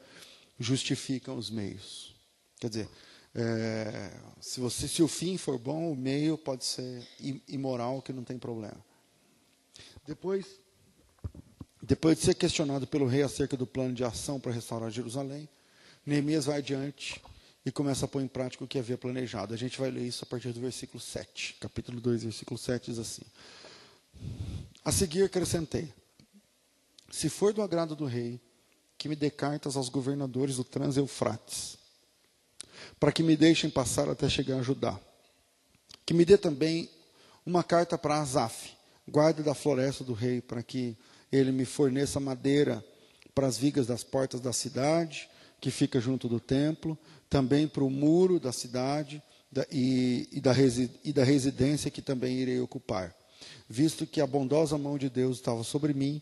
justificam 0.58 1.36
os 1.36 1.48
meios. 1.48 2.16
Quer 2.58 2.70
dizer, 2.70 2.88
é, 3.36 4.20
se, 4.40 4.58
você, 4.58 4.88
se 4.88 5.00
o 5.00 5.06
fim 5.06 5.38
for 5.38 5.60
bom, 5.60 5.92
o 5.92 5.96
meio 5.96 6.36
pode 6.36 6.64
ser 6.64 7.06
imoral, 7.46 8.02
que 8.02 8.12
não 8.12 8.24
tem 8.24 8.36
problema. 8.36 8.84
Depois, 10.04 10.60
depois 11.82 12.16
de 12.16 12.24
ser 12.24 12.34
questionado 12.34 12.86
pelo 12.86 13.08
rei 13.08 13.22
acerca 13.22 13.56
do 13.56 13.66
plano 13.66 13.92
de 13.92 14.04
ação 14.04 14.38
para 14.38 14.52
restaurar 14.52 14.88
Jerusalém, 14.88 15.48
Neemias 16.06 16.44
vai 16.44 16.58
adiante 16.58 17.20
e 17.66 17.72
começa 17.72 18.04
a 18.04 18.08
pôr 18.08 18.22
em 18.22 18.28
prática 18.28 18.62
o 18.62 18.68
que 18.68 18.78
havia 18.78 18.96
planejado. 18.96 19.52
A 19.52 19.56
gente 19.56 19.80
vai 19.80 19.90
ler 19.90 20.06
isso 20.06 20.22
a 20.22 20.26
partir 20.26 20.52
do 20.52 20.60
versículo 20.60 21.00
7. 21.00 21.56
Capítulo 21.60 22.00
2, 22.00 22.22
versículo 22.22 22.56
7 22.56 22.92
diz 22.92 23.00
assim: 23.00 23.22
A 24.84 24.92
seguir 24.92 25.24
acrescentei: 25.24 25.92
Se 27.10 27.28
for 27.28 27.52
do 27.52 27.62
agrado 27.62 27.96
do 27.96 28.04
rei, 28.04 28.40
que 28.96 29.08
me 29.08 29.16
dê 29.16 29.28
cartas 29.28 29.76
aos 29.76 29.88
governadores 29.88 30.56
do 30.56 30.64
Trans-Eufrates, 30.64 31.76
para 33.00 33.10
que 33.10 33.24
me 33.24 33.36
deixem 33.36 33.68
passar 33.68 34.08
até 34.08 34.28
chegar 34.28 34.60
a 34.60 34.62
Judá. 34.62 35.00
Que 36.06 36.14
me 36.14 36.24
dê 36.24 36.38
também 36.38 36.88
uma 37.44 37.64
carta 37.64 37.98
para 37.98 38.20
Asaf, 38.20 38.76
guarda 39.08 39.42
da 39.42 39.54
floresta 39.54 40.04
do 40.04 40.12
rei, 40.12 40.40
para 40.40 40.62
que 40.62 40.96
ele 41.32 41.50
me 41.50 41.64
forneça 41.64 42.20
madeira 42.20 42.84
para 43.34 43.46
as 43.46 43.56
vigas 43.56 43.86
das 43.86 44.04
portas 44.04 44.40
da 44.40 44.52
cidade, 44.52 45.28
que 45.60 45.70
fica 45.70 45.98
junto 45.98 46.28
do 46.28 46.38
templo, 46.38 46.98
também 47.30 47.66
para 47.66 47.82
o 47.82 47.90
muro 47.90 48.38
da 48.38 48.52
cidade 48.52 49.22
da, 49.50 49.66
e, 49.72 50.28
e, 50.30 50.40
da 50.40 50.52
e 51.02 51.12
da 51.12 51.24
residência 51.24 51.90
que 51.90 52.02
também 52.02 52.36
irei 52.36 52.60
ocupar. 52.60 53.14
Visto 53.68 54.06
que 54.06 54.20
a 54.20 54.26
bondosa 54.26 54.76
mão 54.76 54.98
de 54.98 55.08
Deus 55.08 55.38
estava 55.38 55.64
sobre 55.64 55.94
mim, 55.94 56.20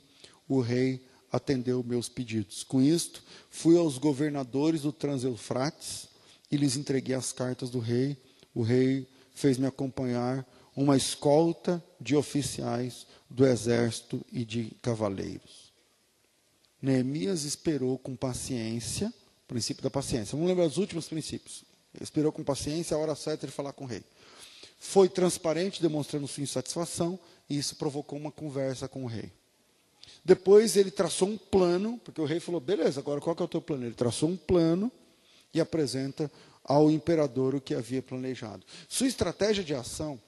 o 0.49 0.61
rei 0.61 1.05
atendeu 1.33 1.83
meus 1.83 2.09
pedidos. 2.09 2.63
Com 2.63 2.81
isto, 2.81 3.23
fui 3.51 3.77
aos 3.77 3.99
governadores 3.99 4.83
do 4.83 4.93
Transeufrates 4.93 6.09
e 6.51 6.57
lhes 6.57 6.77
entreguei 6.77 7.15
as 7.15 7.33
cartas 7.33 7.71
do 7.71 7.79
rei. 7.79 8.17
O 8.55 8.63
rei 8.63 9.09
fez-me 9.35 9.67
acompanhar 9.67 10.47
uma 10.77 10.97
escolta 10.97 11.83
de 12.01 12.17
oficiais 12.17 13.07
do 13.31 13.47
exército 13.47 14.21
e 14.33 14.45
de 14.45 14.73
cavaleiros. 14.83 15.73
Neemias 16.83 17.45
esperou 17.45 17.97
com 17.97 18.17
paciência, 18.17 19.13
princípio 19.47 19.83
da 19.83 19.91
paciência. 19.91 20.33
Vamos 20.33 20.49
lembrar 20.49 20.67
os 20.67 20.79
últimos 20.79 21.09
princípios. 21.09 21.65
Esperou 22.01 22.33
com 22.33 22.43
paciência 22.43 22.97
a 22.97 23.01
hora 23.01 23.15
certa 23.15 23.47
de 23.47 23.53
falar 23.53 23.73
com 23.73 23.85
o 23.85 23.87
rei. 23.87 24.03
Foi 24.79 25.09
transparente, 25.09 25.83
demonstrando 25.83 26.27
sua 26.27 26.43
insatisfação, 26.43 27.19
e 27.49 27.59
isso 27.59 27.77
provocou 27.77 28.19
uma 28.19 28.33
conversa 28.33 28.89
com 28.89 29.05
o 29.05 29.07
rei. 29.07 29.31
Depois 30.25 30.77
ele 30.77 30.91
traçou 30.91 31.29
um 31.29 31.39
plano, 31.39 32.01
porque 32.05 32.21
o 32.21 32.25
rei 32.25 32.41
falou: 32.41 32.61
beleza, 32.61 33.01
agora 33.01 33.21
qual 33.21 33.37
que 33.37 33.43
é 33.43 33.45
o 33.45 33.49
teu 33.49 33.61
plano? 33.61 33.85
Ele 33.85 33.95
traçou 33.95 34.29
um 34.29 34.37
plano 34.37 34.91
e 35.53 35.61
apresenta 35.61 36.31
ao 36.65 36.91
imperador 36.91 37.55
o 37.55 37.61
que 37.61 37.75
havia 37.75 38.03
planejado. 38.03 38.65
Sua 38.89 39.07
estratégia 39.07 39.63
de 39.63 39.75
ação, 39.75 40.21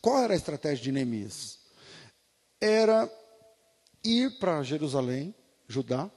qual 0.00 0.22
era 0.22 0.32
a 0.32 0.36
estratégia 0.36 0.84
de 0.84 0.92
Neemias? 0.92 1.61
Era 2.64 3.12
ir 4.04 4.38
para 4.38 4.62
Jerusalém, 4.62 5.34
Judá, 5.66 6.08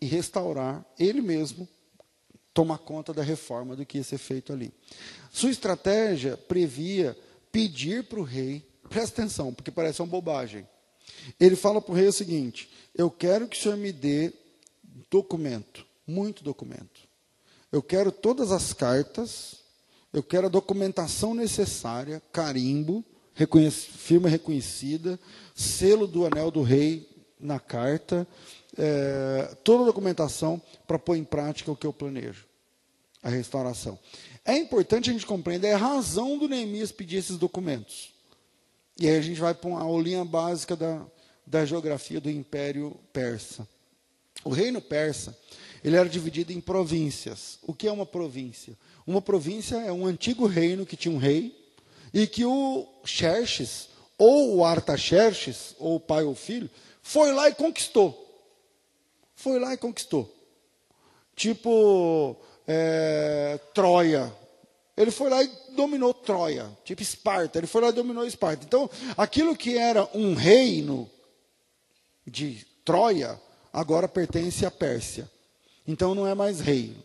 e 0.00 0.06
restaurar 0.06 0.84
ele 0.98 1.20
mesmo, 1.20 1.68
tomar 2.52 2.78
conta 2.78 3.14
da 3.14 3.22
reforma 3.22 3.76
do 3.76 3.86
que 3.86 3.98
ia 3.98 4.04
ser 4.04 4.18
feito 4.18 4.52
ali. 4.52 4.74
Sua 5.30 5.50
estratégia 5.50 6.36
previa 6.36 7.16
pedir 7.52 8.02
para 8.08 8.18
o 8.18 8.24
rei, 8.24 8.68
presta 8.88 9.22
atenção, 9.22 9.54
porque 9.54 9.70
parece 9.70 10.02
uma 10.02 10.08
bobagem. 10.08 10.68
Ele 11.38 11.54
fala 11.54 11.80
para 11.80 11.92
o 11.92 11.96
rei 11.96 12.08
o 12.08 12.12
seguinte: 12.12 12.68
Eu 12.92 13.08
quero 13.08 13.46
que 13.46 13.56
o 13.56 13.60
senhor 13.60 13.76
me 13.76 13.92
dê 13.92 14.32
documento, 15.08 15.86
muito 16.04 16.42
documento. 16.42 17.02
Eu 17.70 17.80
quero 17.80 18.10
todas 18.10 18.50
as 18.50 18.72
cartas, 18.72 19.58
eu 20.12 20.24
quero 20.24 20.46
a 20.46 20.50
documentação 20.50 21.34
necessária, 21.34 22.20
carimbo, 22.32 23.04
firma 23.34 24.28
reconhecida, 24.28 25.18
selo 25.54 26.06
do 26.06 26.24
anel 26.24 26.50
do 26.50 26.62
rei 26.62 27.08
na 27.38 27.58
carta, 27.58 28.26
é, 28.76 29.56
toda 29.62 29.82
a 29.82 29.86
documentação 29.86 30.60
para 30.86 30.98
pôr 30.98 31.16
em 31.16 31.24
prática 31.24 31.70
o 31.70 31.76
que 31.76 31.86
eu 31.86 31.92
planejo, 31.92 32.46
a 33.22 33.28
restauração. 33.28 33.98
É 34.44 34.56
importante 34.56 35.10
a 35.10 35.12
gente 35.12 35.26
compreender 35.26 35.72
a 35.72 35.78
razão 35.78 36.38
do 36.38 36.48
Neemias 36.48 36.92
pedir 36.92 37.16
esses 37.16 37.36
documentos. 37.36 38.12
E 38.98 39.08
aí 39.08 39.16
a 39.16 39.22
gente 39.22 39.40
vai 39.40 39.54
para 39.54 39.68
uma 39.68 39.82
aulinha 39.82 40.24
básica 40.24 40.76
da, 40.76 41.04
da 41.46 41.64
geografia 41.64 42.20
do 42.20 42.30
Império 42.30 42.96
Persa. 43.12 43.66
O 44.44 44.50
reino 44.50 44.80
persa, 44.80 45.36
ele 45.82 45.96
era 45.96 46.08
dividido 46.08 46.52
em 46.52 46.60
províncias. 46.60 47.58
O 47.62 47.72
que 47.72 47.88
é 47.88 47.92
uma 47.92 48.04
província? 48.04 48.76
Uma 49.06 49.22
província 49.22 49.76
é 49.76 49.90
um 49.90 50.06
antigo 50.06 50.46
reino 50.46 50.84
que 50.84 50.96
tinha 50.96 51.14
um 51.14 51.18
rei 51.18 51.63
e 52.14 52.28
que 52.28 52.44
o 52.44 52.86
Xerxes, 53.04 53.88
ou 54.16 54.56
o 54.56 54.64
Artaxerxes, 54.64 55.74
ou 55.80 55.96
o 55.96 56.00
pai 56.00 56.22
ou 56.22 56.36
filho, 56.36 56.70
foi 57.02 57.32
lá 57.32 57.48
e 57.48 57.54
conquistou. 57.54 58.20
Foi 59.34 59.58
lá 59.58 59.74
e 59.74 59.76
conquistou. 59.76 60.32
Tipo 61.34 62.36
é, 62.68 63.58
Troia. 63.74 64.32
Ele 64.96 65.10
foi 65.10 65.28
lá 65.28 65.42
e 65.42 65.50
dominou 65.72 66.14
Troia, 66.14 66.70
tipo 66.84 67.02
Esparta. 67.02 67.58
Ele 67.58 67.66
foi 67.66 67.82
lá 67.82 67.88
e 67.88 67.92
dominou 67.92 68.24
Esparta. 68.24 68.64
Então, 68.64 68.88
aquilo 69.16 69.56
que 69.56 69.76
era 69.76 70.08
um 70.14 70.34
reino 70.34 71.10
de 72.24 72.64
Troia, 72.84 73.40
agora 73.72 74.06
pertence 74.06 74.64
à 74.64 74.70
Pérsia. 74.70 75.28
Então, 75.84 76.14
não 76.14 76.28
é 76.28 76.34
mais 76.34 76.60
reino. 76.60 77.02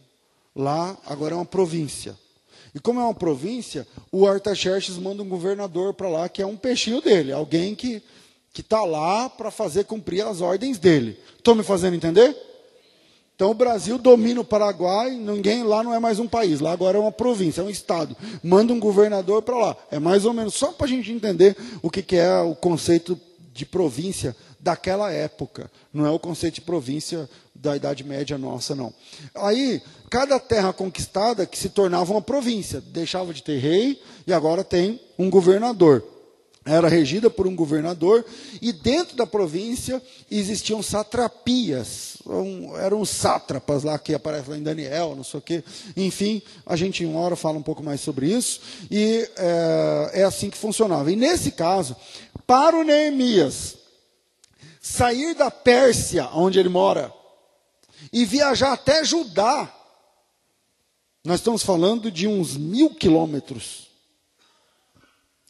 Lá, 0.56 0.96
agora 1.04 1.34
é 1.34 1.36
uma 1.36 1.46
província. 1.46 2.16
E 2.74 2.80
como 2.80 3.00
é 3.00 3.04
uma 3.04 3.14
província, 3.14 3.88
o 4.12 4.28
Artaxerxes 4.28 4.98
manda 4.98 5.24
um 5.24 5.30
governador 5.30 5.94
para 5.94 6.10
lá, 6.10 6.30
que 6.30 6.42
é 6.42 6.46
um 6.46 6.58
peixinho 6.58 7.02
dele, 7.02 7.32
alguém 7.32 7.76
que 7.76 8.02
está 8.58 8.84
lá 8.84 9.30
para 9.30 9.50
fazer 9.50 9.86
cumprir 9.86 10.26
as 10.26 10.42
ordens 10.42 10.78
dele. 10.78 11.18
Estou 11.38 11.56
me 11.56 11.64
fazendo 11.64 11.96
entender? 11.96 12.36
Então 13.40 13.52
o 13.52 13.54
Brasil 13.54 13.98
domina 13.98 14.42
o 14.42 14.44
Paraguai, 14.44 15.12
ninguém 15.12 15.64
lá 15.64 15.82
não 15.82 15.94
é 15.94 16.00
mais 16.00 16.20
um 16.20 16.28
país, 16.28 16.60
lá 16.60 16.74
agora 16.74 16.98
é 16.98 17.00
uma 17.00 17.12
província, 17.12 17.62
é 17.62 17.64
um 17.64 17.70
estado. 17.70 18.14
Manda 18.44 18.74
um 18.74 18.80
governador 18.82 19.42
para 19.42 19.58
lá. 19.58 19.78
É 19.90 19.98
mais 19.98 20.26
ou 20.26 20.34
menos 20.34 20.56
só 20.56 20.74
para 20.74 20.86
a 20.86 20.90
gente 20.90 21.10
entender 21.10 21.56
o 21.82 21.90
que, 21.90 22.02
que 22.02 22.18
é 22.18 22.42
o 22.42 22.54
conceito 22.54 23.18
de 23.54 23.66
província 23.66 24.36
daquela 24.60 25.10
época. 25.10 25.72
Não 25.94 26.06
é 26.06 26.10
o 26.10 26.20
conceito 26.20 26.56
de 26.56 26.62
província 26.62 27.30
da 27.62 27.76
Idade 27.76 28.04
Média 28.04 28.38
nossa, 28.38 28.74
não. 28.74 28.94
Aí, 29.36 29.82
cada 30.10 30.40
terra 30.40 30.72
conquistada 30.72 31.46
que 31.46 31.58
se 31.58 31.70
tornava 31.70 32.12
uma 32.12 32.22
província, 32.22 32.82
deixava 32.82 33.34
de 33.34 33.44
ter 33.44 33.60
rei 33.60 34.02
e 34.26 34.34
agora 34.34 34.64
tem 34.64 35.00
um 35.18 35.30
governador 35.30 36.04
era 36.66 36.88
regida 36.88 37.30
por 37.30 37.48
um 37.48 37.56
governador, 37.56 38.24
e 38.62 38.72
dentro 38.72 39.16
da 39.16 39.26
província 39.26 40.02
existiam 40.30 40.84
satrapias, 40.84 42.18
um, 42.26 42.78
eram 42.78 43.04
sátrapas 43.06 43.84
lá 43.84 43.98
que 43.98 44.14
aparecem 44.14 44.52
lá 44.52 44.58
em 44.58 44.64
Daniel, 44.64 45.16
não 45.16 45.24
sei 45.24 45.40
o 45.40 45.42
quê. 45.42 45.64
Enfim, 45.96 46.42
a 46.66 46.76
gente 46.76 47.04
em 47.04 47.08
uma 47.08 47.22
hora 47.22 47.36
fala 47.36 47.58
um 47.58 47.64
pouco 47.64 47.82
mais 47.82 48.02
sobre 48.02 48.28
isso, 48.28 48.62
e 48.92 49.28
é, 49.38 50.22
é 50.22 50.24
assim 50.24 50.50
que 50.50 50.58
funcionava. 50.58 51.12
E 51.12 51.16
nesse 51.16 51.52
caso, 51.52 51.96
para 52.46 52.78
o 52.78 52.84
Neemias 52.84 53.78
sair 54.82 55.34
da 55.34 55.50
Pérsia, 55.50 56.30
onde 56.34 56.60
ele 56.60 56.70
mora, 56.70 57.12
e 58.12 58.26
viajar 58.26 58.74
até 58.74 59.04
Judá, 59.04 59.74
nós 61.24 61.40
estamos 61.40 61.64
falando 61.64 62.10
de 62.10 62.28
uns 62.28 62.56
mil 62.56 62.94
quilômetros 62.96 63.90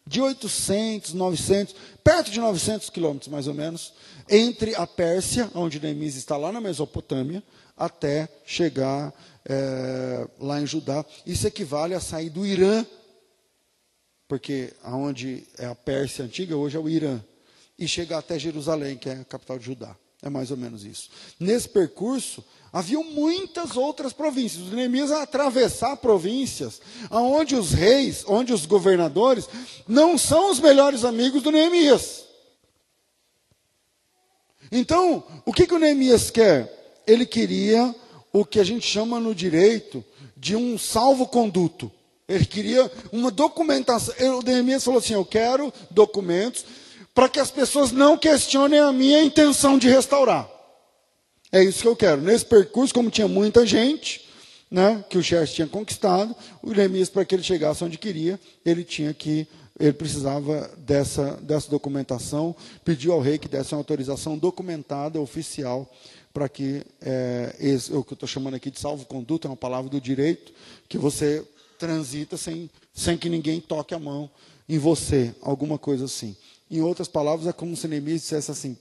de 0.10 0.20
800, 0.20 1.14
900, 1.14 1.76
perto 2.04 2.32
de 2.32 2.39
900 2.39 2.89
quilômetros 2.89 3.28
mais 3.28 3.47
ou 3.47 3.54
menos, 3.54 3.93
entre 4.28 4.74
a 4.76 4.88
Pérsia, 4.88 5.52
onde 5.54 5.80
Neemias 5.80 6.16
está 6.16 6.36
lá 6.36 6.52
na 6.52 6.60
Mesopotâmia, 6.60 7.43
até 7.78 8.28
chegar 8.43 9.14
é, 9.45 10.28
lá 10.39 10.60
em 10.60 10.66
Judá. 10.66 11.06
Isso 11.28 11.45
equivale 11.45 11.93
a 11.93 12.00
sair 12.00 12.32
do 12.32 12.43
Irã, 12.43 12.84
porque 14.28 14.74
aonde 14.84 15.47
é 15.60 15.68
a 15.68 15.76
Pérsia 15.76 16.26
antiga 16.26 16.58
hoje 16.58 16.76
é 16.76 16.80
o 16.80 16.89
Irã, 16.89 17.24
e 17.78 17.88
chegar 17.88 18.18
até 18.18 18.39
Jerusalém, 18.39 18.97
que 18.97 19.10
é 19.10 19.14
a 19.14 19.24
capital 19.24 19.60
de 19.60 19.66
Judá. 19.66 19.95
É 20.22 20.30
mais 20.30 20.52
ou 20.52 20.58
menos 20.58 20.84
isso. 20.84 21.10
Nesse 21.40 21.70
percurso, 21.70 22.44
Havia 22.72 23.00
muitas 23.00 23.76
outras 23.76 24.14
províncias. 24.14 24.64
Os 24.64 24.72
Neemias 24.72 25.12
atravessar 25.12 25.98
províncias, 25.98 26.80
onde 27.10 27.56
os 27.56 27.72
reis, 27.72 28.24
onde 28.28 28.54
os 28.54 28.66
governadores 28.66 29.50
não 29.88 30.18
são 30.18 30.52
os 30.52 30.60
melhores 30.60 31.04
amigos 31.04 31.42
do 31.42 31.52
Neemias. 31.52 32.26
Então, 34.72 35.24
o 35.46 35.52
que, 35.52 35.66
que 35.66 35.74
o 35.74 35.80
Neemias 35.80 36.30
quer? 36.30 37.02
Ele 37.08 37.26
queria 37.26 37.94
o 38.32 38.46
que 38.46 38.60
a 38.60 38.64
gente 38.64 38.86
chama 38.86 39.20
no 39.20 39.34
direito 39.34 40.06
de 40.38 40.56
um 40.56 40.78
salvo-conduto. 40.78 41.92
Ele 42.28 42.46
queria 42.46 42.92
uma 43.12 43.32
documentação. 43.32 44.14
O 44.38 44.44
Neemias 44.44 44.84
falou 44.84 45.00
assim: 45.00 45.16
Eu 45.16 45.26
quero 45.26 45.74
documentos 45.90 46.64
para 47.20 47.28
que 47.28 47.40
as 47.42 47.52
pessoas 47.52 47.92
não 47.92 48.18
questionem 48.18 48.80
a 48.80 48.94
minha 48.94 49.22
intenção 49.22 49.78
de 49.78 49.90
restaurar. 49.90 50.50
É 51.52 51.62
isso 51.62 51.82
que 51.82 51.88
eu 51.90 51.96
quero. 51.96 52.22
Nesse 52.22 52.46
percurso, 52.46 52.94
como 52.94 53.12
tinha 53.12 53.28
muita 53.28 53.66
gente, 53.66 54.26
né, 54.72 55.04
que 55.10 55.18
o 55.18 55.22
Xerxes 55.22 55.54
tinha 55.54 55.68
conquistado, 55.68 56.34
o 56.64 56.72
Neemias, 56.72 57.10
para 57.10 57.26
que 57.26 57.36
ele 57.36 57.44
chegasse 57.44 57.84
onde 57.84 57.98
queria, 57.98 58.40
ele 58.66 58.86
tinha 58.86 59.14
que, 59.14 59.46
ele 59.78 59.92
precisava 59.92 60.72
dessa, 60.78 61.34
dessa 61.42 61.70
documentação, 61.70 62.56
pediu 62.86 63.12
ao 63.12 63.20
rei 63.20 63.38
que 63.38 63.50
desse 63.50 63.74
uma 63.74 63.82
autorização 63.82 64.38
documentada, 64.38 65.20
oficial, 65.20 65.92
para 66.34 66.48
que, 66.48 66.86
é, 67.02 67.54
esse, 67.60 67.94
o 67.94 68.02
que 68.02 68.14
eu 68.14 68.16
estou 68.16 68.30
chamando 68.30 68.54
aqui 68.54 68.72
de 68.72 68.80
salvo-conduto, 68.80 69.46
é 69.46 69.52
uma 69.52 69.58
palavra 69.58 69.90
do 69.90 70.00
direito, 70.00 70.54
que 70.88 70.98
você 70.98 71.46
transita 71.78 72.38
sem, 72.38 72.70
sem 72.94 73.18
que 73.18 73.28
ninguém 73.28 73.60
toque 73.60 73.94
a 73.94 74.00
mão 74.00 74.32
em 74.70 74.78
você, 74.78 75.36
alguma 75.42 75.78
coisa 75.78 76.06
assim. 76.06 76.38
Em 76.70 76.82
outras 76.82 77.08
palavras, 77.08 77.48
é 77.48 77.54
como 77.54 77.76
se 77.76 77.88
Neemias 77.88 78.22
dissesse 78.22 78.52
assim, 78.52 78.78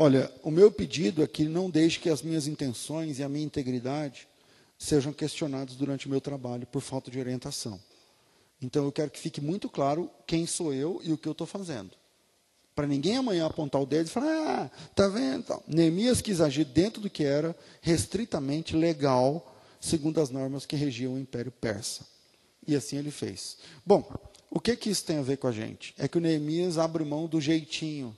Olha, 0.00 0.32
o 0.44 0.50
meu 0.52 0.70
pedido 0.70 1.24
é 1.24 1.26
que 1.26 1.42
não 1.48 1.68
deixe 1.68 1.98
que 1.98 2.08
as 2.08 2.22
minhas 2.22 2.46
intenções 2.46 3.18
e 3.18 3.24
a 3.24 3.28
minha 3.28 3.44
integridade 3.44 4.28
sejam 4.78 5.12
questionados 5.12 5.74
durante 5.74 6.06
o 6.06 6.08
meu 6.08 6.20
trabalho 6.20 6.68
por 6.68 6.80
falta 6.80 7.10
de 7.10 7.18
orientação. 7.18 7.80
Então 8.62 8.84
eu 8.84 8.92
quero 8.92 9.10
que 9.10 9.18
fique 9.18 9.40
muito 9.40 9.68
claro 9.68 10.08
quem 10.24 10.46
sou 10.46 10.72
eu 10.72 11.00
e 11.02 11.12
o 11.12 11.18
que 11.18 11.26
eu 11.26 11.32
estou 11.32 11.48
fazendo. 11.48 11.90
Para 12.76 12.86
ninguém 12.86 13.16
amanhã 13.16 13.46
apontar 13.46 13.82
o 13.82 13.86
dedo 13.86 14.06
e 14.06 14.10
falar, 14.10 14.26
ah, 14.26 14.70
tá 14.94 15.08
vendo? 15.08 15.60
Neemias 15.66 16.22
quis 16.22 16.40
agir 16.40 16.64
dentro 16.64 17.02
do 17.02 17.10
que 17.10 17.24
era 17.24 17.56
restritamente 17.82 18.76
legal, 18.76 19.52
segundo 19.80 20.20
as 20.20 20.30
normas 20.30 20.64
que 20.64 20.76
regiam 20.76 21.14
o 21.14 21.18
Império 21.18 21.50
Persa. 21.50 22.06
E 22.64 22.76
assim 22.76 22.98
ele 22.98 23.10
fez. 23.10 23.58
Bom, 23.84 24.08
o 24.50 24.60
que, 24.60 24.74
que 24.76 24.90
isso 24.90 25.04
tem 25.04 25.18
a 25.18 25.22
ver 25.22 25.36
com 25.36 25.46
a 25.46 25.52
gente? 25.52 25.94
É 25.98 26.08
que 26.08 26.18
o 26.18 26.20
Neemias 26.20 26.78
abre 26.78 27.04
mão 27.04 27.26
do 27.26 27.40
jeitinho. 27.40 28.16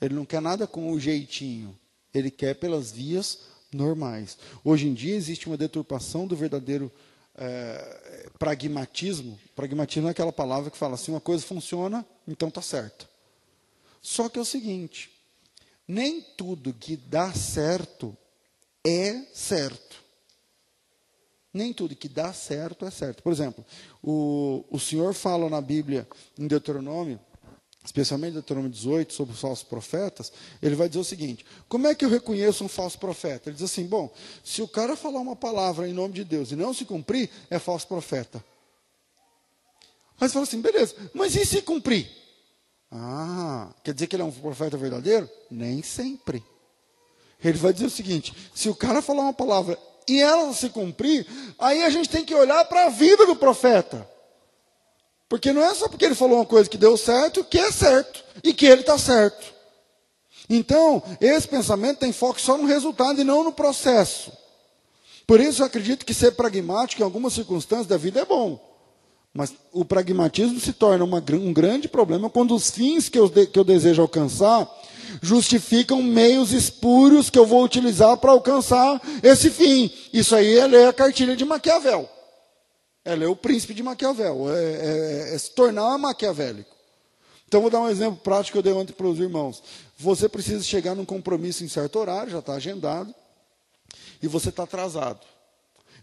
Ele 0.00 0.14
não 0.14 0.24
quer 0.24 0.40
nada 0.40 0.66
com 0.66 0.92
o 0.92 0.98
jeitinho. 0.98 1.78
Ele 2.12 2.30
quer 2.30 2.54
pelas 2.54 2.90
vias 2.90 3.38
normais. 3.72 4.38
Hoje 4.64 4.88
em 4.88 4.94
dia 4.94 5.14
existe 5.14 5.46
uma 5.46 5.56
deturpação 5.56 6.26
do 6.26 6.36
verdadeiro 6.36 6.90
é, 7.36 8.28
pragmatismo. 8.38 9.38
Pragmatismo 9.54 10.08
é 10.08 10.10
aquela 10.10 10.32
palavra 10.32 10.70
que 10.70 10.76
fala 10.76 10.94
assim: 10.94 11.12
uma 11.12 11.20
coisa 11.20 11.44
funciona, 11.44 12.04
então 12.26 12.48
está 12.48 12.62
certo. 12.62 13.08
Só 14.02 14.28
que 14.28 14.38
é 14.38 14.42
o 14.42 14.44
seguinte: 14.44 15.10
nem 15.86 16.20
tudo 16.20 16.74
que 16.74 16.96
dá 16.96 17.32
certo 17.32 18.16
é 18.84 19.22
certo. 19.32 20.07
Nem 21.52 21.72
tudo 21.72 21.96
que 21.96 22.08
dá 22.08 22.32
certo 22.32 22.84
é 22.84 22.90
certo. 22.90 23.22
Por 23.22 23.32
exemplo, 23.32 23.64
o, 24.02 24.64
o 24.70 24.78
Senhor 24.78 25.14
fala 25.14 25.48
na 25.48 25.60
Bíblia, 25.60 26.06
em 26.38 26.46
Deuteronômio, 26.46 27.18
especialmente 27.84 28.34
Deuteronômio 28.34 28.70
18, 28.70 29.14
sobre 29.14 29.34
os 29.34 29.40
falsos 29.40 29.64
profetas, 29.64 30.30
ele 30.60 30.74
vai 30.74 30.88
dizer 30.88 31.00
o 31.00 31.04
seguinte: 31.04 31.44
como 31.68 31.86
é 31.86 31.94
que 31.94 32.04
eu 32.04 32.10
reconheço 32.10 32.64
um 32.64 32.68
falso 32.68 32.98
profeta? 32.98 33.48
Ele 33.48 33.54
diz 33.54 33.64
assim: 33.64 33.86
bom, 33.86 34.12
se 34.44 34.60
o 34.60 34.68
cara 34.68 34.94
falar 34.94 35.20
uma 35.20 35.36
palavra 35.36 35.88
em 35.88 35.92
nome 35.92 36.14
de 36.14 36.24
Deus 36.24 36.52
e 36.52 36.56
não 36.56 36.74
se 36.74 36.84
cumprir, 36.84 37.30
é 37.48 37.58
falso 37.58 37.86
profeta. 37.86 38.44
Mas 40.20 40.32
fala 40.32 40.44
assim: 40.44 40.60
beleza, 40.60 40.94
mas 41.14 41.34
e 41.34 41.46
se 41.46 41.62
cumprir? 41.62 42.10
Ah, 42.90 43.74
quer 43.84 43.94
dizer 43.94 44.06
que 44.06 44.16
ele 44.16 44.22
é 44.22 44.26
um 44.26 44.32
profeta 44.32 44.76
verdadeiro? 44.76 45.28
Nem 45.50 45.82
sempre. 45.82 46.42
Ele 47.42 47.56
vai 47.58 47.72
dizer 47.72 47.86
o 47.86 47.90
seguinte: 47.90 48.34
se 48.54 48.68
o 48.68 48.74
cara 48.74 49.00
falar 49.00 49.22
uma 49.22 49.32
palavra 49.32 49.78
e 50.08 50.20
ela 50.20 50.52
se 50.52 50.70
cumprir, 50.70 51.26
aí 51.58 51.82
a 51.82 51.90
gente 51.90 52.08
tem 52.08 52.24
que 52.24 52.34
olhar 52.34 52.64
para 52.64 52.86
a 52.86 52.88
vida 52.88 53.26
do 53.26 53.36
profeta. 53.36 54.08
Porque 55.28 55.52
não 55.52 55.62
é 55.62 55.74
só 55.74 55.88
porque 55.88 56.04
ele 56.04 56.14
falou 56.14 56.38
uma 56.38 56.46
coisa 56.46 56.70
que 56.70 56.78
deu 56.78 56.96
certo 56.96 57.44
que 57.44 57.58
é 57.58 57.70
certo 57.70 58.24
e 58.42 58.54
que 58.54 58.66
ele 58.66 58.80
está 58.80 58.96
certo. 58.96 59.54
Então, 60.48 61.02
esse 61.20 61.46
pensamento 61.46 61.98
tem 61.98 62.12
foco 62.12 62.40
só 62.40 62.56
no 62.56 62.66
resultado 62.66 63.20
e 63.20 63.24
não 63.24 63.44
no 63.44 63.52
processo. 63.52 64.32
Por 65.26 65.40
isso, 65.40 65.60
eu 65.60 65.66
acredito 65.66 66.06
que 66.06 66.14
ser 66.14 66.32
pragmático 66.32 67.02
em 67.02 67.04
algumas 67.04 67.34
circunstâncias 67.34 67.86
da 67.86 67.98
vida 67.98 68.20
é 68.20 68.24
bom. 68.24 68.58
Mas 69.34 69.52
o 69.72 69.84
pragmatismo 69.84 70.58
se 70.58 70.72
torna 70.72 71.04
uma, 71.04 71.22
um 71.32 71.52
grande 71.52 71.86
problema 71.86 72.30
quando 72.30 72.54
os 72.54 72.70
fins 72.70 73.10
que 73.10 73.18
eu, 73.18 73.28
que 73.28 73.58
eu 73.58 73.64
desejo 73.64 74.00
alcançar 74.00 74.66
justificam 75.22 76.02
meios 76.02 76.52
espúrios 76.52 77.30
que 77.30 77.38
eu 77.38 77.46
vou 77.46 77.64
utilizar 77.64 78.16
para 78.16 78.30
alcançar 78.30 79.00
esse 79.22 79.50
fim. 79.50 79.92
Isso 80.12 80.34
aí 80.34 80.58
é 80.58 80.66
ler 80.66 80.88
a 80.88 80.92
cartilha 80.92 81.36
de 81.36 81.44
Maquiavel. 81.44 82.08
É 83.04 83.14
ler 83.14 83.28
o 83.28 83.36
príncipe 83.36 83.74
de 83.74 83.82
Maquiavel. 83.82 84.52
É, 84.52 84.64
é, 84.64 85.34
é 85.34 85.38
se 85.38 85.50
tornar 85.52 85.96
maquiavélico. 85.98 86.76
Então, 87.46 87.62
vou 87.62 87.70
dar 87.70 87.80
um 87.80 87.88
exemplo 87.88 88.20
prático 88.22 88.52
que 88.52 88.58
eu 88.58 88.62
dei 88.62 88.72
ontem 88.74 88.92
para 88.92 89.06
os 89.06 89.18
irmãos. 89.18 89.62
Você 89.96 90.28
precisa 90.28 90.62
chegar 90.62 90.94
num 90.94 91.06
compromisso 91.06 91.64
em 91.64 91.68
certo 91.68 91.98
horário, 91.98 92.30
já 92.30 92.40
está 92.40 92.52
agendado, 92.52 93.14
e 94.22 94.28
você 94.28 94.50
está 94.50 94.64
atrasado. 94.64 95.20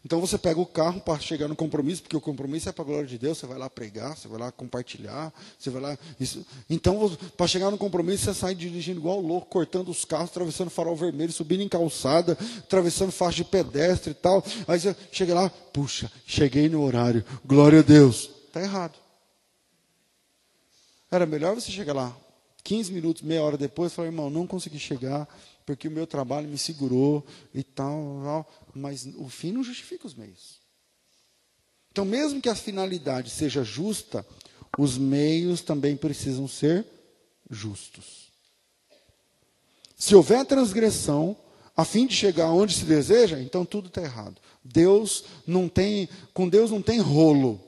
Então 0.05 0.21
você 0.21 0.37
pega 0.37 0.59
o 0.59 0.67
carro 0.67 1.01
para 1.01 1.19
chegar 1.19 1.47
no 1.47 1.55
compromisso, 1.55 2.03
porque 2.03 2.15
o 2.15 2.21
compromisso 2.21 2.69
é 2.69 2.71
para 2.71 2.83
a 2.83 2.85
glória 2.85 3.07
de 3.07 3.17
Deus, 3.17 3.39
você 3.39 3.47
vai 3.47 3.57
lá 3.57 3.67
pregar, 3.67 4.15
você 4.15 4.27
vai 4.27 4.39
lá 4.39 4.51
compartilhar, 4.51 5.33
você 5.57 5.71
vai 5.71 5.81
lá. 5.81 5.97
Isso. 6.19 6.45
Então, 6.69 7.09
para 7.35 7.47
chegar 7.47 7.71
no 7.71 7.77
compromisso, 7.77 8.25
você 8.25 8.33
sai 8.35 8.53
dirigindo 8.53 8.99
igual 8.99 9.19
louco, 9.19 9.47
cortando 9.47 9.89
os 9.89 10.05
carros, 10.05 10.29
atravessando 10.29 10.69
farol 10.69 10.95
vermelho, 10.95 11.31
subindo 11.31 11.63
em 11.63 11.67
calçada, 11.67 12.37
atravessando 12.59 13.11
faixa 13.11 13.37
de 13.37 13.45
pedestre 13.45 14.11
e 14.11 14.13
tal. 14.13 14.45
Aí 14.67 14.79
você 14.79 14.95
chega 15.11 15.33
lá, 15.33 15.49
puxa, 15.49 16.11
cheguei 16.23 16.69
no 16.69 16.83
horário, 16.83 17.25
glória 17.43 17.79
a 17.79 17.83
Deus. 17.83 18.29
Está 18.45 18.61
errado. 18.61 18.99
Era 21.09 21.25
melhor 21.25 21.55
você 21.55 21.71
chegar 21.71 21.93
lá 21.93 22.15
15 22.63 22.91
minutos, 22.91 23.21
meia 23.21 23.43
hora 23.43 23.57
depois, 23.57 23.93
falar, 23.93 24.07
irmão, 24.07 24.29
não 24.29 24.47
consegui 24.47 24.79
chegar, 24.79 25.27
porque 25.65 25.87
o 25.87 25.91
meu 25.91 26.05
trabalho 26.05 26.47
me 26.47 26.57
segurou 26.57 27.25
e 27.53 27.63
tal, 27.63 28.21
tal, 28.23 28.53
mas 28.73 29.07
o 29.17 29.27
fim 29.27 29.51
não 29.51 29.63
justifica 29.63 30.05
os 30.05 30.13
meios. 30.13 30.59
Então, 31.91 32.05
mesmo 32.05 32.41
que 32.41 32.49
a 32.49 32.55
finalidade 32.55 33.29
seja 33.29 33.63
justa, 33.63 34.25
os 34.77 34.97
meios 34.97 35.61
também 35.61 35.95
precisam 35.95 36.47
ser 36.47 36.85
justos. 37.49 38.25
Se 39.95 40.13
houver 40.13 40.45
transgressão, 40.45 41.37
a 41.75 41.85
fim 41.85 42.05
de 42.05 42.13
chegar 42.13 42.51
onde 42.51 42.75
se 42.75 42.85
deseja, 42.85 43.39
então 43.39 43.65
tudo 43.65 43.87
está 43.87 44.01
errado. 44.01 44.41
Deus 44.63 45.23
não 45.47 45.69
tem, 45.69 46.09
com 46.33 46.47
Deus 46.47 46.69
não 46.69 46.81
tem 46.81 46.99
rolo 46.99 47.61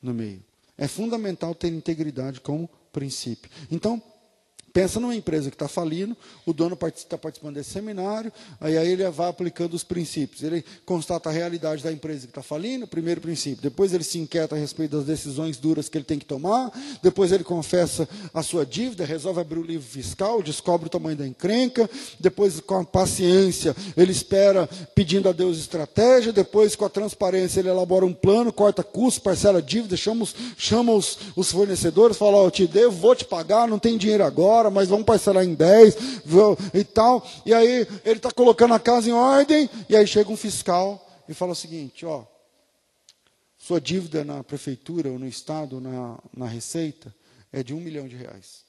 no 0.00 0.14
meio. 0.14 0.42
É 0.78 0.86
fundamental 0.86 1.54
ter 1.54 1.68
integridade 1.68 2.40
como 2.40 2.70
princípio. 2.92 3.50
Então, 3.70 4.02
Pensa 4.76 5.00
numa 5.00 5.16
empresa 5.16 5.48
que 5.48 5.54
está 5.54 5.66
falindo, 5.66 6.14
o 6.44 6.52
dono 6.52 6.78
está 6.94 7.16
participando 7.16 7.54
desse 7.54 7.70
seminário, 7.70 8.30
aí, 8.60 8.76
aí 8.76 8.92
ele 8.92 9.08
vai 9.08 9.30
aplicando 9.30 9.72
os 9.72 9.82
princípios. 9.82 10.42
Ele 10.42 10.62
constata 10.84 11.30
a 11.30 11.32
realidade 11.32 11.82
da 11.82 11.90
empresa 11.90 12.26
que 12.26 12.30
está 12.30 12.42
falindo, 12.42 12.86
primeiro 12.86 13.22
princípio. 13.22 13.62
Depois 13.62 13.94
ele 13.94 14.04
se 14.04 14.18
inquieta 14.18 14.54
a 14.54 14.58
respeito 14.58 14.94
das 14.98 15.06
decisões 15.06 15.56
duras 15.56 15.88
que 15.88 15.96
ele 15.96 16.04
tem 16.04 16.18
que 16.18 16.26
tomar. 16.26 16.70
Depois 17.02 17.32
ele 17.32 17.42
confessa 17.42 18.06
a 18.34 18.42
sua 18.42 18.66
dívida, 18.66 19.06
resolve 19.06 19.40
abrir 19.40 19.60
o 19.60 19.62
livro 19.62 19.86
fiscal, 19.86 20.42
descobre 20.42 20.88
o 20.88 20.90
tamanho 20.90 21.16
da 21.16 21.26
encrenca. 21.26 21.88
Depois, 22.20 22.60
com 22.60 22.80
a 22.80 22.84
paciência, 22.84 23.74
ele 23.96 24.12
espera 24.12 24.68
pedindo 24.94 25.26
a 25.26 25.32
Deus 25.32 25.56
estratégia. 25.56 26.34
Depois, 26.34 26.76
com 26.76 26.84
a 26.84 26.90
transparência, 26.90 27.60
ele 27.60 27.70
elabora 27.70 28.04
um 28.04 28.12
plano, 28.12 28.52
corta 28.52 28.82
custos, 28.82 29.22
parcela 29.22 29.62
dívida, 29.62 29.96
chama 29.96 30.24
os, 30.24 30.34
chama 30.58 30.92
os, 30.92 31.16
os 31.34 31.50
fornecedores, 31.50 32.18
fala: 32.18 32.36
oh, 32.42 32.48
Eu 32.48 32.50
te 32.50 32.66
devo, 32.66 32.94
vou 32.94 33.16
te 33.16 33.24
pagar, 33.24 33.66
não 33.66 33.78
tem 33.78 33.96
dinheiro 33.96 34.22
agora 34.22 34.65
agora, 34.66 34.70
mas 34.70 34.88
vamos 34.88 35.06
parcelar 35.06 35.44
em 35.44 35.54
10 35.54 35.96
e 36.74 36.84
tal. 36.84 37.26
E 37.44 37.54
aí 37.54 37.86
ele 38.04 38.16
está 38.16 38.30
colocando 38.30 38.74
a 38.74 38.80
casa 38.80 39.08
em 39.08 39.12
ordem, 39.12 39.68
e 39.88 39.96
aí 39.96 40.06
chega 40.06 40.30
um 40.30 40.36
fiscal 40.36 41.04
e 41.28 41.34
fala 41.34 41.52
o 41.52 41.56
seguinte: 41.56 42.04
ó, 42.04 42.24
sua 43.56 43.80
dívida 43.80 44.24
na 44.24 44.42
prefeitura, 44.42 45.10
ou 45.10 45.18
no 45.18 45.26
estado, 45.26 45.80
na, 45.80 46.18
na 46.36 46.46
receita, 46.46 47.14
é 47.52 47.62
de 47.62 47.74
um 47.74 47.80
milhão 47.80 48.08
de 48.08 48.16
reais. 48.16 48.64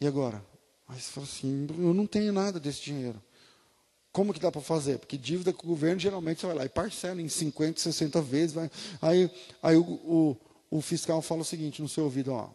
E 0.00 0.06
agora? 0.06 0.44
Aí 0.86 0.98
você 0.98 1.10
fala 1.10 1.26
assim, 1.26 1.66
eu 1.78 1.92
não 1.92 2.06
tenho 2.06 2.32
nada 2.32 2.58
desse 2.58 2.80
dinheiro. 2.82 3.20
Como 4.10 4.32
que 4.32 4.40
dá 4.40 4.50
para 4.50 4.62
fazer? 4.62 4.98
Porque 4.98 5.18
dívida 5.18 5.52
com 5.52 5.66
o 5.66 5.68
governo, 5.68 6.00
geralmente 6.00 6.40
você 6.40 6.46
vai 6.46 6.56
lá 6.56 6.64
e 6.64 6.68
parcela 6.68 7.20
em 7.20 7.28
50, 7.28 7.78
60 7.78 8.22
vezes. 8.22 8.52
Vai. 8.52 8.70
Aí, 9.02 9.30
aí 9.62 9.76
o, 9.76 9.82
o, 9.82 10.36
o 10.70 10.80
fiscal 10.80 11.22
fala 11.22 11.42
o 11.42 11.44
seguinte 11.44 11.80
no 11.80 11.88
seu 11.88 12.04
ouvido, 12.04 12.32
ó, 12.32 12.50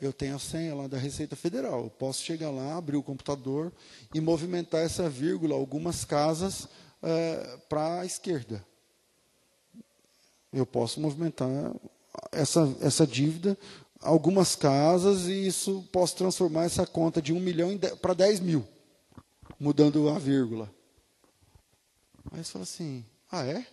eu 0.00 0.12
tenho 0.12 0.34
a 0.34 0.38
senha 0.38 0.74
lá 0.74 0.86
da 0.86 0.96
Receita 0.96 1.36
Federal, 1.36 1.84
eu 1.84 1.90
posso 1.90 2.22
chegar 2.22 2.50
lá, 2.50 2.76
abrir 2.76 2.96
o 2.96 3.02
computador 3.02 3.70
e 4.14 4.20
movimentar 4.20 4.80
essa 4.80 5.08
vírgula, 5.10 5.54
algumas 5.54 6.04
casas 6.04 6.66
é, 7.02 7.58
para 7.68 8.00
a 8.00 8.06
esquerda. 8.06 8.64
Eu 10.52 10.64
posso 10.64 11.00
movimentar 11.00 11.48
essa, 12.32 12.74
essa 12.80 13.06
dívida, 13.06 13.58
algumas 14.00 14.56
casas, 14.56 15.26
e 15.26 15.46
isso 15.46 15.86
posso 15.92 16.16
transformar 16.16 16.64
essa 16.64 16.86
conta 16.86 17.20
de 17.20 17.32
um 17.32 17.38
milhão 17.38 17.78
para 18.00 18.14
10 18.14 18.40
mil, 18.40 18.66
mudando 19.58 20.08
a 20.08 20.18
vírgula. 20.18 20.72
Aí 22.32 22.42
você 22.42 22.52
fala 22.52 22.62
assim, 22.64 23.04
ah 23.30 23.44
é? 23.44 23.66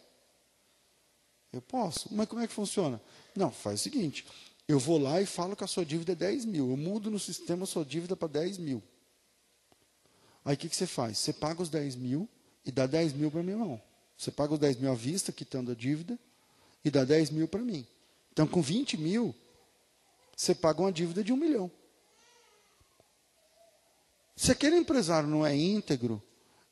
Eu 1.51 1.61
posso. 1.61 2.13
Mas 2.13 2.27
como 2.27 2.41
é 2.41 2.47
que 2.47 2.53
funciona? 2.53 3.01
Não, 3.35 3.51
faz 3.51 3.79
o 3.79 3.83
seguinte: 3.83 4.25
eu 4.67 4.79
vou 4.79 4.97
lá 4.97 5.21
e 5.21 5.25
falo 5.25 5.55
que 5.55 5.63
a 5.63 5.67
sua 5.67 5.85
dívida 5.85 6.11
é 6.11 6.15
10 6.15 6.45
mil. 6.45 6.69
Eu 6.69 6.77
mudo 6.77 7.09
no 7.09 7.19
sistema 7.19 7.63
a 7.63 7.67
sua 7.67 7.85
dívida 7.85 8.15
para 8.15 8.27
10 8.27 8.57
mil. 8.57 8.83
Aí 10.43 10.55
o 10.55 10.57
que, 10.57 10.69
que 10.69 10.75
você 10.75 10.87
faz? 10.87 11.17
Você 11.17 11.33
paga 11.33 11.61
os 11.61 11.69
10 11.69 11.95
mil 11.95 12.27
e 12.65 12.71
dá 12.71 12.85
10 12.85 13.13
mil 13.13 13.31
para 13.31 13.43
minha 13.43 13.57
mão. 13.57 13.81
Você 14.17 14.31
paga 14.31 14.53
os 14.53 14.59
10 14.59 14.77
mil 14.77 14.91
à 14.91 14.95
vista, 14.95 15.31
quitando 15.31 15.71
a 15.71 15.75
dívida, 15.75 16.17
e 16.83 16.89
dá 16.89 17.03
10 17.03 17.29
mil 17.29 17.47
para 17.47 17.61
mim. 17.61 17.85
Então, 18.31 18.47
com 18.47 18.61
20 18.61 18.97
mil, 18.97 19.35
você 20.35 20.53
paga 20.53 20.81
uma 20.81 20.91
dívida 20.91 21.23
de 21.23 21.31
um 21.31 21.37
milhão. 21.37 21.71
Se 24.35 24.51
aquele 24.51 24.77
empresário 24.77 25.27
não 25.27 25.45
é 25.45 25.55
íntegro, 25.55 26.21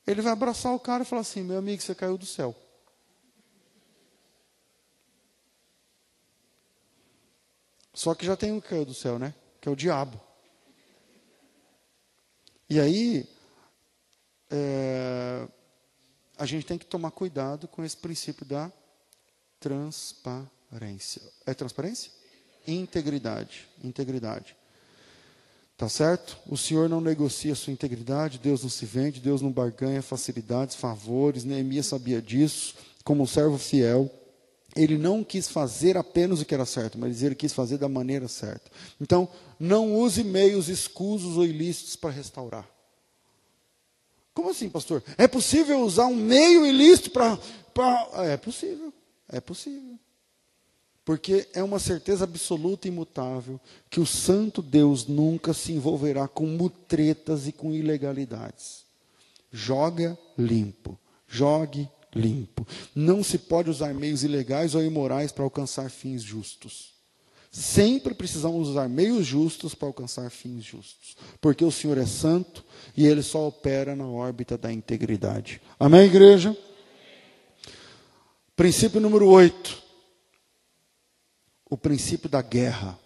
ele 0.06 0.22
vai 0.22 0.32
abraçar 0.32 0.74
o 0.74 0.80
cara 0.80 1.02
e 1.02 1.06
falar 1.06 1.22
assim: 1.22 1.42
meu 1.42 1.58
amigo, 1.58 1.82
você 1.82 1.94
caiu 1.94 2.16
do 2.16 2.26
céu. 2.26 2.54
Só 7.96 8.14
que 8.14 8.26
já 8.26 8.36
tem 8.36 8.52
um 8.52 8.60
que 8.60 8.68
caiu 8.68 8.84
do 8.84 8.92
céu, 8.92 9.18
né? 9.18 9.34
Que 9.58 9.70
é 9.70 9.72
o 9.72 9.74
diabo. 9.74 10.20
E 12.68 12.78
aí, 12.78 13.26
é, 14.50 15.48
a 16.36 16.44
gente 16.44 16.66
tem 16.66 16.76
que 16.76 16.84
tomar 16.84 17.10
cuidado 17.10 17.66
com 17.66 17.82
esse 17.82 17.96
princípio 17.96 18.44
da 18.44 18.70
transparência. 19.58 21.22
É 21.46 21.54
transparência? 21.54 22.12
Integridade. 22.68 23.66
Integridade. 23.82 24.54
Tá 25.74 25.88
certo? 25.88 26.38
O 26.46 26.56
Senhor 26.56 26.90
não 26.90 27.00
negocia 27.00 27.54
sua 27.54 27.72
integridade, 27.72 28.38
Deus 28.38 28.62
não 28.62 28.68
se 28.68 28.84
vende, 28.84 29.20
Deus 29.20 29.40
não 29.40 29.50
barganha 29.50 30.02
facilidades, 30.02 30.76
favores. 30.76 31.44
Neemias 31.44 31.86
sabia 31.86 32.20
disso, 32.20 32.74
como 33.02 33.22
um 33.22 33.26
servo 33.26 33.56
fiel. 33.56 34.10
Ele 34.76 34.98
não 34.98 35.24
quis 35.24 35.48
fazer 35.48 35.96
apenas 35.96 36.40
o 36.40 36.44
que 36.44 36.54
era 36.54 36.66
certo, 36.66 36.98
mas 36.98 37.22
ele 37.22 37.34
quis 37.34 37.52
fazer 37.52 37.78
da 37.78 37.88
maneira 37.88 38.28
certa. 38.28 38.70
Então, 39.00 39.28
não 39.58 39.96
use 39.96 40.22
meios 40.22 40.68
escusos 40.68 41.36
ou 41.36 41.44
ilícitos 41.44 41.96
para 41.96 42.10
restaurar. 42.10 42.68
Como 44.34 44.50
assim, 44.50 44.68
pastor? 44.68 45.02
É 45.16 45.26
possível 45.26 45.80
usar 45.80 46.06
um 46.06 46.14
meio 46.14 46.66
ilícito 46.66 47.10
para. 47.10 47.38
É 48.30 48.36
possível. 48.36 48.92
É 49.28 49.40
possível. 49.40 49.98
Porque 51.06 51.48
é 51.54 51.62
uma 51.62 51.78
certeza 51.78 52.24
absoluta 52.24 52.86
e 52.86 52.90
imutável 52.90 53.60
que 53.88 54.00
o 54.00 54.04
Santo 54.04 54.60
Deus 54.60 55.06
nunca 55.06 55.54
se 55.54 55.72
envolverá 55.72 56.28
com 56.28 56.46
mutretas 56.46 57.46
e 57.46 57.52
com 57.52 57.72
ilegalidades. 57.72 58.84
Joga 59.50 60.18
limpo. 60.36 60.98
Jogue 61.26 61.88
limpo. 62.16 62.66
Não 62.94 63.22
se 63.22 63.38
pode 63.38 63.70
usar 63.70 63.94
meios 63.94 64.24
ilegais 64.24 64.74
ou 64.74 64.82
imorais 64.82 65.30
para 65.30 65.44
alcançar 65.44 65.90
fins 65.90 66.22
justos. 66.22 66.94
Sempre 67.50 68.14
precisamos 68.14 68.68
usar 68.68 68.88
meios 68.88 69.26
justos 69.26 69.74
para 69.74 69.88
alcançar 69.88 70.30
fins 70.30 70.64
justos. 70.64 71.16
Porque 71.40 71.64
o 71.64 71.70
Senhor 71.70 71.96
é 71.96 72.06
santo 72.06 72.64
e 72.96 73.06
ele 73.06 73.22
só 73.22 73.46
opera 73.46 73.94
na 73.94 74.06
órbita 74.06 74.58
da 74.58 74.72
integridade. 74.72 75.60
Amém, 75.78 76.06
igreja? 76.06 76.56
Princípio 78.54 79.00
número 79.00 79.28
8 79.28 79.86
o 81.68 81.76
princípio 81.76 82.28
da 82.28 82.40
guerra. 82.40 82.98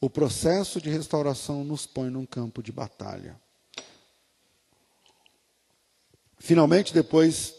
O 0.00 0.08
processo 0.10 0.80
de 0.80 0.90
restauração 0.90 1.64
nos 1.64 1.86
põe 1.86 2.10
num 2.10 2.26
campo 2.26 2.62
de 2.62 2.72
batalha. 2.72 3.40
Finalmente, 6.44 6.92
depois 6.92 7.54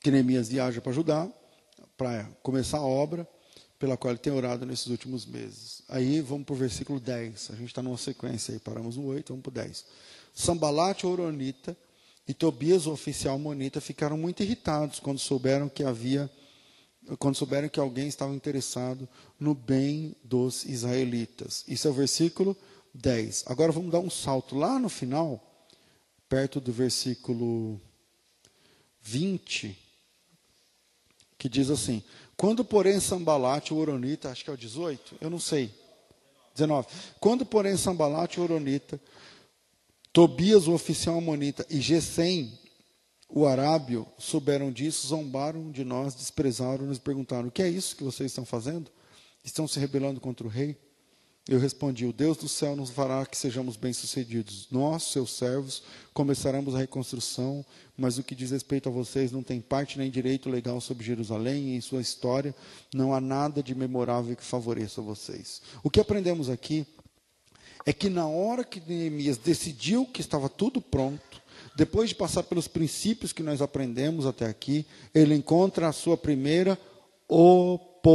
que 0.00 0.08
Neemias 0.08 0.48
viaja 0.48 0.80
para 0.80 0.92
ajudar, 0.92 1.28
para 1.96 2.22
começar 2.40 2.78
a 2.78 2.86
obra 2.86 3.26
pela 3.80 3.96
qual 3.96 4.12
ele 4.12 4.20
tem 4.20 4.32
orado 4.32 4.64
nesses 4.64 4.86
últimos 4.86 5.26
meses. 5.26 5.82
Aí 5.88 6.20
vamos 6.20 6.46
para 6.46 6.52
o 6.52 6.56
versículo 6.56 7.00
10. 7.00 7.50
A 7.50 7.56
gente 7.56 7.66
está 7.66 7.82
numa 7.82 7.96
sequência 7.96 8.54
aí, 8.54 8.60
paramos 8.60 8.96
no 8.96 9.06
8, 9.06 9.30
vamos 9.30 9.42
para 9.42 9.50
o 9.50 9.54
10. 9.54 9.84
Sambalate, 10.32 11.04
Oronita, 11.04 11.76
e 12.28 12.32
Tobias, 12.32 12.86
o 12.86 12.92
oficial 12.92 13.36
monita, 13.40 13.80
ficaram 13.80 14.16
muito 14.16 14.40
irritados 14.40 15.00
quando 15.00 15.18
souberam 15.18 15.68
que 15.68 15.82
havia 15.82 16.30
quando 17.18 17.34
souberam 17.34 17.68
que 17.68 17.80
alguém 17.80 18.06
estava 18.06 18.32
interessado 18.32 19.08
no 19.36 19.52
bem 19.52 20.14
dos 20.22 20.64
israelitas. 20.64 21.64
Isso 21.66 21.88
é 21.88 21.90
o 21.90 21.94
versículo 21.94 22.56
10. 22.94 23.46
Agora 23.48 23.72
vamos 23.72 23.90
dar 23.90 23.98
um 23.98 24.08
salto 24.08 24.56
lá 24.56 24.78
no 24.78 24.88
final, 24.88 25.42
perto 26.28 26.60
do 26.60 26.72
versículo 26.72 27.80
20, 29.02 29.76
que 31.38 31.48
diz 31.48 31.70
assim: 31.70 32.02
Quando, 32.36 32.64
porém, 32.64 33.00
Sambalate, 33.00 33.74
o 33.74 33.76
Oronita, 33.76 34.30
acho 34.30 34.44
que 34.44 34.50
é 34.50 34.52
o 34.52 34.56
18, 34.56 35.16
eu 35.20 35.28
não 35.28 35.40
sei. 35.40 35.72
19. 36.54 36.86
Quando, 37.18 37.44
porém, 37.46 37.76
Sambalate, 37.76 38.38
o 38.38 38.42
Oronita, 38.42 39.00
Tobias, 40.12 40.68
o 40.68 40.72
oficial 40.72 41.18
amonita, 41.18 41.66
e 41.70 41.80
Gesem, 41.80 42.58
o 43.28 43.46
arábio 43.46 44.06
souberam 44.18 44.70
disso, 44.70 45.06
zombaram 45.06 45.70
de 45.70 45.84
nós, 45.84 46.14
desprezaram-nos 46.14 46.98
e 46.98 47.00
perguntaram: 47.00 47.48
O 47.48 47.50
que 47.50 47.62
é 47.62 47.68
isso 47.68 47.96
que 47.96 48.04
vocês 48.04 48.30
estão 48.30 48.44
fazendo? 48.44 48.90
Estão 49.42 49.66
se 49.66 49.80
rebelando 49.80 50.20
contra 50.20 50.46
o 50.46 50.50
rei? 50.50 50.78
Eu 51.48 51.58
respondi: 51.58 52.06
O 52.06 52.12
Deus 52.12 52.36
do 52.36 52.48
céu 52.48 52.76
nos 52.76 52.90
fará 52.90 53.26
que 53.26 53.36
sejamos 53.36 53.76
bem-sucedidos. 53.76 54.68
Nós, 54.70 55.02
seus 55.04 55.32
servos, 55.32 55.82
começaremos 56.14 56.72
a 56.74 56.78
reconstrução, 56.78 57.66
mas 57.96 58.16
o 58.16 58.22
que 58.22 58.34
diz 58.34 58.52
respeito 58.52 58.88
a 58.88 58.92
vocês 58.92 59.32
não 59.32 59.42
tem 59.42 59.60
parte 59.60 59.98
nem 59.98 60.08
direito 60.08 60.48
legal 60.48 60.80
sobre 60.80 61.04
Jerusalém 61.04 61.70
e 61.70 61.76
em 61.76 61.80
sua 61.80 62.00
história. 62.00 62.54
Não 62.94 63.12
há 63.12 63.20
nada 63.20 63.60
de 63.60 63.74
memorável 63.74 64.36
que 64.36 64.44
favoreça 64.44 65.02
vocês. 65.02 65.60
O 65.82 65.90
que 65.90 65.98
aprendemos 65.98 66.48
aqui 66.48 66.86
é 67.84 67.92
que 67.92 68.08
na 68.08 68.28
hora 68.28 68.62
que 68.62 68.80
Neemias 68.80 69.36
decidiu 69.36 70.06
que 70.06 70.20
estava 70.20 70.48
tudo 70.48 70.80
pronto, 70.80 71.42
depois 71.74 72.10
de 72.10 72.14
passar 72.14 72.44
pelos 72.44 72.68
princípios 72.68 73.32
que 73.32 73.42
nós 73.42 73.60
aprendemos 73.60 74.26
até 74.26 74.46
aqui, 74.46 74.86
ele 75.12 75.34
encontra 75.34 75.88
a 75.88 75.92
sua 75.92 76.16
primeira 76.16 76.78
oposição. 77.26 78.12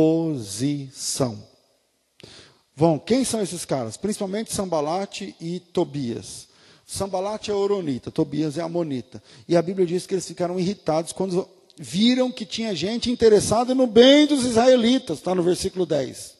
Bom, 2.78 3.00
quem 3.00 3.26
são 3.26 3.42
esses 3.42 3.66
caras? 3.66 3.98
Principalmente 3.98 4.54
Sambalate 4.54 5.36
e 5.42 5.60
Tobias. 5.60 6.48
Sambalate 6.86 7.50
é 7.50 7.54
Oronita, 7.54 8.12
Tobias 8.12 8.56
é 8.56 8.62
Amonita. 8.62 9.22
E 9.48 9.58
a 9.58 9.62
Bíblia 9.64 9.88
diz 9.88 10.06
que 10.06 10.14
eles 10.14 10.28
ficaram 10.28 10.60
irritados 10.60 11.12
quando 11.12 11.50
viram 11.76 12.32
que 12.32 12.46
tinha 12.46 12.76
gente 12.76 13.10
interessada 13.10 13.74
no 13.74 13.88
bem 13.88 14.28
dos 14.28 14.46
israelitas. 14.46 15.18
Está 15.18 15.34
no 15.34 15.42
versículo 15.42 15.88
10. 15.88 16.36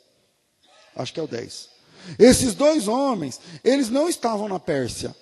Acho 0.96 1.12
que 1.12 1.20
é 1.20 1.24
o 1.24 1.28
10. 1.28 1.70
Esses 2.20 2.54
dois 2.54 2.88
homens, 2.88 3.42
eles 3.64 3.90
não 3.90 4.08
estavam 4.08 4.48
na 4.48 4.60
Pérsia. 4.60 5.16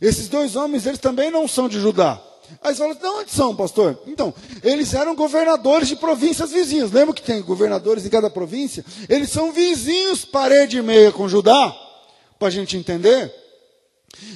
Esses 0.00 0.28
dois 0.28 0.54
homens, 0.54 0.86
eles 0.86 1.00
também 1.00 1.32
não 1.32 1.48
são 1.48 1.68
de 1.68 1.80
Judá. 1.80 2.22
Aí 2.62 2.74
você 2.74 2.82
fala, 2.82 2.94
de 2.94 3.06
onde 3.06 3.30
são, 3.30 3.54
pastor? 3.54 3.98
Então, 4.06 4.34
eles 4.62 4.94
eram 4.94 5.14
governadores 5.14 5.88
de 5.88 5.96
províncias 5.96 6.50
vizinhas. 6.50 6.92
Lembra 6.92 7.14
que 7.14 7.22
tem 7.22 7.42
governadores 7.42 8.04
em 8.04 8.08
cada 8.08 8.28
província? 8.28 8.84
Eles 9.08 9.30
são 9.30 9.52
vizinhos, 9.52 10.24
parede 10.24 10.78
e 10.78 10.82
meia 10.82 11.12
com 11.12 11.28
Judá, 11.28 11.74
para 12.38 12.48
a 12.48 12.50
gente 12.50 12.76
entender. 12.76 13.32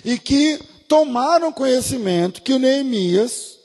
E 0.05 0.19
que 0.19 0.61
tomaram 0.89 1.53
conhecimento 1.53 2.43
que 2.43 2.53
o 2.53 2.59
Neemias 2.59 3.59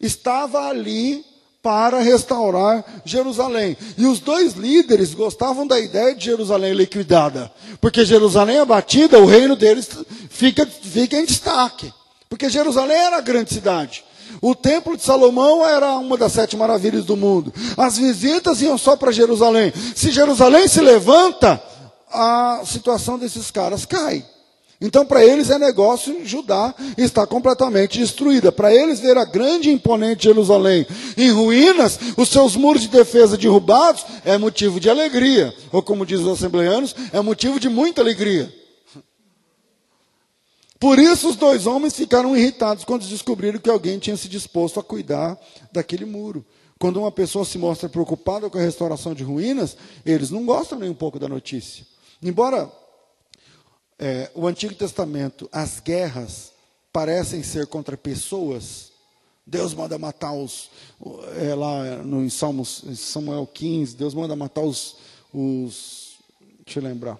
estava 0.00 0.68
ali 0.68 1.24
para 1.62 1.98
restaurar 1.98 2.84
Jerusalém. 3.04 3.76
E 3.98 4.06
os 4.06 4.20
dois 4.20 4.52
líderes 4.52 5.12
gostavam 5.12 5.66
da 5.66 5.80
ideia 5.80 6.14
de 6.14 6.24
Jerusalém 6.24 6.72
liquidada, 6.72 7.50
porque 7.80 8.04
Jerusalém 8.04 8.58
abatida, 8.58 9.18
o 9.18 9.26
reino 9.26 9.56
deles 9.56 9.88
fica, 10.30 10.64
fica 10.64 11.16
em 11.16 11.24
destaque. 11.24 11.92
Porque 12.28 12.50
Jerusalém 12.50 12.96
era 12.96 13.18
a 13.18 13.20
grande 13.20 13.52
cidade. 13.52 14.04
O 14.40 14.54
templo 14.54 14.96
de 14.96 15.02
Salomão 15.02 15.66
era 15.66 15.96
uma 15.96 16.16
das 16.16 16.32
sete 16.32 16.56
maravilhas 16.56 17.04
do 17.04 17.16
mundo. 17.16 17.52
As 17.76 17.96
visitas 17.96 18.60
iam 18.60 18.76
só 18.76 18.96
para 18.96 19.12
Jerusalém. 19.12 19.72
Se 19.94 20.10
Jerusalém 20.10 20.66
se 20.68 20.80
levanta, 20.80 21.62
a 22.10 22.62
situação 22.64 23.18
desses 23.18 23.50
caras 23.50 23.84
cai. 23.84 24.24
Então, 24.78 25.06
para 25.06 25.24
eles 25.24 25.48
é 25.48 25.58
negócio 25.58 26.20
Judá 26.26 26.74
está 26.98 27.26
completamente 27.26 27.98
destruída. 27.98 28.52
Para 28.52 28.74
eles 28.74 29.00
ver 29.00 29.16
a 29.16 29.24
grande 29.24 29.70
e 29.70 29.72
imponente 29.72 30.24
Jerusalém 30.24 30.86
em 31.16 31.30
ruínas, 31.30 31.98
os 32.16 32.28
seus 32.28 32.56
muros 32.56 32.82
de 32.82 32.88
defesa 32.88 33.38
derrubados, 33.38 34.04
é 34.24 34.36
motivo 34.36 34.78
de 34.78 34.90
alegria. 34.90 35.54
Ou 35.72 35.82
como 35.82 36.04
dizem 36.04 36.26
os 36.26 36.32
assembleanos, 36.32 36.94
é 37.12 37.20
motivo 37.22 37.58
de 37.58 37.70
muita 37.70 38.02
alegria. 38.02 38.52
Por 40.78 40.98
isso 40.98 41.28
os 41.28 41.36
dois 41.36 41.66
homens 41.66 41.94
ficaram 41.94 42.36
irritados 42.36 42.84
quando 42.84 43.06
descobriram 43.06 43.58
que 43.58 43.70
alguém 43.70 43.98
tinha 43.98 44.16
se 44.16 44.28
disposto 44.28 44.78
a 44.78 44.84
cuidar 44.84 45.38
daquele 45.72 46.04
muro. 46.04 46.44
Quando 46.78 46.98
uma 46.98 47.10
pessoa 47.10 47.44
se 47.44 47.56
mostra 47.56 47.88
preocupada 47.88 48.50
com 48.50 48.58
a 48.58 48.60
restauração 48.60 49.14
de 49.14 49.24
ruínas, 49.24 49.76
eles 50.04 50.30
não 50.30 50.44
gostam 50.44 50.78
nem 50.78 50.90
um 50.90 50.94
pouco 50.94 51.18
da 51.18 51.26
notícia. 51.26 51.86
Embora 52.22 52.70
é, 53.98 54.30
o 54.34 54.46
Antigo 54.46 54.74
Testamento, 54.74 55.48
as 55.50 55.80
guerras 55.80 56.52
parecem 56.92 57.42
ser 57.42 57.66
contra 57.66 57.96
pessoas. 57.96 58.92
Deus 59.46 59.72
manda 59.72 59.98
matar 59.98 60.32
os, 60.32 60.70
é, 61.38 61.54
lá 61.54 62.02
no 62.02 62.22
em 62.22 62.28
Salmos, 62.28 62.82
em 62.84 62.94
Samuel 62.94 63.46
15, 63.46 63.96
Deus 63.96 64.12
manda 64.12 64.36
matar 64.36 64.62
os, 64.62 64.96
os 65.32 66.16
deixa 66.64 66.80
eu 66.80 66.82
lembrar, 66.82 67.18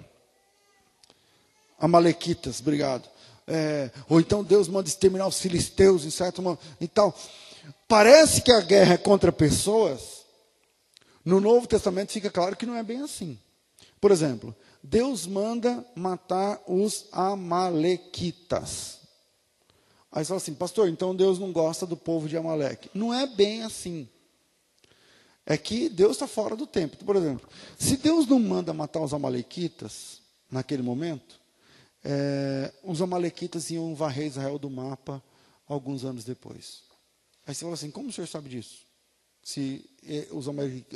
Amalequitas, 1.79 2.61
obrigado. 2.61 3.09
É, 3.47 3.91
ou 4.09 4.19
então 4.19 4.43
Deus 4.43 4.69
manda 4.69 4.89
exterminar 4.89 5.27
os 5.27 5.39
filisteus 5.39 6.05
em 6.05 6.11
certo 6.11 6.43
momento. 6.43 6.63
Então, 6.81 7.15
parece 7.87 8.43
que 8.43 8.51
a 8.51 8.61
guerra 8.61 8.95
é 8.95 8.99
contra 8.99 9.31
pessoas. 9.31 10.25
No 11.25 11.41
Novo 11.41 11.67
Testamento 11.67 12.13
fica 12.13 12.31
claro 12.31 12.57
que 12.57 12.67
não 12.67 12.75
é 12.75 12.83
bem 12.83 13.03
assim. 13.03 13.39
Por 14.01 14.11
exemplo, 14.11 14.55
Deus 14.83 15.27
manda 15.27 15.85
matar 15.95 16.61
os 16.67 17.07
amalequitas. 17.11 18.97
Aí 20.13 20.25
você 20.25 20.29
fala 20.29 20.39
assim, 20.39 20.55
pastor, 20.55 20.89
então 20.89 21.15
Deus 21.15 21.39
não 21.39 21.53
gosta 21.53 21.85
do 21.85 21.97
povo 21.97 22.29
de 22.29 22.37
Amaleque. 22.37 22.89
Não 22.95 23.13
é 23.13 23.27
bem 23.27 23.65
assim. 23.65 24.09
É 25.45 25.59
que 25.59 25.89
Deus 25.89 26.13
está 26.13 26.27
fora 26.27 26.57
do 26.57 26.67
tempo. 26.67 26.97
Por 27.05 27.17
exemplo, 27.17 27.49
se 27.79 27.97
Deus 27.97 28.27
não 28.27 28.39
manda 28.39 28.73
matar 28.73 29.01
os 29.01 29.13
amalequitas 29.13 30.21
naquele 30.51 30.83
momento, 30.83 31.36
é, 32.09 32.73
os 32.85 33.03
amalequitas 33.03 33.71
iam 33.71 33.95
varrer 33.95 34.27
Israel 34.27 34.59
do 34.59 34.71
mapa 34.71 35.23
alguns 35.67 36.05
anos 36.05 36.25
depois. 36.25 36.83
Aí 37.47 37.55
você 37.55 37.63
fala 37.63 37.75
assim, 37.75 37.91
como 37.91 38.11
o 38.11 38.13
senhor 38.13 38.27
sabe 38.27 38.49
disso? 38.49 38.87
Se 39.43 39.89
eh, 40.05 40.29
os 40.31 40.47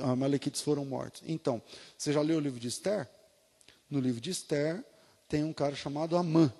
amalequitas 0.03 0.61
foram 0.61 0.85
mortos. 0.85 1.23
Então, 1.27 1.63
você 1.97 2.13
já 2.13 2.21
leu 2.21 2.39
o 2.39 2.41
livro 2.41 2.59
de 2.59 2.69
Esther? 2.69 3.09
no 3.91 3.99
livro 3.99 4.21
de 4.21 4.31
Esther, 4.31 4.83
tem 5.29 5.43
um 5.43 5.53
cara 5.53 5.75
chamado 5.75 6.17
Amã. 6.17 6.53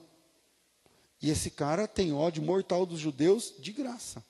E 1.23 1.31
esse 1.31 1.51
cara 1.51 1.87
tem 1.87 2.13
ódio 2.13 2.43
mortal 2.43 2.85
dos 2.85 2.99
judeus 2.99 3.55
de 3.59 3.73
graça. 3.73 4.23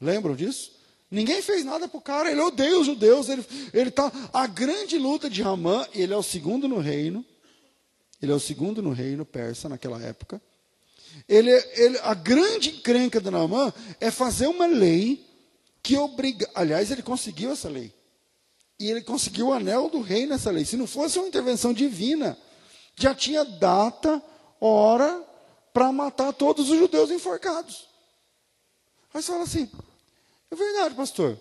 Lembram 0.00 0.36
disso? 0.36 0.78
Ninguém 1.10 1.42
fez 1.42 1.64
nada 1.64 1.88
para 1.88 1.98
o 1.98 2.02
cara, 2.02 2.30
ele 2.30 2.40
odeia 2.40 2.78
os 2.78 2.86
judeus. 2.86 3.28
Ele, 3.28 3.44
ele 3.72 3.90
tá, 3.90 4.12
a 4.32 4.46
grande 4.46 4.96
luta 4.96 5.28
de 5.28 5.42
Ramã, 5.42 5.86
ele 5.92 6.12
é 6.12 6.16
o 6.16 6.22
segundo 6.22 6.68
no 6.68 6.78
reino. 6.78 7.24
Ele 8.20 8.32
é 8.32 8.34
o 8.34 8.40
segundo 8.40 8.82
no 8.82 8.90
reino 8.90 9.24
persa 9.24 9.68
naquela 9.68 10.00
época. 10.02 10.40
Ele, 11.28 11.50
ele, 11.50 11.98
a 12.02 12.14
grande 12.14 12.70
encrenca 12.70 13.20
de 13.20 13.30
Naamã 13.30 13.72
é 14.00 14.10
fazer 14.10 14.46
uma 14.46 14.66
lei 14.66 15.24
que 15.82 15.96
obriga. 15.96 16.48
Aliás, 16.54 16.90
ele 16.90 17.02
conseguiu 17.02 17.52
essa 17.52 17.68
lei. 17.68 17.92
E 18.78 18.90
ele 18.90 19.02
conseguiu 19.02 19.48
o 19.48 19.52
anel 19.52 19.88
do 19.88 20.00
rei 20.00 20.26
nessa 20.26 20.50
lei. 20.50 20.64
Se 20.64 20.76
não 20.76 20.86
fosse 20.86 21.18
uma 21.18 21.28
intervenção 21.28 21.72
divina, 21.72 22.38
já 22.96 23.14
tinha 23.14 23.44
data, 23.44 24.22
hora, 24.60 25.24
para 25.72 25.92
matar 25.92 26.32
todos 26.32 26.70
os 26.70 26.78
judeus 26.78 27.10
enforcados. 27.10 27.88
Aí 29.12 29.22
você 29.22 29.32
fala 29.32 29.44
assim: 29.44 29.70
é 30.50 30.54
verdade, 30.54 30.94
pastor. 30.94 31.38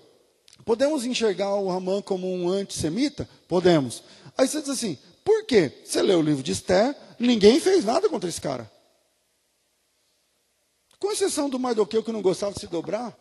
Podemos 0.65 1.05
enxergar 1.05 1.53
o 1.55 1.69
Ramã 1.69 2.01
como 2.01 2.31
um 2.31 2.49
antissemita? 2.49 3.29
Podemos. 3.47 4.03
Aí 4.37 4.47
você 4.47 4.59
diz 4.61 4.69
assim: 4.69 4.97
por 5.27 5.43
quê? 5.43 5.83
Você 5.83 6.01
lê 6.01 6.15
o 6.15 6.21
livro 6.21 6.41
de 6.41 6.53
Esther, 6.53 6.95
ninguém 7.19 7.59
fez 7.59 7.83
nada 7.83 8.07
contra 8.07 8.29
esse 8.29 8.39
cara. 8.39 8.71
Com 10.97 11.11
exceção 11.11 11.49
do 11.49 11.59
Mardoqueu 11.59 12.01
que 12.01 12.13
não 12.13 12.21
gostava 12.21 12.53
de 12.53 12.61
se 12.61 12.67
dobrar 12.67 13.13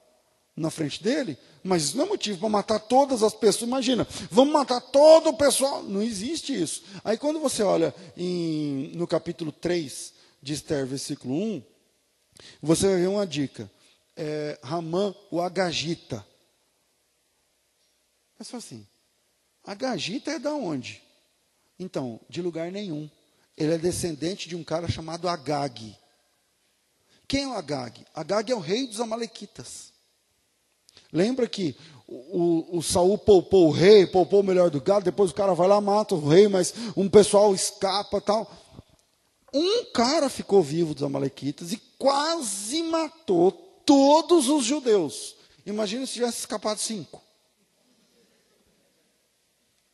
na 0.56 0.70
frente 0.70 1.02
dele, 1.02 1.36
mas 1.64 1.82
isso 1.82 1.96
não 1.96 2.04
é 2.04 2.08
motivo 2.08 2.38
para 2.38 2.48
matar 2.48 2.78
todas 2.78 3.24
as 3.24 3.34
pessoas. 3.34 3.68
Imagina, 3.68 4.06
vamos 4.30 4.54
matar 4.54 4.80
todo 4.80 5.30
o 5.30 5.36
pessoal. 5.36 5.82
Não 5.82 6.00
existe 6.00 6.54
isso. 6.54 6.84
Aí 7.02 7.18
quando 7.18 7.40
você 7.40 7.64
olha 7.64 7.92
em, 8.16 8.92
no 8.94 9.08
capítulo 9.08 9.50
3 9.50 10.14
de 10.40 10.52
Esther, 10.52 10.86
versículo 10.86 11.34
1, 11.34 11.62
você 12.62 12.86
vai 12.86 13.00
ver 13.00 13.08
uma 13.08 13.26
dica. 13.26 13.68
É, 14.16 14.60
Ramã, 14.62 15.12
o 15.28 15.40
Agagita. 15.40 16.24
Mas 18.38 18.54
assim, 18.54 18.86
Agagita 19.64 20.30
é 20.30 20.38
da 20.38 20.54
onde? 20.54 21.04
Então, 21.78 22.20
de 22.28 22.40
lugar 22.40 22.70
nenhum. 22.70 23.08
Ele 23.56 23.74
é 23.74 23.78
descendente 23.78 24.48
de 24.48 24.56
um 24.56 24.64
cara 24.64 24.88
chamado 24.88 25.28
Agag. 25.28 25.96
Quem 27.26 27.44
é 27.44 27.48
o 27.48 27.54
Agag? 27.54 28.04
Agag 28.14 28.52
é 28.52 28.54
o 28.54 28.60
rei 28.60 28.86
dos 28.86 29.00
Amalequitas. 29.00 29.92
Lembra 31.12 31.48
que 31.48 31.76
o, 32.06 32.78
o, 32.78 32.82
Saul 32.82 33.18
poupou 33.18 33.68
o 33.68 33.72
rei, 33.72 34.06
poupou 34.06 34.40
o 34.40 34.44
melhor 34.44 34.70
do 34.70 34.80
gado, 34.80 35.04
depois 35.04 35.30
o 35.30 35.34
cara 35.34 35.54
vai 35.54 35.66
lá, 35.66 35.80
mata 35.80 36.14
o 36.14 36.28
rei, 36.28 36.46
mas 36.48 36.72
um 36.96 37.08
pessoal 37.08 37.54
escapa 37.54 38.20
tal. 38.20 38.50
Um 39.52 39.86
cara 39.92 40.28
ficou 40.28 40.62
vivo 40.62 40.94
dos 40.94 41.02
Amalequitas 41.02 41.72
e 41.72 41.78
quase 41.98 42.82
matou 42.82 43.50
todos 43.84 44.48
os 44.48 44.64
judeus. 44.64 45.34
Imagina 45.64 46.06
se 46.06 46.14
tivesse 46.14 46.40
escapado 46.40 46.78
cinco. 46.78 47.22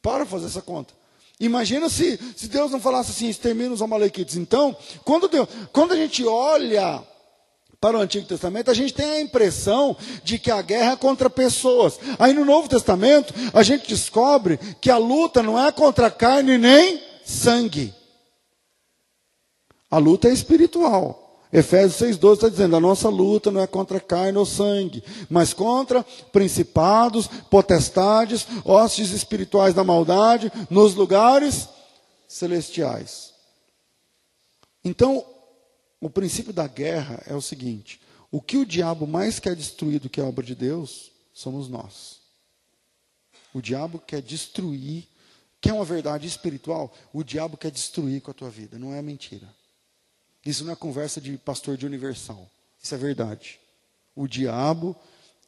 Para 0.02 0.26
fazer 0.26 0.46
essa 0.46 0.60
conta. 0.60 1.01
Imagina 1.43 1.88
se, 1.88 2.20
se 2.36 2.47
Deus 2.47 2.70
não 2.70 2.80
falasse 2.80 3.11
assim, 3.11 3.28
extermina 3.28 3.74
os 3.74 3.82
amalequitas. 3.82 4.36
Então, 4.36 4.76
quando, 5.05 5.26
Deus, 5.26 5.49
quando 5.72 5.90
a 5.90 5.97
gente 5.97 6.24
olha 6.24 7.03
para 7.80 7.99
o 7.99 8.01
Antigo 8.01 8.24
Testamento, 8.24 8.70
a 8.70 8.74
gente 8.74 8.95
tem 8.95 9.11
a 9.11 9.20
impressão 9.20 9.97
de 10.22 10.38
que 10.38 10.53
a 10.53 10.62
guerra 10.62 10.93
é 10.93 10.97
contra 10.97 11.28
pessoas. 11.28 11.99
Aí 12.16 12.32
no 12.32 12.45
Novo 12.45 12.68
Testamento, 12.68 13.34
a 13.53 13.61
gente 13.64 13.88
descobre 13.88 14.57
que 14.80 14.88
a 14.88 14.97
luta 14.97 15.43
não 15.43 15.59
é 15.59 15.72
contra 15.72 16.12
carne 16.12 16.57
nem 16.57 17.03
sangue. 17.24 17.93
A 19.90 19.99
luta 19.99 20.28
é 20.28 20.32
espiritual. 20.32 21.21
Efésios 21.53 22.00
6,12 22.00 22.32
está 22.34 22.48
dizendo: 22.48 22.76
a 22.76 22.80
nossa 22.80 23.09
luta 23.11 23.50
não 23.50 23.61
é 23.61 23.66
contra 23.66 24.00
carne 24.00 24.38
ou 24.38 24.46
sangue, 24.46 25.05
mas 25.28 25.53
contra 25.53 26.03
principados, 26.32 27.26
potestades, 27.50 28.46
hostes 28.64 29.11
espirituais 29.11 29.74
da 29.74 29.84
maldade 29.84 30.50
nos 30.70 30.94
lugares 30.94 31.68
celestiais. 32.26 33.34
Então, 34.82 35.24
o 36.00 36.09
princípio 36.09 36.53
da 36.53 36.66
guerra 36.66 37.22
é 37.26 37.34
o 37.34 37.42
seguinte: 37.42 38.00
o 38.30 38.40
que 38.40 38.57
o 38.57 38.64
diabo 38.64 39.07
mais 39.07 39.38
quer 39.38 39.55
destruir 39.55 40.00
do 40.00 40.09
que 40.09 40.22
a 40.22 40.24
obra 40.24 40.44
de 40.44 40.55
Deus 40.55 41.12
somos 41.34 41.68
nós. 41.68 42.22
O 43.53 43.61
diabo 43.61 43.98
quer 43.98 44.22
destruir, 44.22 45.07
quer 45.61 45.74
uma 45.74 45.84
verdade 45.84 46.26
espiritual, 46.26 46.90
o 47.12 47.22
diabo 47.22 47.59
quer 47.59 47.70
destruir 47.70 48.22
com 48.22 48.30
a 48.30 48.34
tua 48.34 48.48
vida, 48.48 48.78
não 48.78 48.94
é 48.94 49.03
mentira. 49.03 49.46
Isso 50.45 50.64
não 50.64 50.72
é 50.72 50.76
conversa 50.76 51.20
de 51.20 51.38
pastor 51.38 51.76
de 51.76 51.86
universal. 51.86 52.51
Isso 52.82 52.95
é 52.95 52.99
verdade. 52.99 53.61
O 54.14 54.26
diabo 54.26 54.97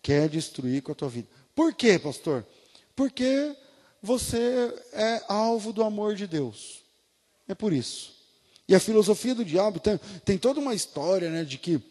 quer 0.03 0.29
destruir 0.29 0.83
com 0.83 0.93
a 0.93 0.95
tua 0.95 1.09
vida. 1.09 1.29
Por 1.55 1.75
quê, 1.75 1.99
pastor? 1.99 2.47
Porque 2.95 3.55
você 4.03 4.73
é 4.93 5.23
alvo 5.29 5.73
do 5.73 5.83
amor 5.83 6.15
de 6.15 6.27
Deus. 6.27 6.83
É 7.49 7.55
por 7.55 7.73
isso. 7.73 8.15
E 8.69 8.75
a 8.75 8.81
filosofia 8.81 9.35
do 9.35 9.45
diabo 9.45 9.81
tem, 9.81 9.99
tem 10.25 10.39
toda 10.39 10.61
uma 10.61 10.75
história 10.75 11.29
né, 11.31 11.45
de 11.45 11.59
que 11.59 11.83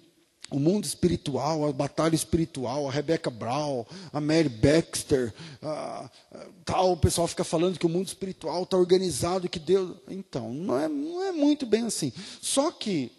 o 0.53 0.59
mundo 0.59 0.85
espiritual, 0.85 1.67
a 1.67 1.73
batalha 1.73 2.13
espiritual, 2.13 2.87
a 2.87 2.91
Rebecca 2.91 3.31
Brown, 3.31 3.83
a 4.13 4.21
Mary 4.21 4.49
Baxter, 4.49 5.33
a, 5.59 6.07
a, 6.31 6.45
tal, 6.63 6.91
o 6.91 6.97
pessoal 6.97 7.27
fica 7.27 7.43
falando 7.43 7.79
que 7.79 7.87
o 7.87 7.89
mundo 7.89 8.05
espiritual 8.05 8.61
está 8.61 8.77
organizado, 8.77 9.49
que 9.49 9.57
Deus. 9.57 9.97
Então, 10.07 10.53
não 10.53 10.79
é, 10.79 10.87
não 10.87 11.23
é 11.23 11.31
muito 11.31 11.65
bem 11.65 11.87
assim. 11.87 12.13
Só 12.39 12.71
que 12.71 13.11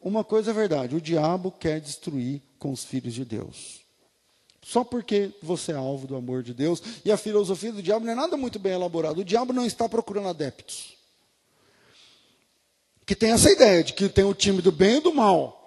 uma 0.00 0.24
coisa 0.24 0.50
é 0.50 0.54
verdade: 0.54 0.96
o 0.96 1.00
diabo 1.00 1.52
quer 1.52 1.80
destruir 1.80 2.42
com 2.58 2.72
os 2.72 2.82
filhos 2.82 3.14
de 3.14 3.24
Deus. 3.24 3.80
Só 4.60 4.82
porque 4.82 5.30
você 5.40 5.70
é 5.70 5.76
alvo 5.76 6.08
do 6.08 6.16
amor 6.16 6.42
de 6.42 6.52
Deus. 6.52 6.82
E 7.04 7.12
a 7.12 7.16
filosofia 7.16 7.72
do 7.72 7.82
diabo 7.82 8.04
não 8.04 8.12
é 8.12 8.16
nada 8.16 8.36
muito 8.36 8.58
bem 8.58 8.72
elaborada. 8.72 9.20
O 9.20 9.24
diabo 9.24 9.52
não 9.52 9.64
está 9.64 9.88
procurando 9.88 10.28
adeptos. 10.28 10.94
Que 13.06 13.14
tem 13.14 13.30
essa 13.30 13.50
ideia 13.50 13.84
de 13.84 13.92
que 13.92 14.08
tem 14.08 14.24
o 14.24 14.34
time 14.34 14.60
do 14.60 14.72
bem 14.72 14.98
e 14.98 15.00
do 15.00 15.14
mal. 15.14 15.59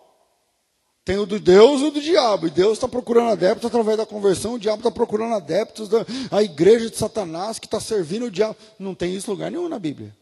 Tem 1.05 1.17
o 1.17 1.25
do 1.25 1.37
Deus 1.37 1.81
e 1.81 1.85
o 1.85 1.91
do 1.91 2.01
diabo. 2.01 2.47
E 2.47 2.49
Deus 2.49 2.73
está 2.73 2.87
procurando 2.87 3.31
adeptos 3.31 3.65
através 3.65 3.97
da 3.97 4.05
conversão, 4.05 4.53
o 4.53 4.59
diabo 4.59 4.79
está 4.79 4.91
procurando 4.91 5.35
adeptos 5.35 5.89
da 5.89 6.05
a 6.31 6.41
igreja 6.41 6.89
de 6.89 6.97
Satanás 6.97 7.59
que 7.59 7.67
está 7.67 7.79
servindo 7.79 8.25
o 8.25 8.31
diabo. 8.31 8.55
Não 8.79 8.95
tem 8.95 9.13
isso 9.13 9.29
lugar 9.29 9.51
nenhum 9.51 9.67
na 9.67 9.79
Bíblia. 9.79 10.15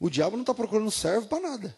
O 0.00 0.08
diabo 0.08 0.36
não 0.36 0.42
está 0.42 0.54
procurando 0.54 0.90
servo 0.90 1.26
para 1.26 1.40
nada. 1.40 1.76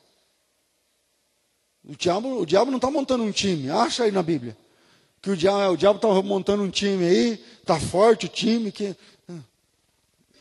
O 1.85 1.97
diabo, 1.97 2.41
o 2.41 2.47
diabo 2.47 2.71
não 2.71 2.79
está 2.79 2.91
montando 2.91 3.25
um 3.25 3.33
time. 3.33 3.71
Acha 3.71 4.05
aí 4.05 4.13
na 4.13 4.23
Bíblia. 4.23 4.57
Que 5.21 5.31
o 5.31 5.37
diabo 5.37 5.97
está 5.97 6.09
montando 6.23 6.63
um 6.63 6.71
time 6.71 7.05
aí, 7.05 7.45
está 7.61 7.81
forte 7.81 8.27
o 8.27 8.29
time. 8.29 8.71
que 8.71 8.95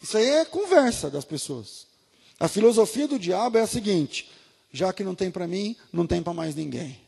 Isso 0.02 0.18
aí 0.18 0.26
é 0.26 0.46
conversa 0.46 1.10
das 1.10 1.26
pessoas. 1.26 1.88
A 2.40 2.48
filosofia 2.48 3.08
do 3.08 3.18
diabo 3.18 3.58
é 3.58 3.62
a 3.62 3.68
seguinte: 3.68 4.30
já 4.72 4.94
que 4.94 5.04
não 5.04 5.16
tem 5.16 5.32
para 5.32 5.48
mim, 5.48 5.76
não 5.92 6.06
tem 6.06 6.22
para 6.22 6.34
mais 6.34 6.54
ninguém 6.54 7.07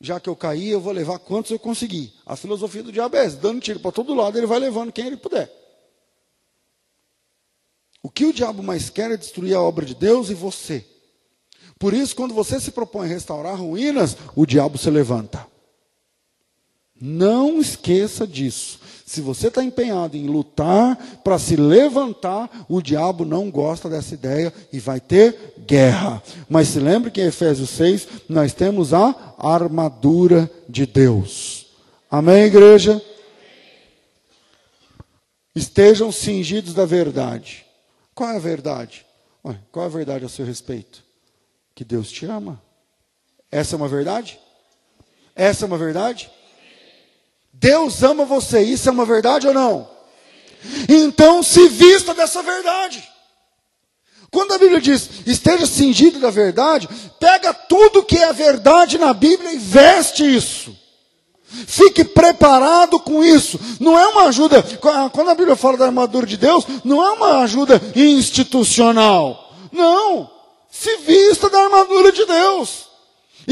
já 0.00 0.18
que 0.18 0.28
eu 0.28 0.34
caí, 0.34 0.70
eu 0.70 0.80
vou 0.80 0.92
levar 0.92 1.18
quantos 1.18 1.50
eu 1.50 1.58
conseguir. 1.58 2.14
A 2.24 2.34
filosofia 2.34 2.82
do 2.82 2.90
diabo 2.90 3.16
é 3.16 3.26
essa, 3.26 3.36
dando 3.36 3.60
tiro 3.60 3.80
para 3.80 3.92
todo 3.92 4.14
lado, 4.14 4.38
ele 4.38 4.46
vai 4.46 4.58
levando 4.58 4.92
quem 4.92 5.06
ele 5.06 5.16
puder. 5.16 5.52
O 8.02 8.08
que 8.08 8.24
o 8.24 8.32
diabo 8.32 8.62
mais 8.62 8.88
quer 8.88 9.10
é 9.10 9.16
destruir 9.16 9.54
a 9.54 9.60
obra 9.60 9.84
de 9.84 9.94
Deus 9.94 10.30
e 10.30 10.34
você. 10.34 10.86
Por 11.78 11.92
isso, 11.92 12.16
quando 12.16 12.32
você 12.32 12.58
se 12.58 12.70
propõe 12.70 13.06
a 13.06 13.10
restaurar 13.10 13.60
ruínas, 13.60 14.16
o 14.34 14.46
diabo 14.46 14.78
se 14.78 14.88
levanta. 14.90 15.46
Não 16.98 17.60
esqueça 17.60 18.26
disso. 18.26 18.79
Se 19.10 19.20
você 19.20 19.48
está 19.48 19.60
empenhado 19.60 20.16
em 20.16 20.28
lutar 20.28 20.96
para 21.24 21.36
se 21.36 21.56
levantar, 21.56 22.64
o 22.68 22.80
diabo 22.80 23.24
não 23.24 23.50
gosta 23.50 23.88
dessa 23.88 24.14
ideia 24.14 24.54
e 24.72 24.78
vai 24.78 25.00
ter 25.00 25.54
guerra. 25.66 26.22
Mas 26.48 26.68
se 26.68 26.78
lembre 26.78 27.10
que 27.10 27.20
em 27.20 27.26
Efésios 27.26 27.70
6 27.70 28.06
nós 28.28 28.54
temos 28.54 28.94
a 28.94 29.34
armadura 29.36 30.48
de 30.68 30.86
Deus. 30.86 31.66
Amém, 32.08 32.44
igreja? 32.44 33.02
Estejam 35.56 36.12
cingidos 36.12 36.72
da 36.72 36.86
verdade. 36.86 37.66
Qual 38.14 38.30
é 38.30 38.36
a 38.36 38.38
verdade? 38.38 39.04
qual 39.72 39.86
é 39.86 39.88
a 39.88 39.90
verdade 39.90 40.24
a 40.24 40.28
seu 40.28 40.46
respeito? 40.46 41.02
Que 41.74 41.82
Deus 41.84 42.12
te 42.12 42.26
ama. 42.26 42.62
Essa 43.50 43.74
é 43.74 43.76
uma 43.76 43.88
verdade? 43.88 44.38
Essa 45.34 45.64
é 45.64 45.66
uma 45.66 45.78
verdade? 45.78 46.30
Deus 47.60 48.02
ama 48.02 48.24
você, 48.24 48.62
isso 48.62 48.88
é 48.88 48.92
uma 48.92 49.04
verdade 49.04 49.46
ou 49.46 49.52
não? 49.52 49.86
Então 50.88 51.42
se 51.42 51.68
vista 51.68 52.14
dessa 52.14 52.42
verdade. 52.42 53.06
Quando 54.30 54.54
a 54.54 54.58
Bíblia 54.58 54.80
diz, 54.80 55.10
esteja 55.26 55.66
cingido 55.66 56.18
da 56.20 56.30
verdade, 56.30 56.88
pega 57.18 57.52
tudo 57.52 58.02
que 58.02 58.16
é 58.16 58.32
verdade 58.32 58.96
na 58.96 59.12
Bíblia 59.12 59.52
e 59.52 59.58
veste 59.58 60.24
isso. 60.24 60.74
Fique 61.44 62.04
preparado 62.04 62.98
com 63.00 63.22
isso. 63.22 63.60
Não 63.78 63.98
é 63.98 64.06
uma 64.06 64.24
ajuda, 64.24 64.62
quando 65.12 65.30
a 65.30 65.34
Bíblia 65.34 65.56
fala 65.56 65.76
da 65.76 65.86
armadura 65.86 66.24
de 66.24 66.36
Deus, 66.36 66.64
não 66.82 67.04
é 67.04 67.10
uma 67.10 67.42
ajuda 67.42 67.80
institucional. 67.94 69.52
Não! 69.70 70.30
Se 70.70 70.96
vista 70.98 71.50
da 71.50 71.64
armadura 71.64 72.12
de 72.12 72.24
Deus. 72.24 72.89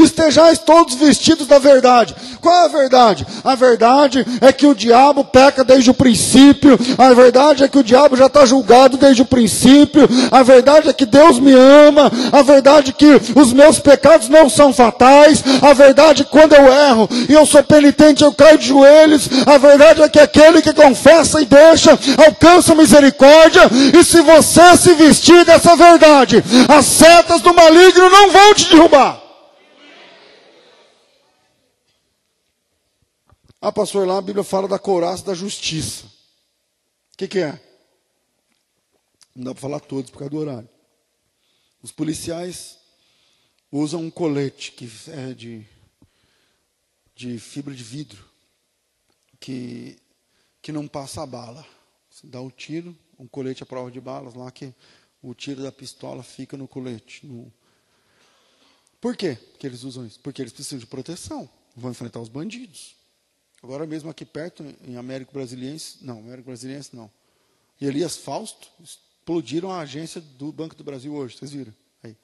Estejais 0.03 0.59
todos 0.59 0.95
vestidos 0.95 1.47
da 1.47 1.59
verdade. 1.59 2.15
Qual 2.41 2.55
é 2.55 2.65
a 2.67 2.69
verdade? 2.69 3.27
A 3.45 3.55
verdade 3.57 4.25
é 4.41 4.53
que 4.53 4.67
o 4.67 4.75
diabo 4.75 5.25
peca 5.25 5.65
desde 5.65 5.91
o 5.91 5.95
princípio. 5.95 6.79
A 6.97 7.13
verdade 7.13 7.65
é 7.65 7.69
que 7.69 7.79
o 7.79 7.83
diabo 7.83 8.17
já 8.17 8.27
está 8.27 8.47
julgado 8.47 8.97
desde 8.97 9.23
o 9.23 9.27
princípio. 9.27 10.09
A 10.31 10.43
verdade 10.43 10.89
é 10.89 10.93
que 10.93 11.05
Deus 11.05 11.41
me 11.41 11.53
ama. 11.53 12.11
A 12.33 12.43
verdade 12.43 12.91
é 12.91 12.93
que 12.93 13.21
os 13.39 13.53
meus 13.53 13.81
pecados 13.81 14.29
não 14.29 14.49
são 14.49 14.73
fatais. 14.73 15.43
A 15.61 15.73
verdade 15.73 16.23
é 16.23 16.25
que 16.25 16.31
quando 16.31 16.55
eu 16.55 16.73
erro 16.73 17.09
e 17.29 17.33
eu 17.33 17.45
sou 17.45 17.63
penitente, 17.65 18.23
eu 18.23 18.33
caio 18.33 18.59
de 18.59 18.69
joelhos. 18.69 19.29
A 19.47 19.59
verdade 19.59 20.03
é 20.03 20.09
que 20.09 20.21
aquele 20.21 20.63
que 20.63 20.73
confessa 20.73 21.43
e 21.43 21.45
deixa 21.45 21.99
alcança 22.25 22.75
misericórdia. 22.75 23.63
E 23.93 24.05
se 24.05 24.21
você 24.21 24.77
se 24.77 24.95
vestir 24.95 25.45
dessa 25.45 25.75
verdade, 25.75 26.45
as 26.69 26.87
setas 26.87 27.41
do 27.41 27.53
maligno 27.53 28.09
não 28.09 28.31
vão 28.31 28.55
te 28.55 28.71
derrubar. 28.71 29.28
Ah, 33.61 33.73
pastor, 33.73 34.07
lá 34.07 34.19
a 34.19 34.23
Bíblia 34.23 34.45
fala 34.45 34.69
da 34.69 34.79
couraça 34.79 35.25
da 35.25 35.35
justiça. 35.35 36.07
O 36.07 37.17
que, 37.17 37.27
que 37.27 37.41
é? 37.41 37.61
Não 39.35 39.47
dá 39.47 39.53
para 39.53 39.61
falar 39.61 39.81
todos 39.81 40.13
por 40.13 40.19
causa 40.19 40.31
do 40.31 40.39
horário. 40.39 40.69
Os 41.83 41.91
policiais 41.91 42.79
usam 43.73 44.03
um 44.03 44.11
colete 44.13 44.71
que 44.71 44.89
é 45.09 45.35
de, 45.35 45.67
de 47.17 47.41
fibra 47.41 47.75
de 47.75 47.83
vidro, 47.83 48.25
que, 49.41 49.99
que 50.63 50.71
não 50.71 50.87
passa 50.87 51.25
a 51.25 51.27
bala. 51.27 51.67
Você 52.09 52.29
dá 52.29 52.41
o 52.41 52.53
tiro, 52.53 52.97
um 53.19 53.27
colete 53.27 53.65
à 53.65 53.67
prova 53.67 53.91
de 53.91 54.01
balas 54.01 54.35
lá, 54.35 54.53
que 54.53 54.73
o 55.21 55.35
tiro 55.35 55.65
da 55.65 55.73
pistola 55.73 56.23
fica 56.23 56.57
no 56.57 56.69
colete. 56.69 57.27
No... 57.27 57.53
Por 59.01 59.17
quê 59.17 59.37
que 59.59 59.67
eles 59.67 59.83
usam 59.83 60.07
isso? 60.07 60.21
Porque 60.21 60.41
eles 60.41 60.53
precisam 60.53 60.79
de 60.79 60.87
proteção. 60.87 61.51
Vão 61.75 61.91
enfrentar 61.91 62.21
os 62.21 62.29
bandidos. 62.29 62.98
Agora 63.63 63.87
mesmo 63.87 64.09
aqui 64.09 64.25
perto, 64.25 64.65
em 64.87 64.97
Américo 64.97 65.33
Brasiliense, 65.33 65.99
não, 66.01 66.19
Américo 66.19 66.47
Brasiliense 66.47 66.95
não. 66.95 67.11
E 67.81 67.87
Elias 67.87 68.17
Fausto 68.17 68.69
explodiram 68.81 69.71
a 69.73 69.81
agência 69.81 70.21
do 70.21 70.53
Banco 70.53 70.75
do 70.75 70.85
Brasil 70.85 71.13
hoje, 71.15 71.37
vocês 71.37 71.51
viram? 71.51 71.75
Aí. 72.03 72.17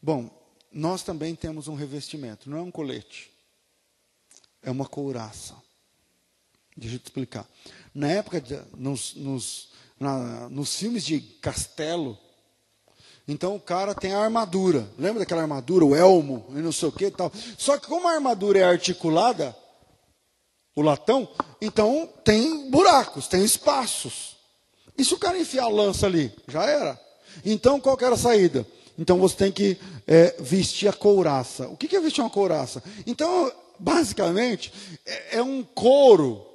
Bom, 0.00 0.30
nós 0.72 1.02
também 1.02 1.34
temos 1.34 1.68
um 1.68 1.74
revestimento, 1.74 2.48
não 2.48 2.58
é 2.58 2.62
um 2.62 2.70
colete, 2.70 3.30
é 4.62 4.70
uma 4.70 4.86
couraça. 4.86 5.54
Deixa 6.76 6.96
eu 6.96 7.00
te 7.00 7.06
explicar. 7.06 7.46
Na 7.94 8.08
época, 8.08 8.40
de, 8.40 8.58
nos, 8.76 9.14
nos, 9.14 9.68
na, 9.98 10.48
nos 10.48 10.74
filmes 10.76 11.04
de 11.04 11.20
castelo, 11.20 12.18
então 13.26 13.54
o 13.54 13.60
cara 13.60 13.94
tem 13.94 14.14
a 14.14 14.20
armadura. 14.20 14.88
Lembra 14.98 15.20
daquela 15.20 15.42
armadura, 15.42 15.84
o 15.84 15.94
elmo 15.94 16.46
e 16.50 16.60
não 16.60 16.72
sei 16.72 16.88
o 16.88 16.92
que 16.92 17.10
tal. 17.10 17.30
Só 17.58 17.78
que 17.78 17.86
como 17.86 18.08
a 18.08 18.12
armadura 18.12 18.58
é 18.58 18.64
articulada, 18.64 19.56
o 20.74 20.82
latão, 20.82 21.28
então 21.60 22.08
tem 22.24 22.70
buracos, 22.70 23.28
tem 23.28 23.44
espaços. 23.44 24.36
E 24.96 25.04
se 25.04 25.14
o 25.14 25.18
cara 25.18 25.38
enfiar 25.38 25.64
a 25.64 25.68
lança 25.68 26.06
ali? 26.06 26.32
Já 26.48 26.64
era. 26.64 27.00
Então 27.44 27.80
qual 27.80 27.96
era 28.00 28.14
a 28.14 28.18
saída? 28.18 28.66
Então 28.98 29.18
você 29.18 29.36
tem 29.36 29.52
que 29.52 29.78
é, 30.06 30.36
vestir 30.38 30.88
a 30.88 30.92
couraça. 30.92 31.68
O 31.68 31.76
que 31.76 31.94
é 31.94 32.00
vestir 32.00 32.20
uma 32.20 32.30
couraça? 32.30 32.82
Então, 33.06 33.50
basicamente, 33.78 34.72
é, 35.04 35.38
é 35.38 35.42
um 35.42 35.62
couro 35.62 36.46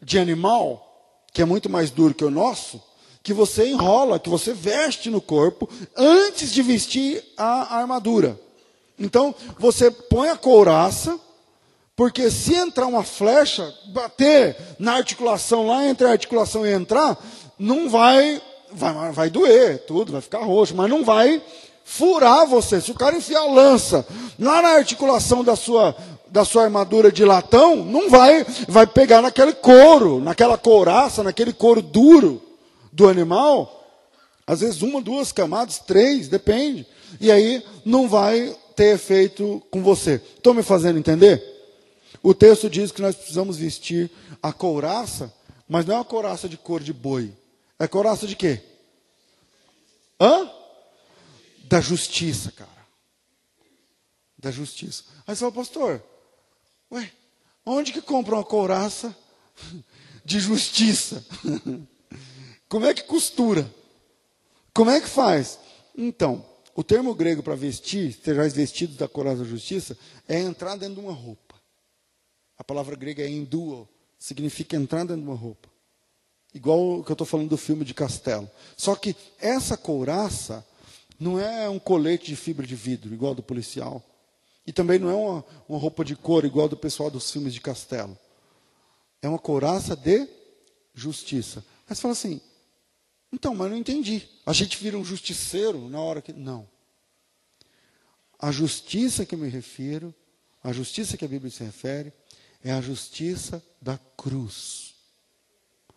de 0.00 0.18
animal, 0.18 1.22
que 1.32 1.42
é 1.42 1.44
muito 1.44 1.68
mais 1.68 1.90
duro 1.90 2.14
que 2.14 2.24
o 2.24 2.30
nosso, 2.30 2.82
que 3.22 3.34
você 3.34 3.68
enrola, 3.68 4.18
que 4.18 4.30
você 4.30 4.52
veste 4.52 5.10
no 5.10 5.20
corpo 5.20 5.68
antes 5.96 6.52
de 6.52 6.62
vestir 6.62 7.22
a 7.36 7.76
armadura. 7.76 8.40
Então, 8.98 9.34
você 9.58 9.90
põe 9.90 10.28
a 10.28 10.36
couraça, 10.36 11.18
porque 12.00 12.30
se 12.30 12.54
entrar 12.54 12.86
uma 12.86 13.04
flecha, 13.04 13.74
bater 13.88 14.56
na 14.78 14.94
articulação 14.94 15.66
lá, 15.66 15.86
entre 15.86 16.06
a 16.06 16.12
articulação 16.12 16.64
e 16.64 16.72
entrar, 16.72 17.22
não 17.58 17.90
vai, 17.90 18.40
vai, 18.72 19.12
vai 19.12 19.28
doer, 19.28 19.84
tudo, 19.86 20.12
vai 20.12 20.22
ficar 20.22 20.38
roxo, 20.38 20.74
mas 20.74 20.88
não 20.88 21.04
vai 21.04 21.42
furar 21.84 22.46
você. 22.46 22.80
Se 22.80 22.90
o 22.90 22.94
cara 22.94 23.18
enfiar 23.18 23.40
a 23.40 23.52
lança 23.52 24.06
lá 24.38 24.62
na 24.62 24.68
articulação 24.70 25.44
da 25.44 25.54
sua, 25.54 25.94
da 26.28 26.42
sua 26.42 26.64
armadura 26.64 27.12
de 27.12 27.22
latão, 27.22 27.76
não 27.76 28.08
vai, 28.08 28.46
vai 28.66 28.86
pegar 28.86 29.20
naquele 29.20 29.52
couro, 29.52 30.22
naquela 30.22 30.56
couraça, 30.56 31.22
naquele 31.22 31.52
couro 31.52 31.82
duro 31.82 32.40
do 32.90 33.08
animal. 33.08 33.78
Às 34.46 34.60
vezes 34.60 34.80
uma, 34.80 35.02
duas 35.02 35.32
camadas, 35.32 35.76
três, 35.76 36.28
depende. 36.28 36.86
E 37.20 37.30
aí 37.30 37.62
não 37.84 38.08
vai 38.08 38.56
ter 38.74 38.94
efeito 38.94 39.62
com 39.70 39.82
você. 39.82 40.14
Estão 40.14 40.54
me 40.54 40.62
fazendo 40.62 40.98
entender? 40.98 41.49
O 42.22 42.34
texto 42.34 42.68
diz 42.68 42.92
que 42.92 43.00
nós 43.00 43.14
precisamos 43.16 43.56
vestir 43.56 44.10
a 44.42 44.52
couraça, 44.52 45.32
mas 45.68 45.86
não 45.86 45.94
é 45.94 45.98
uma 45.98 46.04
couraça 46.04 46.48
de 46.48 46.56
cor 46.56 46.82
de 46.82 46.92
boi. 46.92 47.34
É 47.78 47.88
couraça 47.88 48.26
de 48.26 48.36
quê? 48.36 48.62
Hã? 50.20 50.50
Da 51.64 51.80
justiça, 51.80 52.52
cara. 52.52 52.70
Da 54.38 54.50
justiça. 54.50 55.04
Aí 55.26 55.34
você 55.34 55.40
fala, 55.40 55.52
pastor, 55.52 56.02
ué, 56.92 57.10
onde 57.64 57.92
que 57.92 58.02
compra 58.02 58.34
uma 58.34 58.44
couraça 58.44 59.16
de 60.24 60.40
justiça? 60.40 61.24
Como 62.68 62.84
é 62.84 62.92
que 62.92 63.04
costura? 63.04 63.68
Como 64.74 64.90
é 64.90 65.00
que 65.00 65.08
faz? 65.08 65.58
Então, 65.96 66.44
o 66.74 66.84
termo 66.84 67.14
grego 67.14 67.42
para 67.42 67.54
vestir, 67.54 68.12
sejais 68.12 68.52
vestidos 68.52 68.96
da 68.96 69.08
couraça 69.08 69.38
da 69.38 69.44
justiça, 69.44 69.98
é 70.28 70.38
entrar 70.38 70.76
dentro 70.76 70.96
de 70.96 71.00
uma 71.00 71.12
roupa. 71.12 71.49
A 72.60 72.62
palavra 72.62 72.94
grega 72.94 73.22
é 73.22 73.30
enduo, 73.30 73.88
significa 74.18 74.76
entrar 74.76 74.98
dentro 74.98 75.22
de 75.22 75.26
uma 75.26 75.34
roupa. 75.34 75.66
Igual 76.52 76.98
o 76.98 77.02
que 77.02 77.10
eu 77.10 77.14
estou 77.14 77.26
falando 77.26 77.48
do 77.48 77.56
filme 77.56 77.86
de 77.86 77.94
Castelo. 77.94 78.50
Só 78.76 78.94
que 78.94 79.16
essa 79.38 79.78
couraça 79.78 80.62
não 81.18 81.40
é 81.40 81.70
um 81.70 81.78
colete 81.78 82.26
de 82.26 82.36
fibra 82.36 82.66
de 82.66 82.76
vidro, 82.76 83.14
igual 83.14 83.34
do 83.34 83.42
policial. 83.42 84.04
E 84.66 84.74
também 84.74 84.98
não 84.98 85.08
é 85.08 85.14
uma, 85.14 85.44
uma 85.66 85.78
roupa 85.78 86.04
de 86.04 86.14
couro, 86.14 86.46
igual 86.46 86.68
do 86.68 86.76
pessoal 86.76 87.10
dos 87.10 87.30
filmes 87.30 87.54
de 87.54 87.62
Castelo. 87.62 88.18
É 89.22 89.28
uma 89.28 89.38
couraça 89.38 89.96
de 89.96 90.28
justiça. 90.92 91.64
Aí 91.88 91.96
você 91.96 92.02
fala 92.02 92.12
assim, 92.12 92.42
então, 93.32 93.54
mas 93.54 93.70
não 93.70 93.76
entendi. 93.78 94.28
A 94.44 94.52
gente 94.52 94.76
vira 94.76 94.98
um 94.98 95.04
justiceiro 95.04 95.88
na 95.88 95.98
hora 95.98 96.20
que. 96.20 96.34
Não. 96.34 96.68
A 98.38 98.52
justiça 98.52 99.24
que 99.24 99.34
eu 99.34 99.38
me 99.38 99.48
refiro, 99.48 100.14
a 100.62 100.74
justiça 100.74 101.16
que 101.16 101.24
a 101.24 101.28
Bíblia 101.28 101.50
se 101.50 101.64
refere, 101.64 102.12
é 102.62 102.72
a 102.72 102.80
justiça 102.80 103.62
da 103.80 103.98
cruz. 104.16 104.94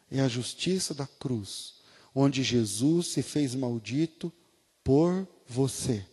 É 0.09 0.21
a 0.21 0.27
justiça 0.27 0.93
da 0.93 1.07
cruz, 1.07 1.75
onde 2.13 2.43
Jesus 2.43 3.07
se 3.07 3.23
fez 3.23 3.55
maldito 3.55 4.31
por 4.83 5.27
você. 5.47 6.05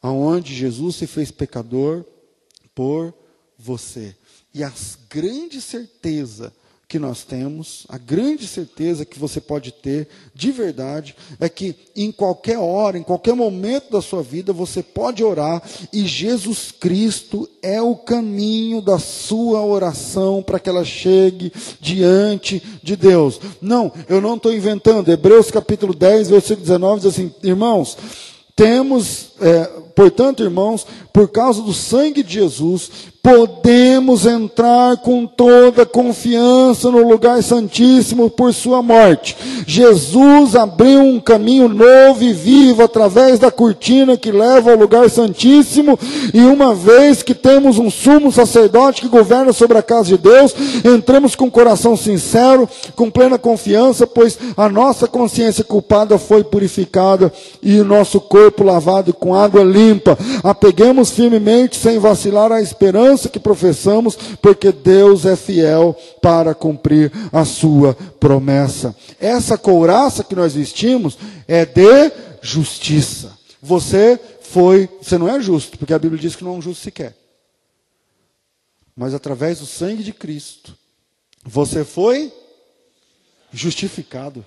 Aonde 0.00 0.54
Jesus 0.54 0.96
se 0.96 1.06
fez 1.06 1.30
pecador 1.30 2.04
por 2.74 3.14
você. 3.58 4.16
E 4.54 4.64
a 4.64 4.72
grande 5.08 5.60
certeza 5.60 6.52
que 6.90 6.98
nós 6.98 7.22
temos, 7.22 7.86
a 7.88 7.96
grande 7.96 8.48
certeza 8.48 9.04
que 9.04 9.16
você 9.16 9.40
pode 9.40 9.70
ter 9.70 10.08
de 10.34 10.50
verdade 10.50 11.14
é 11.38 11.48
que 11.48 11.72
em 11.94 12.10
qualquer 12.10 12.58
hora, 12.58 12.98
em 12.98 13.02
qualquer 13.04 13.32
momento 13.32 13.92
da 13.92 14.02
sua 14.02 14.24
vida, 14.24 14.52
você 14.52 14.82
pode 14.82 15.22
orar 15.22 15.62
e 15.92 16.04
Jesus 16.04 16.72
Cristo 16.72 17.48
é 17.62 17.80
o 17.80 17.94
caminho 17.94 18.82
da 18.82 18.98
sua 18.98 19.64
oração 19.64 20.42
para 20.42 20.58
que 20.58 20.68
ela 20.68 20.84
chegue 20.84 21.52
diante 21.80 22.60
de 22.82 22.96
Deus. 22.96 23.40
Não, 23.62 23.92
eu 24.08 24.20
não 24.20 24.34
estou 24.34 24.52
inventando. 24.52 25.12
Hebreus 25.12 25.48
capítulo 25.48 25.94
10, 25.94 26.30
versículo 26.30 26.62
19 26.62 27.02
diz 27.02 27.12
assim: 27.12 27.32
Irmãos, 27.44 27.96
temos, 28.56 29.34
é, 29.40 29.70
portanto, 29.94 30.42
irmãos, 30.42 30.86
por 31.12 31.28
causa 31.28 31.62
do 31.62 31.72
sangue 31.72 32.22
de 32.22 32.34
Jesus, 32.34 32.90
podemos 33.22 34.24
entrar 34.24 34.96
com 34.98 35.26
toda 35.26 35.84
confiança 35.84 36.90
no 36.90 37.06
lugar 37.06 37.42
santíssimo 37.42 38.30
por 38.30 38.54
sua 38.54 38.82
morte. 38.82 39.36
Jesus 39.66 40.56
abriu 40.56 41.02
um 41.02 41.20
caminho 41.20 41.68
novo 41.68 42.22
e 42.22 42.32
vivo 42.32 42.82
através 42.82 43.38
da 43.38 43.50
cortina 43.50 44.16
que 44.16 44.32
leva 44.32 44.70
ao 44.70 44.78
lugar 44.78 45.10
santíssimo, 45.10 45.98
e 46.32 46.40
uma 46.40 46.74
vez 46.74 47.22
que 47.22 47.34
temos 47.34 47.78
um 47.78 47.90
sumo 47.90 48.32
sacerdote 48.32 49.02
que 49.02 49.08
governa 49.08 49.52
sobre 49.52 49.76
a 49.76 49.82
casa 49.82 50.16
de 50.16 50.18
Deus, 50.18 50.54
entramos 50.84 51.34
com 51.34 51.50
coração 51.50 51.96
sincero, 51.96 52.68
com 52.96 53.10
plena 53.10 53.38
confiança, 53.38 54.06
pois 54.06 54.38
a 54.56 54.68
nossa 54.68 55.06
consciência 55.06 55.62
culpada 55.62 56.18
foi 56.18 56.42
purificada 56.42 57.32
e 57.62 57.78
o 57.80 57.84
nosso 57.84 58.20
corpo 58.20 58.64
lavado 58.64 59.12
com 59.12 59.34
água 59.34 59.62
limpa. 59.62 59.89
Apeguemos 60.42 61.10
firmemente, 61.10 61.76
sem 61.76 61.98
vacilar, 61.98 62.52
a 62.52 62.60
esperança 62.60 62.90
esperança 63.00 63.28
que 63.28 63.38
professamos, 63.38 64.16
porque 64.40 64.72
Deus 64.72 65.24
é 65.24 65.36
fiel 65.36 65.96
para 66.22 66.54
cumprir 66.54 67.12
a 67.32 67.44
sua 67.44 67.94
promessa. 68.18 68.94
Essa 69.18 69.56
couraça 69.56 70.24
que 70.24 70.34
nós 70.34 70.54
vestimos 70.54 71.18
é 71.46 71.64
de 71.64 72.12
justiça. 72.42 73.38
Você 73.62 74.18
foi, 74.42 74.88
você 75.00 75.18
não 75.18 75.28
é 75.28 75.40
justo, 75.40 75.78
porque 75.78 75.94
a 75.94 75.98
Bíblia 75.98 76.20
diz 76.20 76.34
que 76.34 76.44
não 76.44 76.54
é 76.54 76.56
um 76.56 76.62
justo 76.62 76.82
sequer. 76.82 77.16
Mas 78.96 79.14
através 79.14 79.60
do 79.60 79.66
sangue 79.66 80.02
de 80.02 80.12
Cristo, 80.12 80.76
você 81.44 81.84
foi 81.84 82.32
justificado. 83.52 84.44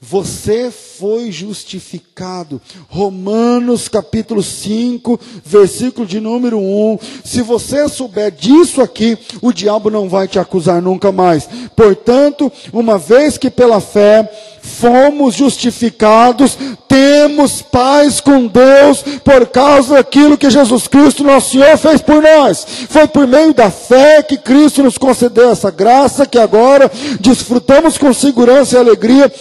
Você 0.00 0.70
foi 0.70 1.32
justificado. 1.32 2.62
Romanos 2.88 3.88
capítulo 3.88 4.44
5, 4.44 5.18
versículo 5.44 6.06
de 6.06 6.20
número 6.20 6.56
1. 6.56 6.98
Se 7.24 7.42
você 7.42 7.88
souber 7.88 8.30
disso 8.30 8.80
aqui, 8.80 9.18
o 9.42 9.52
diabo 9.52 9.90
não 9.90 10.08
vai 10.08 10.28
te 10.28 10.38
acusar 10.38 10.80
nunca 10.80 11.10
mais. 11.10 11.48
Portanto, 11.74 12.50
uma 12.72 12.96
vez 12.96 13.36
que 13.36 13.50
pela 13.50 13.80
fé 13.80 14.30
fomos 14.62 15.34
justificados, 15.34 16.56
temos 16.86 17.62
paz 17.62 18.20
com 18.20 18.46
Deus 18.46 19.02
por 19.24 19.46
causa 19.46 19.94
daquilo 19.94 20.38
que 20.38 20.50
Jesus 20.50 20.86
Cristo, 20.86 21.24
nosso 21.24 21.52
Senhor, 21.52 21.76
fez 21.76 22.00
por 22.00 22.22
nós. 22.22 22.66
Foi 22.88 23.06
por 23.06 23.26
meio 23.26 23.52
da 23.52 23.70
fé 23.70 24.22
que 24.22 24.36
Cristo 24.36 24.82
nos 24.82 24.98
concedeu 24.98 25.50
essa 25.50 25.70
graça 25.70 26.26
que 26.26 26.38
agora 26.38 26.90
desfrutamos 27.20 27.98
com 27.98 28.12
segurança 28.12 28.76
e 28.76 28.78
alegria, 28.78 29.32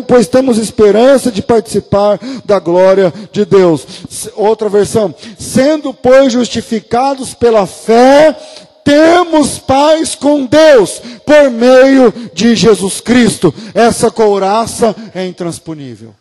pois 0.00 0.26
temos 0.26 0.58
esperança 0.58 1.30
de 1.30 1.42
participar 1.42 2.18
da 2.44 2.58
glória 2.58 3.12
de 3.32 3.44
Deus. 3.44 3.86
Outra 4.34 4.68
versão, 4.68 5.14
sendo 5.38 5.92
pois 5.92 6.32
justificados 6.32 7.34
pela 7.34 7.66
fé, 7.66 8.36
temos 8.84 9.58
paz 9.58 10.14
com 10.14 10.44
Deus 10.44 11.00
por 11.24 11.50
meio 11.50 12.12
de 12.34 12.54
Jesus 12.54 13.00
Cristo. 13.00 13.52
Essa 13.74 14.10
couraça 14.10 14.94
é 15.14 15.26
intransponível. 15.26 16.14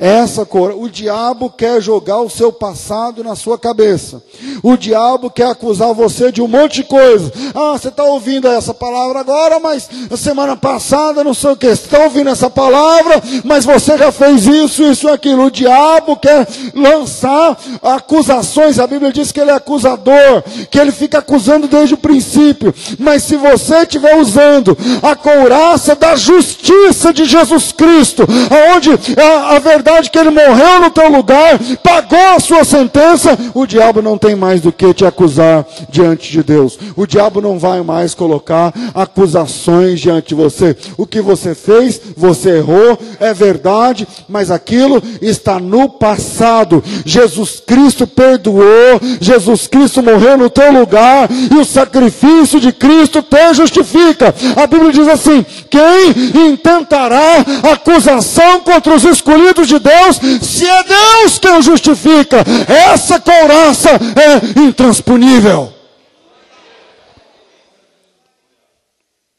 Essa 0.00 0.46
cor, 0.46 0.72
o 0.74 0.88
diabo 0.88 1.50
quer 1.50 1.78
jogar 1.82 2.22
o 2.22 2.30
seu 2.30 2.50
passado 2.50 3.22
na 3.22 3.36
sua 3.36 3.58
cabeça. 3.58 4.22
O 4.62 4.74
diabo 4.74 5.28
quer 5.28 5.48
acusar 5.48 5.92
você 5.92 6.32
de 6.32 6.40
um 6.40 6.48
monte 6.48 6.76
de 6.76 6.84
coisa. 6.84 7.30
Ah, 7.54 7.72
você 7.72 7.88
está 7.88 8.02
ouvindo 8.04 8.48
essa 8.48 8.72
palavra 8.72 9.20
agora, 9.20 9.60
mas 9.60 9.90
na 10.10 10.16
semana 10.16 10.56
passada 10.56 11.22
não 11.22 11.34
sei 11.34 11.50
o 11.50 11.56
que. 11.56 11.66
Você 11.66 11.84
está 11.84 11.98
ouvindo 11.98 12.30
essa 12.30 12.48
palavra, 12.48 13.22
mas 13.44 13.66
você 13.66 13.98
já 13.98 14.10
fez 14.10 14.46
isso, 14.46 14.82
isso 14.84 15.06
aquilo. 15.06 15.44
O 15.44 15.50
diabo 15.50 16.16
quer 16.16 16.48
lançar 16.74 17.58
acusações. 17.82 18.78
A 18.78 18.86
Bíblia 18.86 19.12
diz 19.12 19.30
que 19.30 19.40
ele 19.40 19.50
é 19.50 19.54
acusador, 19.54 20.42
que 20.70 20.80
ele 20.80 20.92
fica 20.92 21.18
acusando 21.18 21.68
desde 21.68 21.92
o 21.92 21.98
princípio. 21.98 22.74
Mas 22.98 23.24
se 23.24 23.36
você 23.36 23.80
estiver 23.80 24.16
usando 24.16 24.74
a 25.02 25.14
couraça 25.14 25.94
da 25.94 26.16
justiça 26.16 27.12
de 27.12 27.26
Jesus 27.26 27.70
Cristo, 27.70 28.26
aonde 28.50 28.92
a, 29.20 29.56
a 29.56 29.58
verdade 29.58 29.89
verdade 29.90 30.10
que 30.10 30.18
ele 30.18 30.30
morreu 30.30 30.80
no 30.80 30.90
teu 30.90 31.10
lugar, 31.10 31.58
pagou 31.82 32.36
a 32.36 32.40
sua 32.40 32.64
sentença, 32.64 33.36
o 33.52 33.66
diabo 33.66 34.00
não 34.00 34.16
tem 34.16 34.36
mais 34.36 34.60
do 34.60 34.70
que 34.70 34.94
te 34.94 35.04
acusar 35.04 35.66
diante 35.88 36.30
de 36.30 36.42
Deus. 36.42 36.78
O 36.96 37.06
diabo 37.06 37.40
não 37.40 37.58
vai 37.58 37.82
mais 37.82 38.14
colocar 38.14 38.72
acusações 38.94 40.00
diante 40.00 40.28
de 40.28 40.34
você. 40.34 40.76
O 40.96 41.06
que 41.06 41.20
você 41.20 41.54
fez, 41.54 42.00
você 42.16 42.58
errou, 42.58 42.98
é 43.18 43.34
verdade, 43.34 44.06
mas 44.28 44.50
aquilo 44.50 45.02
está 45.20 45.58
no 45.58 45.88
passado. 45.88 46.82
Jesus 47.04 47.60
Cristo 47.66 48.06
perdoou, 48.06 49.00
Jesus 49.20 49.66
Cristo 49.66 50.02
morreu 50.02 50.38
no 50.38 50.48
teu 50.48 50.72
lugar 50.72 51.28
e 51.50 51.56
o 51.56 51.64
sacrifício 51.64 52.60
de 52.60 52.72
Cristo 52.72 53.22
te 53.22 53.54
justifica. 53.54 54.32
A 54.56 54.66
Bíblia 54.66 54.92
diz 54.92 55.08
assim: 55.08 55.44
quem 55.68 56.50
intentará 56.52 57.44
acusação 57.72 58.60
contra 58.60 58.94
os 58.94 59.04
escolhidos 59.04 59.66
de 59.66 59.79
Deus, 59.80 60.16
se 60.42 60.66
é 60.66 60.84
Deus 60.84 61.38
quem 61.38 61.50
o 61.56 61.62
justifica, 61.62 62.38
essa 62.68 63.18
couraça 63.20 63.90
é 63.90 64.60
intransponível. 64.60 65.72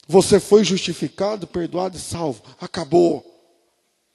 Você 0.08 0.42
foi 0.42 0.64
justificado, 0.66 1.48
perdoado 1.48 1.96
e 1.96 2.00
salvo. 2.00 2.44
Acabou. 2.60 3.26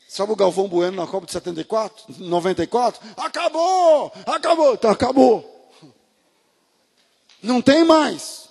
Sabe 0.06 0.32
o 0.32 0.36
Galvão 0.36 0.68
Bueno 0.68 0.96
na 0.96 1.06
Copa 1.06 1.26
de 1.26 1.32
74? 1.32 2.04
94? 2.18 3.00
Acabou! 3.16 4.12
Acabou! 4.26 4.74
Então 4.74 4.90
acabou. 4.90 5.72
Não 7.42 7.62
tem 7.62 7.84
mais. 7.84 8.50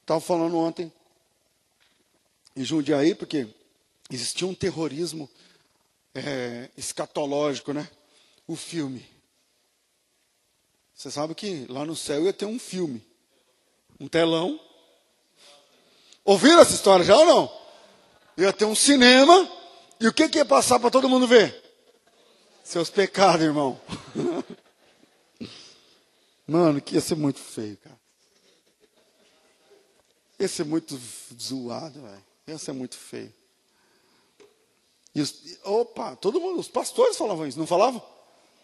Estava 0.00 0.20
falando 0.20 0.56
ontem 0.56 0.92
em 2.54 2.64
Jundiaí, 2.64 3.14
porque 3.14 3.48
existia 4.10 4.46
um 4.46 4.54
terrorismo 4.54 5.28
é, 6.14 6.70
escatológico, 6.76 7.72
né? 7.72 7.88
O 8.46 8.56
filme. 8.56 9.06
Você 10.94 11.10
sabe 11.10 11.34
que 11.34 11.66
lá 11.68 11.84
no 11.84 11.94
céu 11.94 12.24
ia 12.24 12.32
ter 12.32 12.46
um 12.46 12.58
filme, 12.58 13.04
um 14.00 14.08
telão. 14.08 14.58
Ouviram 16.24 16.60
essa 16.60 16.74
história 16.74 17.04
já 17.04 17.16
ou 17.16 17.26
não? 17.26 17.60
Ia 18.38 18.52
ter 18.52 18.64
um 18.64 18.74
cinema 18.74 19.50
e 20.00 20.08
o 20.08 20.12
que, 20.12 20.28
que 20.28 20.38
ia 20.38 20.44
passar 20.44 20.78
para 20.78 20.90
todo 20.90 21.08
mundo 21.08 21.26
ver? 21.26 21.62
Seus 22.64 22.90
pecados, 22.90 23.44
irmão. 23.44 23.80
Mano, 26.46 26.80
que 26.80 26.94
ia 26.94 27.00
ser 27.00 27.14
muito 27.14 27.40
feio, 27.40 27.76
cara. 27.78 27.98
Ia 30.38 30.48
ser 30.48 30.64
muito 30.64 31.00
zoado, 31.40 32.00
velho. 32.02 32.24
Ia 32.46 32.58
ser 32.58 32.72
muito 32.72 32.96
feio. 32.96 33.32
Os, 35.22 35.34
opa, 35.64 36.16
todo 36.16 36.40
mundo, 36.40 36.60
os 36.60 36.68
pastores 36.68 37.16
falavam 37.16 37.46
isso, 37.46 37.58
não 37.58 37.66
falavam? 37.66 38.02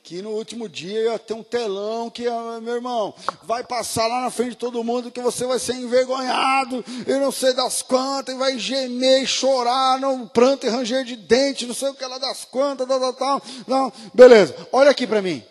Que 0.03 0.21
no 0.21 0.31
último 0.31 0.69
dia 0.69 1.01
ia 1.05 1.19
ter 1.19 1.33
um 1.33 1.43
telão 1.43 2.11
que, 2.11 2.27
ah, 2.27 2.59
meu 2.61 2.75
irmão, 2.75 3.15
vai 3.45 3.63
passar 3.63 4.07
lá 4.09 4.21
na 4.21 4.31
frente 4.31 4.51
de 4.51 4.57
todo 4.57 4.83
mundo 4.83 5.13
que 5.13 5.21
você 5.21 5.47
vai 5.47 5.59
ser 5.59 5.75
envergonhado, 5.75 6.85
e 7.07 7.13
não 7.21 7.31
sei 7.31 7.53
das 7.53 7.83
quantas, 7.83 8.35
e 8.35 8.39
vai 8.39 8.59
gemer 8.59 9.27
chorar, 9.27 10.01
não, 10.01 10.27
pranto 10.27 10.67
e 10.67 10.69
ranger 10.69 11.05
de 11.05 11.17
dente, 11.17 11.67
não 11.67 11.75
sei 11.75 11.89
o 11.89 11.95
que 11.95 12.05
lá 12.05 12.19
das 12.19 12.45
quantas, 12.45 12.87
tal, 12.89 12.99
tal, 12.99 13.13
tal. 13.15 13.43
Não, 13.67 13.93
beleza, 14.13 14.69
olha 14.73 14.91
aqui 14.91 15.07
para 15.07 15.23
mim. 15.23 15.43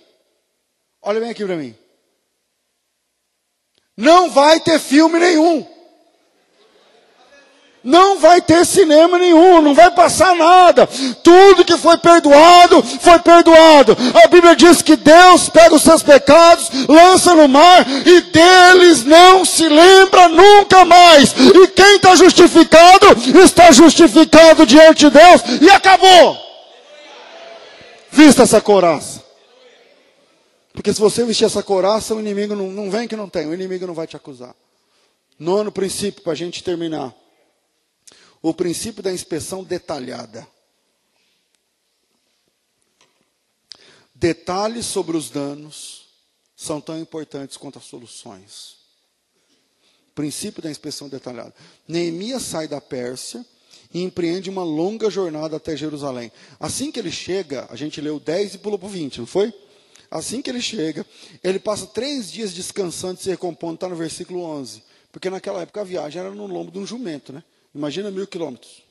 Olha 1.02 1.20
bem 1.20 1.32
aqui 1.32 1.46
para 1.46 1.56
mim. 1.56 1.76
Não 3.98 4.30
vai 4.30 4.60
ter 4.60 4.80
filme 4.80 5.20
nenhum. 5.20 5.66
Não 7.84 8.20
vai 8.20 8.40
ter 8.40 8.64
cinema 8.64 9.18
nenhum, 9.18 9.60
não 9.60 9.74
vai 9.74 9.90
passar 9.90 10.36
nada. 10.36 10.86
Tudo 11.24 11.66
que 11.66 11.76
foi 11.78 11.98
perdoado, 11.98 12.84
foi 12.84 13.18
perdoado. 13.20 13.98
A 14.24 14.28
Bíblia 14.28 14.56
diz 14.56 14.84
que 14.84 14.96
Deus 14.96 15.50
pega 15.50 15.74
os 15.74 15.82
seus 15.82 16.04
pecados, 16.04 16.70
lança 16.88 17.34
no 17.34 17.48
mar 17.48 17.84
e 18.06 18.22
deles 18.22 19.04
não 19.04 19.44
se 19.44 19.68
lembra 19.68 20.30
nunca 20.30 20.86
mais. 20.86 21.32
E 21.32 21.68
quem 21.70 21.96
está 21.96 22.16
justificado, 22.16 23.08
está 23.44 23.72
justificado 23.72 24.64
diante 24.64 25.10
de 25.10 25.10
Deus 25.10 25.42
e 25.60 25.70
acabou. 25.72 26.38
Vista 28.12 28.44
essa 28.44 28.62
coraça. 28.62 29.24
Porque 30.72 30.94
se 30.94 31.00
você 31.00 31.26
vestir 31.26 31.46
essa 31.46 31.64
coraça, 31.64 32.14
o 32.14 32.20
inimigo 32.20 32.56
não, 32.56 32.68
não 32.68 32.92
vem 32.92 33.08
que 33.08 33.16
não 33.16 33.28
tem, 33.28 33.48
o 33.48 33.54
inimigo 33.56 33.88
não 33.88 33.94
vai 33.96 34.06
te 34.06 34.16
acusar. 34.16 34.54
Nono 35.40 35.72
princípio, 35.72 36.22
para 36.22 36.34
a 36.34 36.36
gente 36.36 36.64
terminar 36.64 37.12
o 38.42 38.54
princípio 38.54 39.04
da 39.04 39.14
inspeção 39.14 39.64
detalhada. 39.64 40.48
Detalhes 44.16 44.86
sobre 44.86 45.18
os 45.18 45.30
danos 45.30 46.08
são 46.56 46.80
tão 46.80 47.00
importantes 47.00 47.58
quanto 47.58 47.80
as 47.80 47.86
soluções. 47.86 48.78
Princípio 50.14 50.62
da 50.62 50.70
inspeção 50.70 51.10
detalhada. 51.10 51.54
Neemias 51.88 52.44
sai 52.44 52.68
da 52.68 52.82
Pérsia 52.82 53.46
e 53.94 54.02
empreende 54.02 54.50
uma 54.50 54.64
longa 54.64 55.10
jornada 55.10 55.58
até 55.58 55.76
Jerusalém. 55.76 56.32
Assim 56.60 56.92
que 56.92 57.00
ele 57.00 57.12
chega, 57.12 57.68
a 57.70 57.76
gente 57.76 58.00
leu 58.02 58.20
10 58.20 58.56
e 58.56 58.58
pulou 58.60 58.78
para 58.78 58.90
20, 58.90 59.20
não 59.20 59.26
foi? 59.26 59.54
Assim 60.10 60.42
que 60.42 60.50
ele 60.50 60.62
chega, 60.62 61.06
ele 61.44 61.58
passa 61.58 61.88
três 61.88 62.32
dias 62.32 62.54
descansando 62.54 63.20
e 63.20 63.24
se 63.24 63.30
recompondo, 63.30 63.76
está 63.76 63.88
no 63.88 63.96
versículo 63.96 64.44
11. 64.44 64.84
Porque 65.12 65.30
naquela 65.30 65.62
época 65.62 65.82
a 65.82 65.86
viagem 65.86 66.20
era 66.20 66.32
no 66.32 66.46
lombo 66.46 66.72
de 66.72 66.80
um 66.80 66.86
jumento, 66.86 67.32
né? 67.34 67.44
Imagina 67.74 68.12
mil 68.12 68.28
quilômetros. 68.28 68.84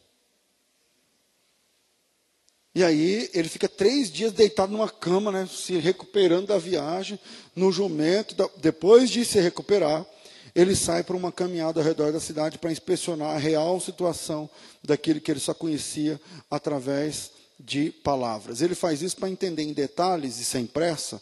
E 2.74 2.84
aí 2.84 3.28
ele 3.34 3.48
fica 3.48 3.68
três 3.68 4.10
dias 4.10 4.32
deitado 4.32 4.72
numa 4.72 4.88
cama, 4.88 5.32
né, 5.32 5.48
se 5.50 5.76
recuperando 5.78 6.46
da 6.46 6.58
viagem, 6.58 7.18
no 7.54 7.72
jumento. 7.72 8.36
Depois 8.58 9.10
de 9.10 9.24
se 9.24 9.40
recuperar, 9.40 10.06
ele 10.54 10.76
sai 10.76 11.02
para 11.02 11.16
uma 11.16 11.32
caminhada 11.32 11.80
ao 11.80 11.86
redor 11.86 12.12
da 12.12 12.20
cidade 12.20 12.58
para 12.58 12.72
inspecionar 12.72 13.34
a 13.34 13.38
real 13.38 13.80
situação 13.80 14.48
daquilo 14.82 15.20
que 15.20 15.30
ele 15.30 15.40
só 15.40 15.52
conhecia 15.52 16.20
através 16.50 17.32
de 17.58 17.90
palavras. 17.90 18.62
Ele 18.62 18.74
faz 18.74 19.02
isso 19.02 19.16
para 19.16 19.28
entender 19.28 19.62
em 19.62 19.72
detalhes 19.72 20.38
e 20.38 20.44
sem 20.44 20.64
pressa 20.64 21.20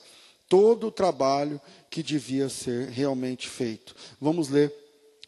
todo 0.49 0.87
o 0.87 0.93
trabalho 0.93 1.61
que 1.91 2.03
devia 2.03 2.49
ser 2.49 2.89
realmente 2.89 3.49
feito. 3.49 3.95
Vamos 4.21 4.49
ler 4.49 4.73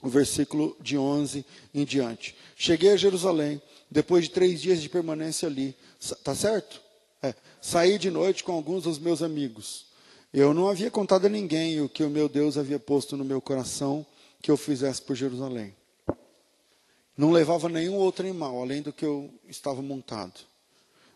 o 0.03 0.09
versículo 0.09 0.76
de 0.80 0.96
11 0.96 1.44
em 1.74 1.84
diante. 1.84 2.36
Cheguei 2.57 2.90
a 2.90 2.96
Jerusalém, 2.96 3.61
depois 3.90 4.24
de 4.24 4.30
três 4.30 4.61
dias 4.61 4.80
de 4.80 4.88
permanência 4.88 5.48
ali. 5.48 5.76
Tá 6.22 6.34
certo? 6.34 6.80
É, 7.22 7.34
saí 7.61 7.98
de 7.98 8.11
noite 8.11 8.42
com 8.42 8.53
alguns 8.53 8.84
dos 8.84 8.98
meus 8.98 9.22
amigos. 9.22 9.86
Eu 10.32 10.55
não 10.55 10.68
havia 10.68 10.90
contado 10.90 11.26
a 11.26 11.28
ninguém 11.28 11.80
o 11.80 11.88
que 11.88 12.05
o 12.05 12.11
meu 12.11 12.28
Deus 12.28 12.57
havia 12.57 12.78
posto 12.78 13.16
no 13.16 13.24
meu 13.24 13.40
coração 13.40 14.07
que 14.40 14.51
eu 14.51 14.57
fizesse 14.57 15.03
por 15.03 15.16
Jerusalém. 15.16 15.74
Não 17.16 17.32
levava 17.32 17.68
nenhum 17.68 17.96
outro 17.96 18.24
animal, 18.24 18.62
além 18.62 18.80
do 18.80 18.92
que 18.92 19.05
eu 19.05 19.30
estava 19.48 19.82
montado. 19.82 20.40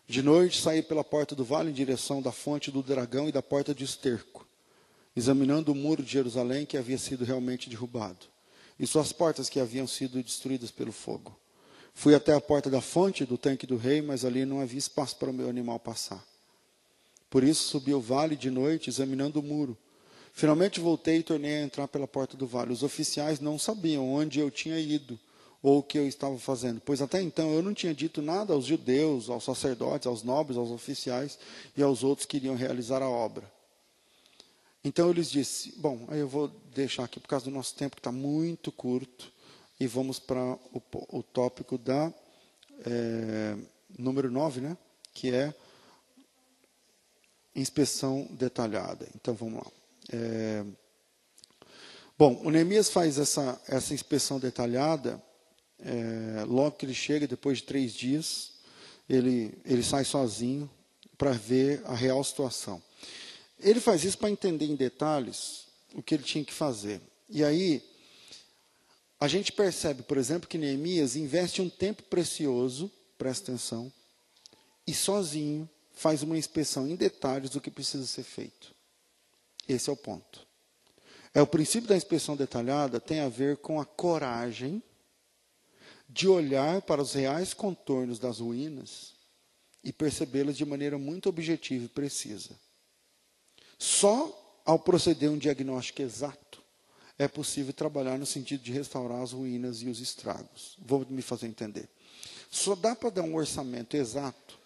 De 0.07 0.21
noite 0.21 0.61
saí 0.61 0.83
pela 0.83 1.03
porta 1.03 1.33
do 1.33 1.43
vale 1.43 1.71
em 1.71 1.73
direção 1.73 2.21
da 2.21 2.31
fonte 2.31 2.69
do 2.69 2.83
dragão 2.83 3.27
e 3.27 3.31
da 3.31 3.41
porta 3.41 3.73
de 3.73 3.83
esterco, 3.83 4.47
examinando 5.15 5.71
o 5.71 5.75
muro 5.75 6.03
de 6.03 6.11
Jerusalém 6.11 6.65
que 6.65 6.77
havia 6.77 6.97
sido 6.97 7.25
realmente 7.25 7.69
derrubado, 7.69 8.27
e 8.79 8.85
suas 8.85 9.11
portas 9.11 9.49
que 9.49 9.59
haviam 9.59 9.87
sido 9.87 10.21
destruídas 10.21 10.71
pelo 10.71 10.91
fogo. 10.91 11.35
Fui 11.93 12.13
até 12.13 12.33
a 12.33 12.41
porta 12.41 12.69
da 12.69 12.81
fonte 12.81 13.25
do 13.25 13.37
tanque 13.37 13.65
do 13.65 13.77
rei, 13.77 14.01
mas 14.01 14.25
ali 14.25 14.45
não 14.45 14.59
havia 14.59 14.77
espaço 14.77 15.15
para 15.15 15.29
o 15.29 15.33
meu 15.33 15.49
animal 15.49 15.79
passar. 15.79 16.23
Por 17.29 17.43
isso 17.43 17.69
subi 17.69 17.93
o 17.93 18.01
vale 18.01 18.35
de 18.35 18.49
noite, 18.49 18.89
examinando 18.89 19.39
o 19.39 19.43
muro. 19.43 19.77
Finalmente 20.33 20.81
voltei 20.81 21.19
e 21.19 21.23
tornei 21.23 21.55
a 21.55 21.61
entrar 21.61 21.87
pela 21.87 22.07
porta 22.07 22.35
do 22.35 22.45
vale. 22.45 22.73
Os 22.73 22.83
oficiais 22.83 23.39
não 23.39 23.57
sabiam 23.57 24.13
onde 24.13 24.39
eu 24.39 24.51
tinha 24.51 24.77
ido 24.77 25.17
ou 25.63 25.79
o 25.79 25.83
que 25.83 25.97
eu 25.97 26.07
estava 26.07 26.37
fazendo, 26.37 26.79
pois 26.79 27.01
até 27.01 27.21
então 27.21 27.51
eu 27.51 27.63
não 27.63 27.73
tinha 27.73 27.91
dito 27.91 28.21
nada 28.21 28.53
aos 28.53 28.65
judeus, 28.65 29.29
aos 29.29 29.45
sacerdotes, 29.45 30.05
aos 30.05 30.21
nobres, 30.21 30.57
aos 30.57 30.69
oficiais 30.69 31.39
e 31.75 31.81
aos 31.81 32.03
outros 32.03 32.27
que 32.27 32.37
iriam 32.37 32.55
realizar 32.55 33.01
a 33.01 33.09
obra. 33.09 33.51
Então 34.85 35.07
eu 35.07 35.13
lhes 35.13 35.31
disse: 35.31 35.73
Bom, 35.77 36.05
aí 36.09 36.19
eu 36.19 36.27
vou 36.27 36.47
deixar 36.47 37.05
aqui 37.05 37.19
por 37.19 37.27
causa 37.27 37.45
do 37.45 37.51
nosso 37.51 37.73
tempo 37.73 37.95
que 37.95 37.99
está 37.99 38.11
muito 38.11 38.71
curto 38.71 39.33
e 39.79 39.87
vamos 39.87 40.19
para 40.19 40.39
o, 40.71 40.81
o, 41.09 41.23
tópico 41.23 41.75
da 41.75 42.13
é, 42.85 43.57
número 43.97 44.29
9, 44.29 44.61
né? 44.61 44.77
Que 45.11 45.33
é 45.33 45.55
inspeção 47.55 48.27
detalhada. 48.29 49.07
Então 49.15 49.33
vamos 49.33 49.63
lá. 49.65 49.71
É, 50.13 50.63
bom, 52.15 52.39
o 52.43 52.51
Neemias 52.51 52.91
faz 52.91 53.17
essa, 53.17 53.59
essa 53.67 53.91
inspeção 53.91 54.39
detalhada 54.39 55.19
é, 55.79 56.43
logo 56.45 56.77
que 56.77 56.85
ele 56.85 56.93
chega, 56.93 57.27
depois 57.27 57.57
de 57.57 57.63
três 57.63 57.91
dias, 57.91 58.51
ele, 59.09 59.57
ele 59.65 59.81
sai 59.81 60.05
sozinho 60.05 60.69
para 61.17 61.31
ver 61.31 61.81
a 61.85 61.95
real 61.95 62.23
situação. 62.23 62.79
Ele 63.59 63.79
faz 63.79 64.03
isso 64.03 64.17
para 64.17 64.29
entender 64.29 64.65
em 64.65 64.75
detalhes 64.75 65.65
o 65.93 66.03
que 66.03 66.13
ele 66.13 66.23
tinha 66.23 66.43
que 66.43 66.53
fazer. 66.53 67.01
E 67.29 67.43
aí, 67.43 67.83
a 69.19 69.27
gente 69.27 69.51
percebe, 69.51 70.03
por 70.03 70.17
exemplo, 70.17 70.47
que 70.47 70.57
Neemias 70.57 71.15
investe 71.15 71.61
um 71.61 71.69
tempo 71.69 72.03
precioso, 72.03 72.91
presta 73.17 73.51
atenção, 73.51 73.91
e 74.85 74.93
sozinho 74.93 75.69
faz 75.93 76.21
uma 76.21 76.37
inspeção 76.37 76.87
em 76.87 76.95
detalhes 76.95 77.49
do 77.49 77.61
que 77.61 77.71
precisa 77.71 78.05
ser 78.05 78.23
feito. 78.23 78.75
Esse 79.67 79.89
é 79.89 79.93
o 79.93 79.97
ponto. 79.97 80.45
É 81.33 81.41
o 81.41 81.47
princípio 81.47 81.89
da 81.89 81.97
inspeção 81.97 82.35
detalhada 82.35 82.99
tem 82.99 83.19
a 83.19 83.29
ver 83.29 83.57
com 83.57 83.79
a 83.79 83.85
coragem 83.85 84.81
de 86.07 86.27
olhar 86.27 86.81
para 86.81 87.01
os 87.01 87.13
reais 87.13 87.53
contornos 87.53 88.19
das 88.19 88.39
ruínas 88.39 89.13
e 89.83 89.91
percebê-las 89.91 90.55
de 90.55 90.65
maneira 90.65 90.97
muito 90.97 91.27
objetiva 91.27 91.85
e 91.85 91.89
precisa. 91.89 92.51
Só 93.77 94.61
ao 94.65 94.79
proceder 94.79 95.29
um 95.29 95.37
diagnóstico 95.37 96.01
exato 96.01 96.63
é 97.17 97.27
possível 97.27 97.73
trabalhar 97.73 98.17
no 98.17 98.25
sentido 98.25 98.61
de 98.61 98.71
restaurar 98.71 99.21
as 99.21 99.31
ruínas 99.31 99.81
e 99.81 99.87
os 99.87 99.99
estragos. 99.99 100.77
Vou 100.79 101.05
me 101.09 101.21
fazer 101.21 101.47
entender. 101.47 101.87
Só 102.49 102.75
dá 102.75 102.95
para 102.95 103.09
dar 103.09 103.21
um 103.23 103.35
orçamento 103.35 103.95
exato 103.95 104.59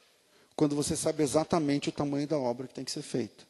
quando 0.55 0.75
você 0.75 0.95
sabe 0.95 1.23
exatamente 1.23 1.89
o 1.89 1.91
tamanho 1.91 2.27
da 2.27 2.37
obra 2.37 2.67
que 2.67 2.73
tem 2.73 2.83
que 2.83 2.91
ser 2.91 3.01
feita. 3.01 3.47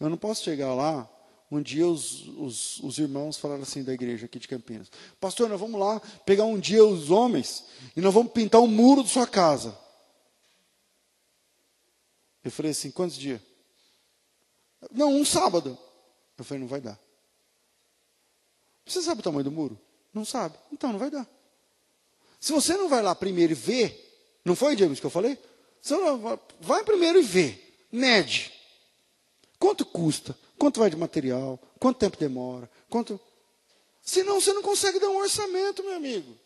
Eu 0.00 0.08
não 0.08 0.16
posso 0.16 0.44
chegar 0.44 0.74
lá 0.74 1.08
um 1.50 1.62
dia 1.62 1.86
os, 1.86 2.28
os, 2.28 2.80
os, 2.80 2.98
irmãos 2.98 3.38
falaram 3.38 3.62
assim 3.62 3.82
da 3.82 3.92
igreja 3.92 4.26
aqui 4.26 4.38
de 4.38 4.48
Campinas: 4.48 4.90
Pastor, 5.20 5.48
nós 5.48 5.58
vamos 5.58 5.80
lá 5.80 6.00
pegar 6.26 6.44
um 6.44 6.58
dia 6.58 6.84
os 6.84 7.10
homens 7.10 7.64
e 7.96 8.00
nós 8.00 8.12
vamos 8.12 8.32
pintar 8.32 8.60
o 8.60 8.64
um 8.64 8.68
muro 8.68 9.02
de 9.02 9.08
sua 9.08 9.26
casa. 9.26 9.76
Eu 12.44 12.50
falei 12.50 12.72
assim: 12.72 12.90
quantos 12.90 13.16
dias? 13.16 13.40
Não, 14.90 15.12
um 15.12 15.24
sábado. 15.24 15.78
Eu 16.36 16.44
falei: 16.44 16.60
não 16.60 16.68
vai 16.68 16.80
dar. 16.80 16.98
Você 18.86 19.02
sabe 19.02 19.20
o 19.20 19.24
tamanho 19.24 19.44
do 19.44 19.50
muro? 19.50 19.78
Não 20.14 20.24
sabe. 20.24 20.56
Então 20.72 20.92
não 20.92 20.98
vai 20.98 21.10
dar. 21.10 21.28
Se 22.40 22.52
você 22.52 22.76
não 22.76 22.88
vai 22.88 23.02
lá 23.02 23.14
primeiro 23.14 23.52
e 23.52 23.54
vê, 23.54 23.98
não 24.44 24.54
foi, 24.54 24.76
James, 24.76 25.00
que 25.00 25.06
eu 25.06 25.10
falei? 25.10 25.38
Você 25.82 25.94
vai 26.60 26.84
primeiro 26.84 27.18
e 27.18 27.22
vê, 27.22 27.58
mede. 27.90 28.52
Quanto 29.58 29.84
custa? 29.84 30.36
Quanto 30.56 30.80
vai 30.80 30.88
de 30.90 30.96
material? 30.96 31.58
Quanto 31.78 31.98
tempo 31.98 32.16
demora? 32.16 32.70
Quanto... 32.88 33.20
Senão 34.02 34.40
você 34.40 34.52
não 34.52 34.62
consegue 34.62 34.98
dar 34.98 35.08
um 35.08 35.18
orçamento, 35.18 35.82
meu 35.82 35.94
amigo. 35.94 36.36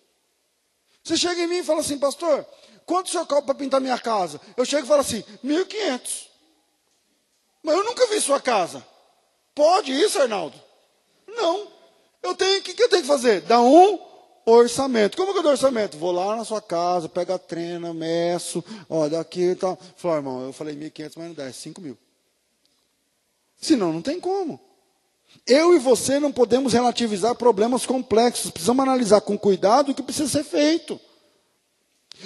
Você 1.04 1.16
chega 1.16 1.42
em 1.42 1.46
mim 1.46 1.58
e 1.58 1.64
fala 1.64 1.80
assim, 1.80 1.98
pastor, 1.98 2.46
quanto 2.86 3.06
o 3.06 3.10
senhor 3.10 3.26
cobra 3.26 3.42
para 3.42 3.54
pintar 3.54 3.80
minha 3.80 3.98
casa? 3.98 4.40
Eu 4.56 4.64
chego 4.64 4.84
e 4.84 4.88
falo 4.88 5.00
assim, 5.00 5.22
1.500. 5.44 6.28
Mas 7.62 7.76
eu 7.76 7.84
nunca 7.84 8.06
vi 8.08 8.20
sua 8.20 8.40
casa. 8.40 8.84
Pode 9.54 9.92
isso, 9.92 10.18
Arnaldo? 10.20 10.58
Não. 11.28 11.68
Eu 12.22 12.34
tenho, 12.34 12.60
o 12.60 12.62
que, 12.62 12.74
que 12.74 12.82
eu 12.82 12.88
tenho 12.88 13.02
que 13.02 13.08
fazer? 13.08 13.40
Dar 13.42 13.60
um 13.60 13.98
orçamento. 14.44 15.16
Como 15.16 15.32
que 15.32 15.38
eu 15.38 15.42
dou 15.42 15.52
orçamento? 15.52 15.96
Vou 15.96 16.12
lá 16.12 16.36
na 16.36 16.44
sua 16.44 16.60
casa, 16.60 17.08
pego 17.08 17.32
a 17.32 17.38
trena, 17.38 17.92
meço, 17.92 18.64
ó, 18.88 19.08
daqui 19.08 19.50
e 19.50 19.54
tal. 19.54 19.78
Falei, 19.96 20.18
irmão, 20.18 20.46
eu 20.46 20.52
falei 20.52 20.74
1.500, 20.74 21.12
mas 21.16 21.26
não 21.28 21.34
dá, 21.34 21.44
é 21.44 21.52
5 21.52 21.80
mil. 21.80 21.98
Senão 23.60 23.92
não 23.92 24.02
tem 24.02 24.18
como. 24.18 24.60
Eu 25.46 25.74
e 25.74 25.78
você 25.78 26.20
não 26.20 26.32
podemos 26.32 26.72
relativizar 26.72 27.34
problemas 27.34 27.86
complexos. 27.86 28.50
Precisamos 28.50 28.82
analisar 28.82 29.20
com 29.20 29.38
cuidado 29.38 29.92
o 29.92 29.94
que 29.94 30.02
precisa 30.02 30.28
ser 30.28 30.44
feito. 30.44 31.00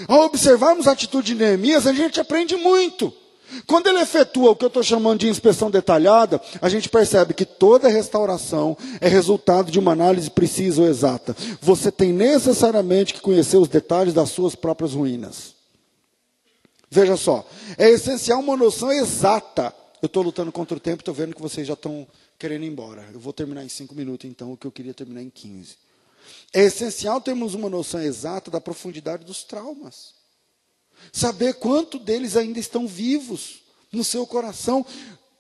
Ao 0.09 0.25
observarmos 0.25 0.89
a 0.89 0.93
atitude 0.93 1.29
de 1.29 1.35
Neemias, 1.35 1.87
a 1.87 1.93
gente 1.93 2.21
aprende 2.21 2.57
muito. 2.57 3.13
Quando 3.67 3.87
ele 3.89 4.01
efetua 4.01 4.51
o 4.51 4.57
que 4.57 4.65
eu 4.65 4.69
estou 4.69 4.83
chamando 4.83 5.21
de 5.21 5.29
inspeção 5.29 5.71
detalhada, 5.71 6.41
a 6.61 6.69
gente 6.69 6.89
percebe 6.89 7.35
que 7.35 7.45
toda 7.45 7.89
restauração 7.89 8.77
é 9.01 9.09
resultado 9.09 9.71
de 9.71 9.79
uma 9.79 9.93
análise 9.93 10.31
precisa 10.31 10.83
ou 10.83 10.89
exata. 10.89 11.37
Você 11.61 11.91
tem 11.91 12.13
necessariamente 12.13 13.15
que 13.15 13.21
conhecer 13.21 13.57
os 13.57 13.69
detalhes 13.69 14.15
das 14.15 14.31
suas 14.31 14.55
próprias 14.55 14.93
ruínas. 14.93 15.55
Veja 16.91 17.17
só, 17.17 17.47
é 17.77 17.91
essencial 17.91 18.41
uma 18.41 18.57
noção 18.57 18.93
exata 18.93 19.75
eu 20.03 20.07
estou 20.07 20.23
lutando 20.23 20.53
contra 20.53 20.77
o 20.77 20.81
tempo, 20.81 21.01
estou 21.01 21.15
vendo 21.15 21.35
que 21.35 21.41
vocês 21.41 21.67
já 21.67 21.75
estão 21.75 22.07
querendo 22.39 22.65
ir 22.65 22.69
embora. 22.69 23.09
Eu 23.13 23.19
vou 23.19 23.33
terminar 23.33 23.65
em 23.65 23.69
cinco 23.69 23.95
minutos, 23.95 24.29
então, 24.29 24.53
o 24.53 24.57
que 24.57 24.67
eu 24.67 24.73
queria 24.73 24.95
terminar 24.95 25.23
em 25.23 25.31
15. 25.31 25.77
É 26.53 26.65
essencial 26.65 27.21
termos 27.21 27.55
uma 27.55 27.69
noção 27.69 28.01
exata 28.01 28.51
da 28.51 28.61
profundidade 28.61 29.25
dos 29.25 29.43
traumas. 29.43 30.15
Saber 31.13 31.55
quanto 31.55 31.99
deles 31.99 32.37
ainda 32.37 32.59
estão 32.59 32.87
vivos 32.87 33.63
no 33.93 34.05
seu 34.05 34.27
coração. 34.27 34.85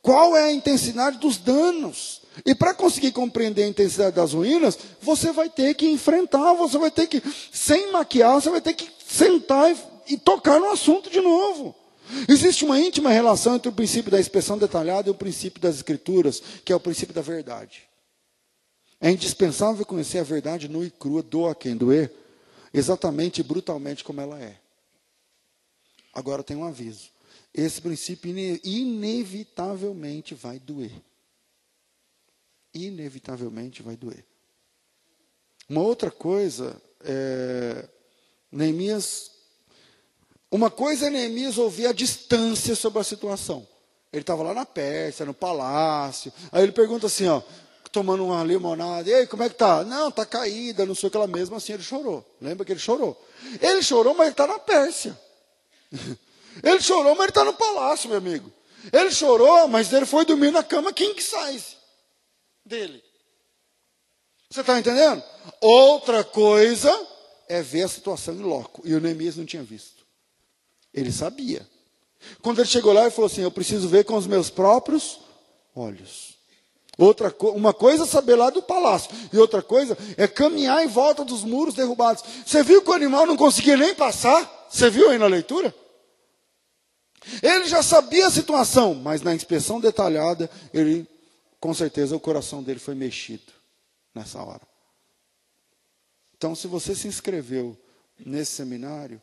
Qual 0.02 0.36
é 0.36 0.44
a 0.44 0.52
intensidade 0.52 1.18
dos 1.18 1.36
danos. 1.36 2.22
E 2.44 2.54
para 2.54 2.74
conseguir 2.74 3.12
compreender 3.12 3.64
a 3.64 3.68
intensidade 3.68 4.14
das 4.14 4.32
ruínas, 4.32 4.78
você 5.00 5.32
vai 5.32 5.48
ter 5.48 5.74
que 5.74 5.88
enfrentar, 5.88 6.54
você 6.54 6.76
vai 6.76 6.90
ter 6.90 7.06
que, 7.06 7.22
sem 7.52 7.90
maquiar, 7.90 8.34
você 8.34 8.50
vai 8.50 8.60
ter 8.60 8.74
que 8.74 8.88
sentar 9.06 9.72
e, 9.72 10.14
e 10.14 10.18
tocar 10.18 10.60
no 10.60 10.70
assunto 10.70 11.08
de 11.08 11.20
novo. 11.20 11.74
Existe 12.28 12.64
uma 12.64 12.78
íntima 12.78 13.10
relação 13.10 13.56
entre 13.56 13.68
o 13.68 13.72
princípio 13.72 14.10
da 14.10 14.20
inspeção 14.20 14.58
detalhada 14.58 15.08
e 15.08 15.10
o 15.10 15.14
princípio 15.14 15.60
das 15.60 15.76
escrituras, 15.76 16.42
que 16.64 16.72
é 16.72 16.76
o 16.76 16.80
princípio 16.80 17.14
da 17.14 17.22
verdade. 17.22 17.82
É 19.00 19.10
indispensável 19.10 19.84
conhecer 19.84 20.18
a 20.18 20.24
verdade 20.24 20.68
nua 20.68 20.86
e 20.86 20.90
crua, 20.90 21.22
doa 21.22 21.54
quem 21.54 21.76
doer, 21.76 22.12
exatamente 22.72 23.40
e 23.40 23.44
brutalmente 23.44 24.04
como 24.04 24.20
ela 24.20 24.38
é. 24.40 24.56
Agora 26.16 26.42
tem 26.42 26.56
um 26.56 26.64
aviso. 26.64 27.10
Esse 27.52 27.78
princípio 27.78 28.34
inevitavelmente 28.64 30.34
vai 30.34 30.58
doer. 30.58 30.90
Inevitavelmente 32.72 33.82
vai 33.82 33.96
doer. 33.96 34.24
Uma 35.68 35.82
outra 35.82 36.10
coisa, 36.10 36.80
é, 37.04 37.86
Neemias 38.50 39.36
uma 40.50 40.70
coisa 40.70 41.08
é 41.08 41.10
Neemias 41.10 41.58
ouvir 41.58 41.86
a 41.86 41.92
distância 41.92 42.74
sobre 42.74 42.98
a 42.98 43.04
situação. 43.04 43.68
Ele 44.10 44.22
estava 44.22 44.42
lá 44.42 44.54
na 44.54 44.64
Pérsia, 44.64 45.26
no 45.26 45.34
palácio. 45.34 46.32
Aí 46.50 46.62
ele 46.62 46.72
pergunta 46.72 47.08
assim, 47.08 47.26
ó, 47.26 47.42
tomando 47.92 48.24
uma 48.24 48.42
limonada. 48.42 49.06
E 49.10 49.12
aí, 49.12 49.26
como 49.26 49.42
é 49.42 49.50
que 49.50 49.56
tá? 49.56 49.84
Não, 49.84 50.10
tá 50.10 50.24
caída, 50.24 50.86
não 50.86 50.94
sei 50.94 51.08
o 51.08 51.10
que 51.10 51.18
lá 51.18 51.26
mesmo. 51.26 51.56
Assim 51.56 51.74
ele 51.74 51.82
chorou. 51.82 52.24
Lembra 52.40 52.64
que 52.64 52.72
ele 52.72 52.80
chorou? 52.80 53.22
Ele 53.60 53.82
chorou, 53.82 54.14
mas 54.14 54.28
ele 54.28 54.32
está 54.32 54.46
na 54.46 54.58
Pérsia. 54.58 55.18
Ele 56.62 56.80
chorou, 56.80 57.14
mas 57.14 57.24
ele 57.24 57.30
está 57.30 57.44
no 57.44 57.52
palácio, 57.52 58.08
meu 58.08 58.18
amigo. 58.18 58.50
Ele 58.92 59.10
chorou, 59.10 59.68
mas 59.68 59.92
ele 59.92 60.06
foi 60.06 60.24
dormir 60.24 60.50
na 60.50 60.62
cama 60.62 60.92
king 60.92 61.20
size 61.20 61.76
dele. 62.64 63.02
Você 64.48 64.60
está 64.60 64.78
entendendo? 64.78 65.22
Outra 65.60 66.24
coisa 66.24 66.90
é 67.48 67.60
ver 67.60 67.82
a 67.82 67.88
situação 67.88 68.34
em 68.34 68.42
loco. 68.42 68.80
E 68.84 68.94
o 68.94 69.00
Neemias 69.00 69.36
não 69.36 69.44
tinha 69.44 69.62
visto. 69.62 70.06
Ele 70.94 71.12
sabia. 71.12 71.68
Quando 72.40 72.60
ele 72.60 72.68
chegou 72.68 72.92
lá, 72.92 73.02
ele 73.02 73.10
falou 73.10 73.26
assim: 73.26 73.42
Eu 73.42 73.50
preciso 73.50 73.88
ver 73.88 74.04
com 74.04 74.16
os 74.16 74.26
meus 74.26 74.48
próprios 74.48 75.20
olhos. 75.74 76.36
Outra, 76.98 77.34
uma 77.54 77.74
coisa 77.74 78.04
é 78.04 78.06
saber 78.06 78.36
lá 78.36 78.48
do 78.48 78.62
palácio, 78.62 79.10
e 79.30 79.36
outra 79.36 79.60
coisa 79.60 79.98
é 80.16 80.26
caminhar 80.26 80.82
em 80.82 80.88
volta 80.88 81.22
dos 81.22 81.44
muros 81.44 81.74
derrubados. 81.74 82.24
Você 82.46 82.62
viu 82.62 82.80
que 82.80 82.88
o 82.88 82.94
animal 82.94 83.26
não 83.26 83.36
conseguia 83.36 83.76
nem 83.76 83.94
passar? 83.94 84.66
Você 84.70 84.88
viu 84.88 85.10
aí 85.10 85.18
na 85.18 85.26
leitura? 85.26 85.74
Ele 87.42 87.66
já 87.66 87.82
sabia 87.82 88.26
a 88.26 88.30
situação, 88.30 88.94
mas 88.94 89.22
na 89.22 89.34
inspeção 89.34 89.80
detalhada, 89.80 90.50
ele, 90.72 91.06
com 91.60 91.74
certeza, 91.74 92.16
o 92.16 92.20
coração 92.20 92.62
dele 92.62 92.78
foi 92.78 92.94
mexido 92.94 93.52
nessa 94.14 94.42
hora. 94.42 94.66
Então, 96.36 96.54
se 96.54 96.66
você 96.66 96.94
se 96.94 97.08
inscreveu 97.08 97.76
nesse 98.18 98.52
seminário, 98.52 99.20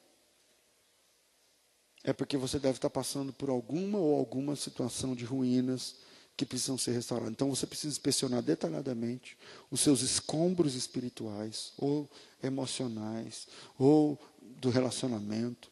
é 2.03 2.11
porque 2.11 2.35
você 2.35 2.59
deve 2.59 2.77
estar 2.77 2.89
passando 2.89 3.31
por 3.31 3.49
alguma 3.49 3.97
ou 3.97 4.17
alguma 4.17 4.55
situação 4.55 5.15
de 5.15 5.23
ruínas 5.23 5.95
que 6.35 6.45
precisam 6.45 6.77
ser 6.77 6.91
restauradas. 6.91 7.31
Então 7.31 7.49
você 7.49 7.65
precisa 7.65 7.93
inspecionar 7.93 8.41
detalhadamente 8.41 9.37
os 9.69 9.79
seus 9.79 10.01
escombros 10.01 10.75
espirituais, 10.75 11.73
ou 11.77 12.09
emocionais, 12.41 13.47
ou 13.77 14.19
do 14.41 14.69
relacionamento. 14.69 15.71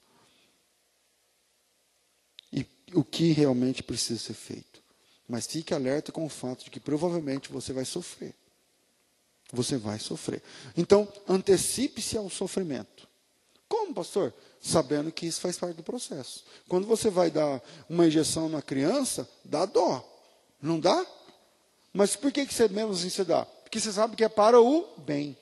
O 2.93 3.03
que 3.03 3.31
realmente 3.31 3.83
precisa 3.83 4.19
ser 4.19 4.33
feito. 4.33 4.81
Mas 5.27 5.47
fique 5.47 5.73
alerta 5.73 6.11
com 6.11 6.25
o 6.25 6.29
fato 6.29 6.65
de 6.65 6.69
que 6.69 6.79
provavelmente 6.79 7.51
você 7.51 7.71
vai 7.71 7.85
sofrer. 7.85 8.35
Você 9.53 9.77
vai 9.77 9.99
sofrer. 9.99 10.41
Então, 10.75 11.07
antecipe-se 11.27 12.17
ao 12.17 12.29
sofrimento. 12.29 13.07
Como, 13.67 13.93
pastor? 13.93 14.33
Sabendo 14.61 15.11
que 15.11 15.25
isso 15.25 15.39
faz 15.39 15.57
parte 15.57 15.75
do 15.75 15.83
processo. 15.83 16.43
Quando 16.67 16.85
você 16.85 17.09
vai 17.09 17.31
dar 17.31 17.61
uma 17.89 18.07
injeção 18.07 18.49
na 18.49 18.61
criança, 18.61 19.29
dá 19.43 19.65
dó. 19.65 20.05
Não 20.61 20.79
dá? 20.79 21.05
Mas 21.93 22.15
por 22.15 22.31
que, 22.31 22.45
que 22.45 22.53
você 22.53 22.67
mesmo 22.67 22.91
assim 22.91 23.09
você 23.09 23.23
dá? 23.23 23.45
Porque 23.45 23.79
você 23.79 23.91
sabe 23.91 24.15
que 24.15 24.23
é 24.23 24.29
para 24.29 24.59
o 24.59 24.85
bem. 24.97 25.37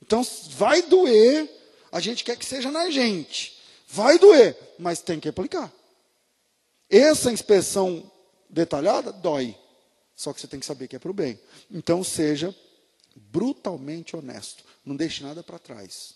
Então, 0.00 0.24
vai 0.50 0.82
doer. 0.82 1.50
A 1.90 1.98
gente 1.98 2.22
quer 2.22 2.36
que 2.36 2.44
seja 2.44 2.70
na 2.70 2.90
gente. 2.90 3.58
Vai 3.88 4.18
doer, 4.18 4.56
mas 4.78 5.00
tem 5.00 5.18
que 5.18 5.28
aplicar. 5.28 5.72
Essa 6.88 7.32
inspeção 7.32 8.10
detalhada 8.48 9.12
dói. 9.12 9.56
Só 10.14 10.32
que 10.32 10.40
você 10.40 10.46
tem 10.46 10.60
que 10.60 10.66
saber 10.66 10.86
que 10.88 10.96
é 10.96 10.98
para 10.98 11.10
o 11.10 11.14
bem. 11.14 11.38
Então, 11.70 12.04
seja 12.04 12.54
brutalmente 13.16 14.16
honesto. 14.16 14.64
Não 14.84 14.94
deixe 14.94 15.22
nada 15.22 15.42
para 15.42 15.58
trás. 15.58 16.14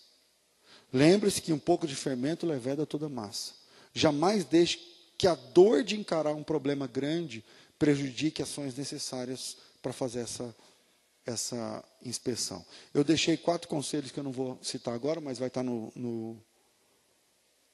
Lembre-se 0.91 1.41
que 1.41 1.53
um 1.53 1.59
pouco 1.59 1.85
de 1.85 1.95
fermento 1.95 2.45
leveda 2.45 2.85
toda 2.85 3.09
massa. 3.09 3.53
Jamais 3.93 4.45
deixe 4.45 4.79
que 5.17 5.27
a 5.27 5.35
dor 5.35 5.83
de 5.83 5.99
encarar 5.99 6.33
um 6.33 6.43
problema 6.43 6.87
grande 6.87 7.43
prejudique 7.77 8.41
ações 8.41 8.75
necessárias 8.75 9.57
para 9.81 9.93
fazer 9.93 10.21
essa, 10.21 10.55
essa 11.25 11.83
inspeção. 12.03 12.65
Eu 12.93 13.03
deixei 13.03 13.37
quatro 13.37 13.67
conselhos 13.67 14.11
que 14.11 14.19
eu 14.19 14.23
não 14.23 14.31
vou 14.31 14.57
citar 14.61 14.93
agora, 14.93 15.21
mas 15.21 15.37
vai 15.37 15.47
estar 15.47 15.63
no, 15.63 15.91
no, 15.95 16.41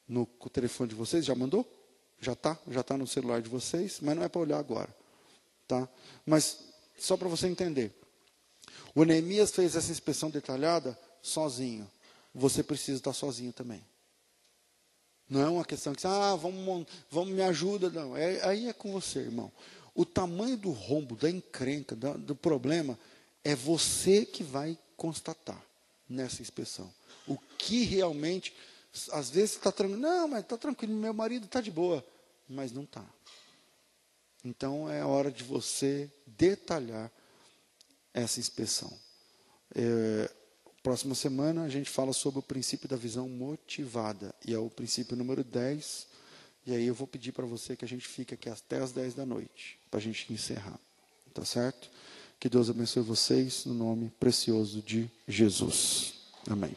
no 0.08 0.26
telefone 0.52 0.90
de 0.90 0.96
vocês. 0.96 1.26
Já 1.26 1.36
mandou? 1.36 1.68
Já 2.26 2.34
está? 2.34 2.58
Já 2.68 2.82
está 2.82 2.98
no 2.98 3.06
celular 3.06 3.40
de 3.40 3.50
vocês, 3.50 4.00
mas 4.02 4.16
não 4.16 4.24
é 4.24 4.28
para 4.28 4.42
olhar 4.42 4.58
agora. 4.58 4.90
Tá? 5.68 5.88
Mas 6.26 6.60
só 6.98 7.16
para 7.16 7.28
você 7.28 7.48
entender. 7.48 7.94
O 8.96 9.04
Neemias 9.04 9.52
fez 9.52 9.76
essa 9.76 9.92
inspeção 9.92 10.32
detalhada 10.32 10.98
sozinho. 11.22 11.90
Você 12.34 12.64
precisa 12.64 12.98
estar 12.98 13.14
sozinho 13.14 13.54
também. 13.54 13.86
Não 15.30 15.42
é 15.42 15.48
uma 15.48 15.66
questão 15.66 15.94
que, 15.94 16.06
ah, 16.08 16.36
vamos, 16.36 16.88
vamos 17.12 17.34
me 17.34 17.44
ajuda. 17.44 17.92
Não, 17.92 18.18
é, 18.18 18.44
aí 18.44 18.68
é 18.68 18.74
com 18.74 18.92
você, 18.92 19.20
irmão. 19.20 19.52
O 19.94 20.04
tamanho 20.04 20.58
do 20.58 20.72
rombo, 20.72 21.16
da 21.16 21.30
encrenca, 21.30 21.96
da, 21.96 22.14
do 22.14 22.36
problema, 22.36 22.98
é 23.44 23.56
você 23.56 24.26
que 24.26 24.44
vai 24.44 24.78
constatar 24.98 25.62
nessa 26.10 26.42
inspeção. 26.42 26.92
O 27.28 27.38
que 27.58 27.84
realmente, 27.84 28.52
às 29.12 29.30
vezes 29.30 29.52
está 29.52 29.72
tranquilo, 29.72 30.02
não, 30.02 30.28
mas 30.28 30.42
está 30.42 30.58
tranquilo, 30.58 30.94
meu 30.94 31.14
marido 31.14 31.46
está 31.46 31.62
de 31.62 31.72
boa, 31.72 32.06
mas 32.48 32.72
não 32.72 32.84
está. 32.84 33.06
Então 34.44 34.90
é 34.90 35.04
hora 35.04 35.32
de 35.32 35.44
você 35.44 36.10
detalhar 36.26 37.12
essa 38.14 38.40
inspeção. 38.40 38.92
É, 39.74 40.32
próxima 40.86 41.16
semana 41.16 41.64
a 41.64 41.70
gente 41.70 41.90
fala 41.90 42.14
sobre 42.14 42.40
o 42.40 42.44
princípio 42.44 42.88
da 42.88 42.96
visão 42.96 43.28
motivada, 43.28 44.36
e 44.46 44.54
é 44.54 44.58
o 44.60 44.70
princípio 44.70 45.18
número 45.18 45.44
10. 45.44 46.08
E 46.68 46.76
aí 46.76 46.86
eu 46.86 46.94
vou 46.94 47.08
pedir 47.08 47.32
para 47.32 47.46
você 47.46 47.76
que 47.76 47.84
a 47.84 47.88
gente 47.88 48.08
fique 48.08 48.36
aqui 48.36 48.50
até 48.50 48.78
as 48.78 48.92
10 48.92 49.16
da 49.16 49.26
noite, 49.26 49.80
para 49.90 50.00
a 50.00 50.04
gente 50.04 50.32
encerrar. 50.32 50.80
Tá 51.34 51.44
certo? 51.44 51.90
Que 52.40 52.48
Deus 52.48 52.70
abençoe 52.70 53.02
vocês 53.02 53.66
no 53.66 53.74
nome 53.74 54.12
precioso 54.20 54.82
de 54.82 55.10
Jesus. 55.28 56.14
Amém. 56.48 56.76